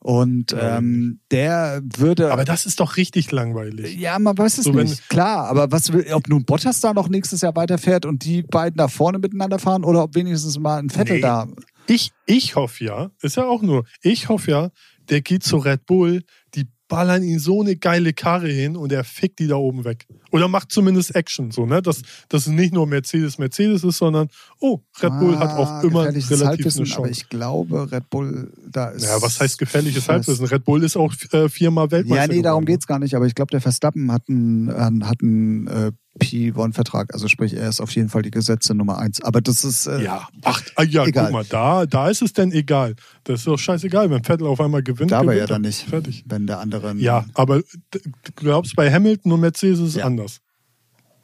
[0.00, 2.32] Und ähm, der würde.
[2.32, 3.96] Aber das ist doch richtig langweilig.
[3.98, 5.08] ja, man weiß es So, nicht.
[5.08, 8.76] Klar, aber was will, ob nun Bottas da noch nächstes Jahr weiterfährt und die beiden
[8.76, 11.22] da vorne miteinander fahren oder ob wenigstens mal ein Vettel Nee.
[11.22, 11.48] da.
[11.88, 14.70] Ich, ich hoffe ja, ist ja auch nur, ich hoffe ja,
[15.10, 16.22] der geht zu Red Bull,
[16.54, 20.06] die ballern ihn so eine geile Karre hin und er fickt die da oben weg.
[20.30, 21.82] Oder macht zumindest Action, so, ne?
[21.82, 24.28] Dass, dass es nicht nur Mercedes, Mercedes ist, sondern,
[24.60, 27.20] oh, Red Bull hat auch Ah, immer gefährliches relativ Halbwissen, eine aber Chance.
[27.20, 29.04] ich glaube, Red Bull da ist.
[29.04, 30.46] Ja, was heißt gefährliches Halbwissen?
[30.46, 32.22] Red Bull ist auch äh, viermal Weltmeister.
[32.22, 32.74] Ja, nee, darum geworden.
[32.74, 33.14] geht's gar nicht.
[33.14, 37.12] Aber ich glaube, der Verstappen hat einen, äh, hat einen äh, P1-Vertrag.
[37.14, 39.22] Also sprich, er ist auf jeden Fall die Gesetze Nummer eins.
[39.22, 39.86] Aber das ist.
[39.86, 41.24] Äh, Ja, ach, ah, ja, Egal.
[41.26, 42.94] guck mal, da, da ist es denn egal.
[43.24, 45.10] Das ist doch scheißegal, wenn Vettel auf einmal gewinnt.
[45.12, 45.46] Da ja er.
[45.46, 45.82] dann nicht.
[45.88, 46.24] Fertig.
[46.26, 46.94] Wenn der andere.
[46.96, 48.00] Ja, aber du
[48.36, 50.04] glaubst, bei Hamilton und Mercedes ist es Ja.
[50.04, 50.38] anders?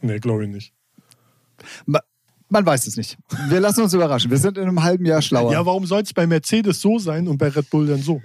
[0.01, 0.73] Nee, glaube ich nicht.
[1.87, 2.01] Ma-
[2.51, 3.17] Man weiß es nicht.
[3.49, 4.31] Wir lassen uns überraschen.
[4.31, 5.51] Wir sind in einem halben Jahr schlauer.
[5.53, 8.21] Ja, warum soll es bei Mercedes so sein und bei Red Bull dann so?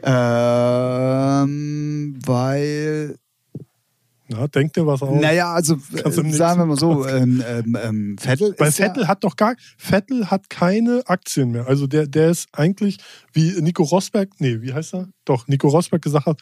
[1.33, 3.15] ähm, weil
[4.29, 5.19] Na, denk dir was aus.
[5.19, 9.23] Naja, also äh, sagen wir mal so, ähm, ähm, ähm, Vettel Weil Vettel ja, hat
[9.23, 11.67] doch gar, Vettel hat keine Aktien mehr.
[11.67, 12.99] Also der, der ist eigentlich,
[13.33, 15.09] wie Nico Rosberg, nee, wie heißt er?
[15.25, 16.39] Doch, Nico Rosberg gesagt hat,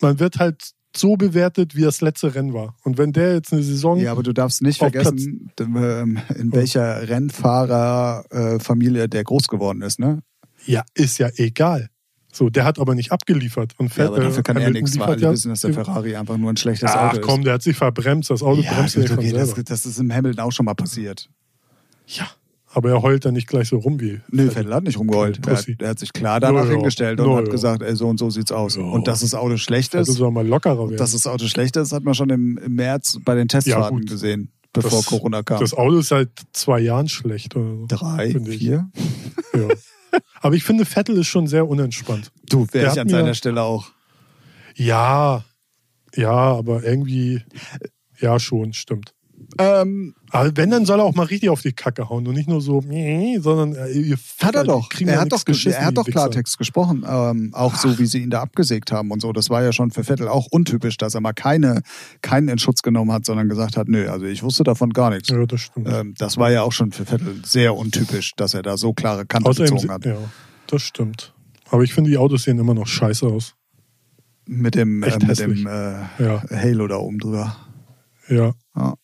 [0.00, 2.74] man wird halt so bewertet, wie das letzte Rennen war.
[2.84, 7.06] Und wenn der jetzt eine Saison, ja, aber du darfst nicht vergessen, ähm, in welcher
[7.06, 10.22] Rennfahrerfamilie der groß geworden ist, ne?
[10.66, 11.89] ja, ist ja egal.
[12.32, 13.74] So, der hat aber nicht abgeliefert.
[13.78, 16.14] Und Ja, aber dafür kann er Hamilton nichts, weil alle ja- wissen, dass der Ferrari
[16.16, 17.46] einfach nur ein schlechtes Ach Auto komm, ist.
[17.46, 18.30] der hat sich verbremst.
[18.30, 20.52] Das Auto Ja, bremst ja gut, nicht von okay, das, das ist im Hamilton auch
[20.52, 21.28] schon mal passiert.
[22.06, 22.28] Ja,
[22.72, 24.20] aber er heult da nicht gleich so rum wie.
[24.30, 25.40] Nö, Vettel hat nicht rumgeheult.
[25.46, 26.76] Er hat, er hat sich klar danach Ja, ja.
[26.76, 27.50] hingestellt und Ja, hat ja.
[27.50, 28.76] gesagt, ey, so und so sieht's aus.
[28.76, 28.82] Ja.
[28.82, 30.96] Und dass das Auto schlecht Das ist, soll mal lockerer werden.
[30.96, 34.08] dass das Auto schlecht ist, hat man schon im, im März bei den Testfahrten gut.
[34.10, 35.58] gesehen, bevor Das- Corona kam.
[35.60, 37.56] das Auto ist seit zwei Jahren schlecht.
[37.56, 38.88] Oder so, Drei, vier?
[39.54, 39.60] Ja.
[40.40, 42.32] Aber ich finde, Vettel ist schon sehr unentspannt.
[42.48, 43.90] Du, wäre ich an mir- seiner Stelle auch.
[44.76, 45.44] Ja,
[46.16, 47.42] ja, aber irgendwie,
[48.18, 49.14] ja, schon, stimmt.
[49.58, 52.48] Ähm, Aber wenn, dann soll er auch mal richtig auf die Kacke hauen und nicht
[52.48, 54.88] nur so, sondern äh, ihr hat er doch.
[55.00, 56.04] Er hat doch, er hat doch.
[56.04, 57.04] Klartext gesprochen.
[57.08, 59.32] Ähm, auch so, wie sie ihn da abgesägt haben und so.
[59.32, 61.82] Das war ja schon für Vettel auch untypisch, dass er mal keine,
[62.22, 65.28] keinen in Schutz genommen hat, sondern gesagt hat, nö, also ich wusste davon gar nichts.
[65.30, 65.88] Ja, das stimmt.
[65.90, 69.26] Ähm, das war ja auch schon für Vettel sehr untypisch, dass er da so klare
[69.26, 70.04] Kante Außerdem, gezogen hat.
[70.04, 70.16] ja,
[70.68, 71.34] das stimmt.
[71.70, 73.54] Aber ich finde, die Autos sehen immer noch scheiße aus.
[74.46, 75.58] Mit dem, äh, mit hässlich.
[75.62, 75.92] dem äh,
[76.24, 77.56] Ja, Halo da oben drüber.
[78.28, 78.52] ja.
[78.76, 78.94] Ja.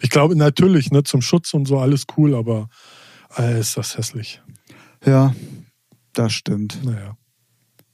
[0.00, 2.68] Ich glaube natürlich, ne, zum Schutz und so alles cool, aber
[3.38, 4.42] äh, ist das hässlich.
[5.04, 5.34] Ja,
[6.14, 6.82] das stimmt.
[6.84, 7.16] Naja.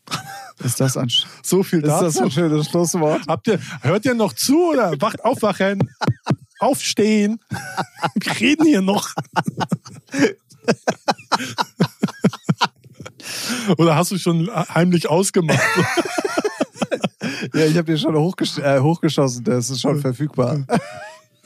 [0.64, 2.22] Ist das ein, ist So viel das dazu.
[2.22, 3.20] ein schönes Schlusswort?
[3.28, 5.90] Habt ihr, hört ihr noch zu oder wacht aufwachen?
[6.60, 7.38] Aufstehen.
[8.14, 9.10] Wir reden hier noch.
[13.76, 15.60] oder hast du schon heimlich ausgemacht?
[17.52, 20.64] Ja, ich habe den schon hochgesch äh, hochgeschossen, der ist schon verfügbar.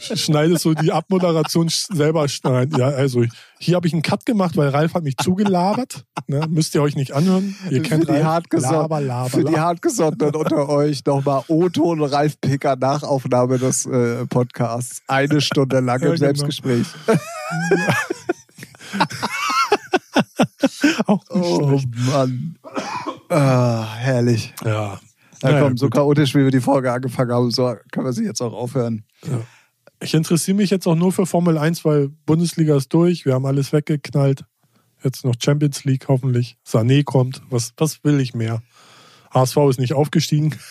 [0.00, 2.78] Schneidest du die Abmoderation selber schneiden?
[2.78, 3.24] Ja, also
[3.58, 6.04] hier habe ich einen Cut gemacht, weil Ralf hat mich zugelabert.
[6.26, 7.54] Ne, müsst ihr euch nicht anhören.
[7.70, 8.44] Ihr kennt für die, Ralf.
[8.52, 9.58] Laber, laber, für die.
[9.58, 15.02] Hartgesottenen unter euch nochmal O-Ton Ralf Picker Nachaufnahme des äh, Podcasts.
[15.06, 16.16] Eine Stunde lang im Ja, genau.
[16.16, 16.86] Selbstgespräch.
[21.06, 21.80] Auch nicht Oh.
[22.10, 22.56] Mann.
[23.28, 24.54] Ah, herrlich.
[24.64, 24.98] Ja.
[25.42, 25.94] Na komm, so gut.
[25.94, 29.04] chaotisch, wie wir die Folge angefangen haben, so können wir sie jetzt auch aufhören.
[30.02, 33.26] Ich interessiere mich jetzt auch nur für Formel 1, weil Bundesliga ist durch.
[33.26, 34.44] Wir haben alles weggeknallt.
[35.04, 36.56] Jetzt noch Champions League hoffentlich.
[36.66, 37.42] Sané kommt.
[37.50, 38.62] Was, was will ich mehr?
[39.32, 40.54] HSV ist nicht aufgestiegen.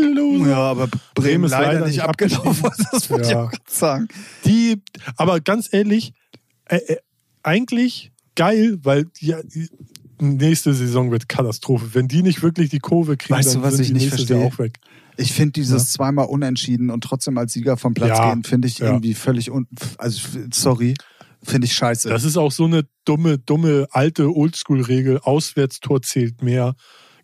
[0.00, 2.70] Ja, aber Bremen ist leider, nicht abgelaufen.
[2.92, 3.44] Das wollte ich Ja.
[3.44, 4.08] auch gerade sagen.
[4.44, 4.80] Die,
[5.16, 6.12] aber ganz ehrlich,
[6.66, 6.96] äh, äh,
[7.42, 9.34] eigentlich geil, weil die
[10.20, 11.94] nächste Saison wird Katastrophe.
[11.94, 14.02] Wenn die nicht wirklich die Kurve kriegen, Weißt du, dann was sind ich die nicht
[14.04, 14.38] nächstes verstehe?
[14.44, 14.78] Jahr auch weg.
[15.16, 18.78] Ich finde dieses zweimal unentschieden und trotzdem als Sieger vom Platz Ja, gehen, finde ich
[18.78, 18.86] ja.
[18.86, 19.66] irgendwie völlig un
[19.98, 20.20] also
[20.52, 20.94] sorry,
[21.42, 22.08] finde ich scheiße.
[22.08, 25.18] Das ist auch so eine dumme, dumme alte Oldschool-Regel.
[25.20, 26.74] Auswärtstor zählt mehr.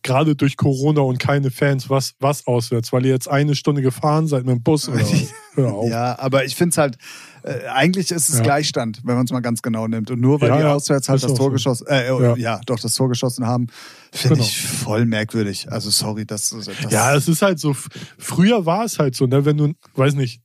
[0.03, 1.89] Gerade durch Corona und keine Fans.
[1.89, 2.93] Was, was auswärts?
[2.93, 5.33] Weil ihr jetzt eine Stunde gefahren seid mit dem Bus oder was?
[5.55, 5.89] Hör auf.
[5.89, 6.99] ja, aber ich finde es halt,
[7.45, 8.43] äh, eigentlich ist es Ja.
[8.43, 10.11] Gleichstand, wenn man es mal ganz genau nimmt.
[10.11, 11.51] Und nur weil Ja, die auswärts halt das Tor so.
[11.51, 12.61] geschossen, äh, äh, Ja.
[12.67, 13.67] doch das Tor geschossen haben,
[14.13, 14.47] finde Genau.
[14.49, 15.71] ich voll merkwürdig.
[15.71, 17.77] Also sorry, das, das Ja, es ist halt so.
[18.19, 20.41] Früher war es halt so, ne, wenn du, weiß nicht,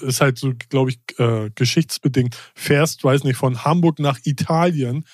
[0.00, 5.04] ist halt so, glaube ich, äh, geschichtsbedingt, fährst, weiß nicht, von Hamburg nach Italien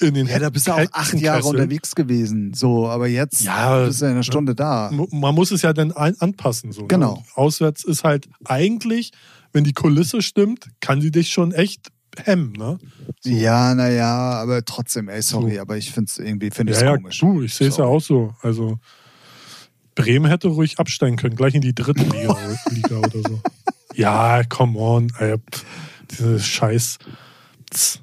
[0.00, 1.14] in den ja, da bist du auch acht.
[1.20, 2.54] Jahre unterwegs gewesen.
[2.54, 4.90] So, aber jetzt Ja, bist du in einer Stunde da.
[5.12, 6.72] Man muss es ja dann anpassen.
[6.72, 7.16] So, Genau.
[7.16, 7.22] Ne?
[7.34, 9.12] Auswärts ist halt eigentlich,
[9.52, 11.88] wenn die Kulisse stimmt, kann sie dich schon echt
[12.24, 12.52] hemmen.
[12.52, 12.78] Ne?
[13.20, 13.30] So.
[13.30, 14.08] Ja, naja,
[14.40, 15.60] aber trotzdem, ey, sorry, So.
[15.60, 17.18] aber ich finde es irgendwie finde Ja, ja, komisch.
[17.20, 18.34] du, ich sehe es ja auch so.
[18.42, 18.78] Also
[19.94, 22.36] Bremen hätte ruhig absteigen können, gleich in die dritte Liga,
[22.70, 23.40] Liga oder so.
[23.94, 25.12] Ja, come on.
[25.18, 25.64] Ey, pff,
[26.10, 26.98] diese Scheiß
[27.70, 28.00] Tz,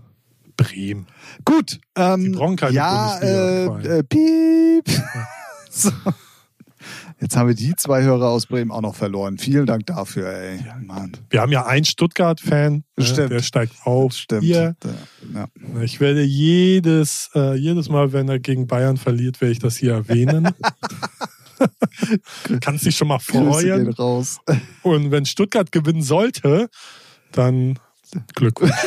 [0.58, 1.08] Bremen.
[1.46, 3.86] Gut, ähm, Die brauchen keine ja, Bundesliga-Verein.
[3.86, 5.02] äh, äh, piep.
[5.70, 5.92] so.
[7.20, 9.40] Jetzt haben wir die zwei Hörer aus Bremen auch noch verloren.
[9.40, 10.60] Vielen Dank dafür, ey.
[10.84, 11.14] Mann.
[11.30, 14.14] Wir haben ja einen Stuttgart-Fan, ne, der steigt auf.
[14.14, 14.44] Stimmt.
[14.44, 14.74] Ja.
[15.82, 19.94] Ich werde jedes, äh, jedes Mal, wenn er gegen Bayern verliert, werde ich das hier
[19.94, 20.50] erwähnen.
[22.62, 23.96] Kannst dich schon mal freuen.
[24.84, 26.70] Und wenn Stuttgart gewinnen sollte,
[27.32, 27.80] dann
[28.36, 28.74] Glückwunsch.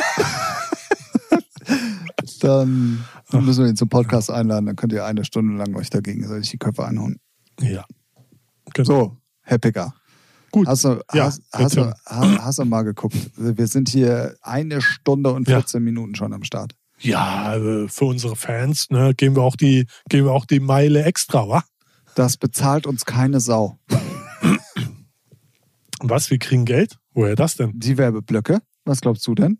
[2.41, 4.65] Dann müssen wir ihn zum Podcast einladen.
[4.65, 7.19] Dann könnt ihr eine Stunde lang euch ich die Köpfe einhauen.
[7.59, 7.85] Ja.
[8.73, 8.85] Genau.
[8.87, 9.93] So, Herr Picker.
[10.51, 10.67] Gut.
[10.67, 13.15] Hast du, Ja, hast, hast, du, hast du mal geguckt?
[13.37, 15.57] Wir sind hier eine Stunde und Ja.
[15.57, 16.75] 14 Minuten schon am Start.
[16.99, 21.03] Ja, äh, für unsere Fans ne, gehen, wir auch die, gehen wir auch die Meile
[21.03, 21.63] extra, wa?
[22.15, 23.79] Das bezahlt uns keine Sau.
[26.01, 26.97] Was, wir kriegen Geld?
[27.13, 27.71] Woher das denn?
[27.75, 28.61] Die Werbeblöcke.
[28.85, 29.59] Was glaubst du denn?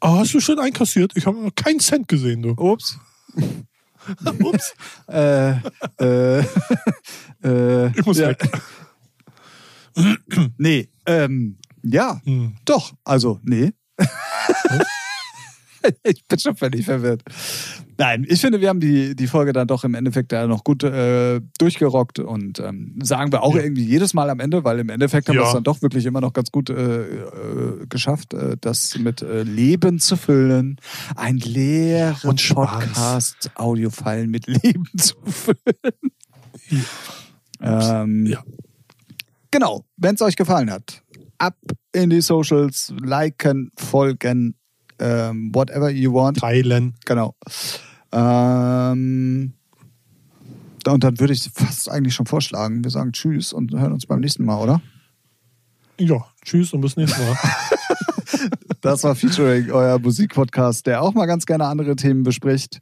[0.00, 1.12] Oh, hast du schon einkassiert?
[1.14, 2.50] Ich habe noch keinen Cent gesehen, du.
[2.50, 2.98] Ups.
[4.42, 4.74] Ups.
[5.08, 5.50] äh,
[6.00, 6.38] äh,
[7.42, 8.28] äh, Ich muss ja.
[8.28, 8.42] weg.
[10.58, 12.56] Nee, ähm, ja, Hm.
[12.64, 12.92] doch.
[13.04, 13.72] Also, nee.
[16.04, 17.22] ich bin schon völlig verwirrt.
[17.96, 20.82] Nein, ich finde, wir haben die, die Folge dann doch im Endeffekt da noch gut
[20.82, 23.62] äh, durchgerockt und ähm, sagen wir auch Ja.
[23.62, 25.48] irgendwie jedes Mal am Ende, weil im Endeffekt haben wir Ja.
[25.48, 29.42] es dann doch wirklich immer noch ganz gut äh, äh, geschafft, äh, das mit äh,
[29.44, 30.80] Leben zu füllen.
[31.14, 32.84] Ein leeren Und Spaß.
[32.84, 36.10] Podcast, Audiofile mit Leben zu füllen.
[37.60, 38.42] Ähm, Ja.
[39.50, 41.00] Genau, wenn es euch gefallen hat,
[41.38, 41.56] ab
[41.92, 44.56] in die Socials, liken, folgen,
[45.04, 46.38] ähm, whatever you want.
[46.38, 46.94] Teilen.
[47.04, 47.34] Genau.
[48.12, 49.52] Ähm,
[50.86, 54.20] und dann würde ich fast eigentlich schon vorschlagen, wir sagen Tschüss und hören uns beim
[54.20, 54.80] nächsten Mal, oder?
[55.98, 57.36] Ja, tschüss und bis nächstes Mal.
[58.80, 62.80] Das war Featuring, euer Musikpodcast, der auch mal ganz gerne andere Themen bespricht.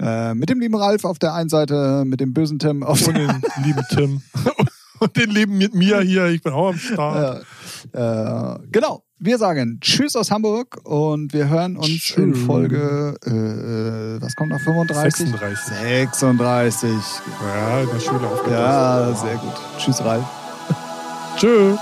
[0.00, 3.16] Äh, mit dem lieben Ralf auf der einen Seite, mit dem bösen Tim auf Und
[3.16, 4.22] der den lieben Tim.
[4.98, 6.26] Und den lieben mit mir hier.
[6.26, 7.46] Ich bin auch am Start.
[7.92, 9.05] Äh, genau.
[9.18, 12.44] Wir sagen Tschüss aus Hamburg und wir hören uns in Tschüss.
[12.44, 15.30] Folge, äh, äh, was kommt nach 35?
[15.30, 15.74] 36.
[15.74, 16.90] 36.
[17.42, 18.50] Ja, in der Schule aufgepasst.
[18.50, 19.54] Ja, sehr gut.
[19.78, 20.24] Tschüss, Ralf.
[21.38, 21.78] Tschüss.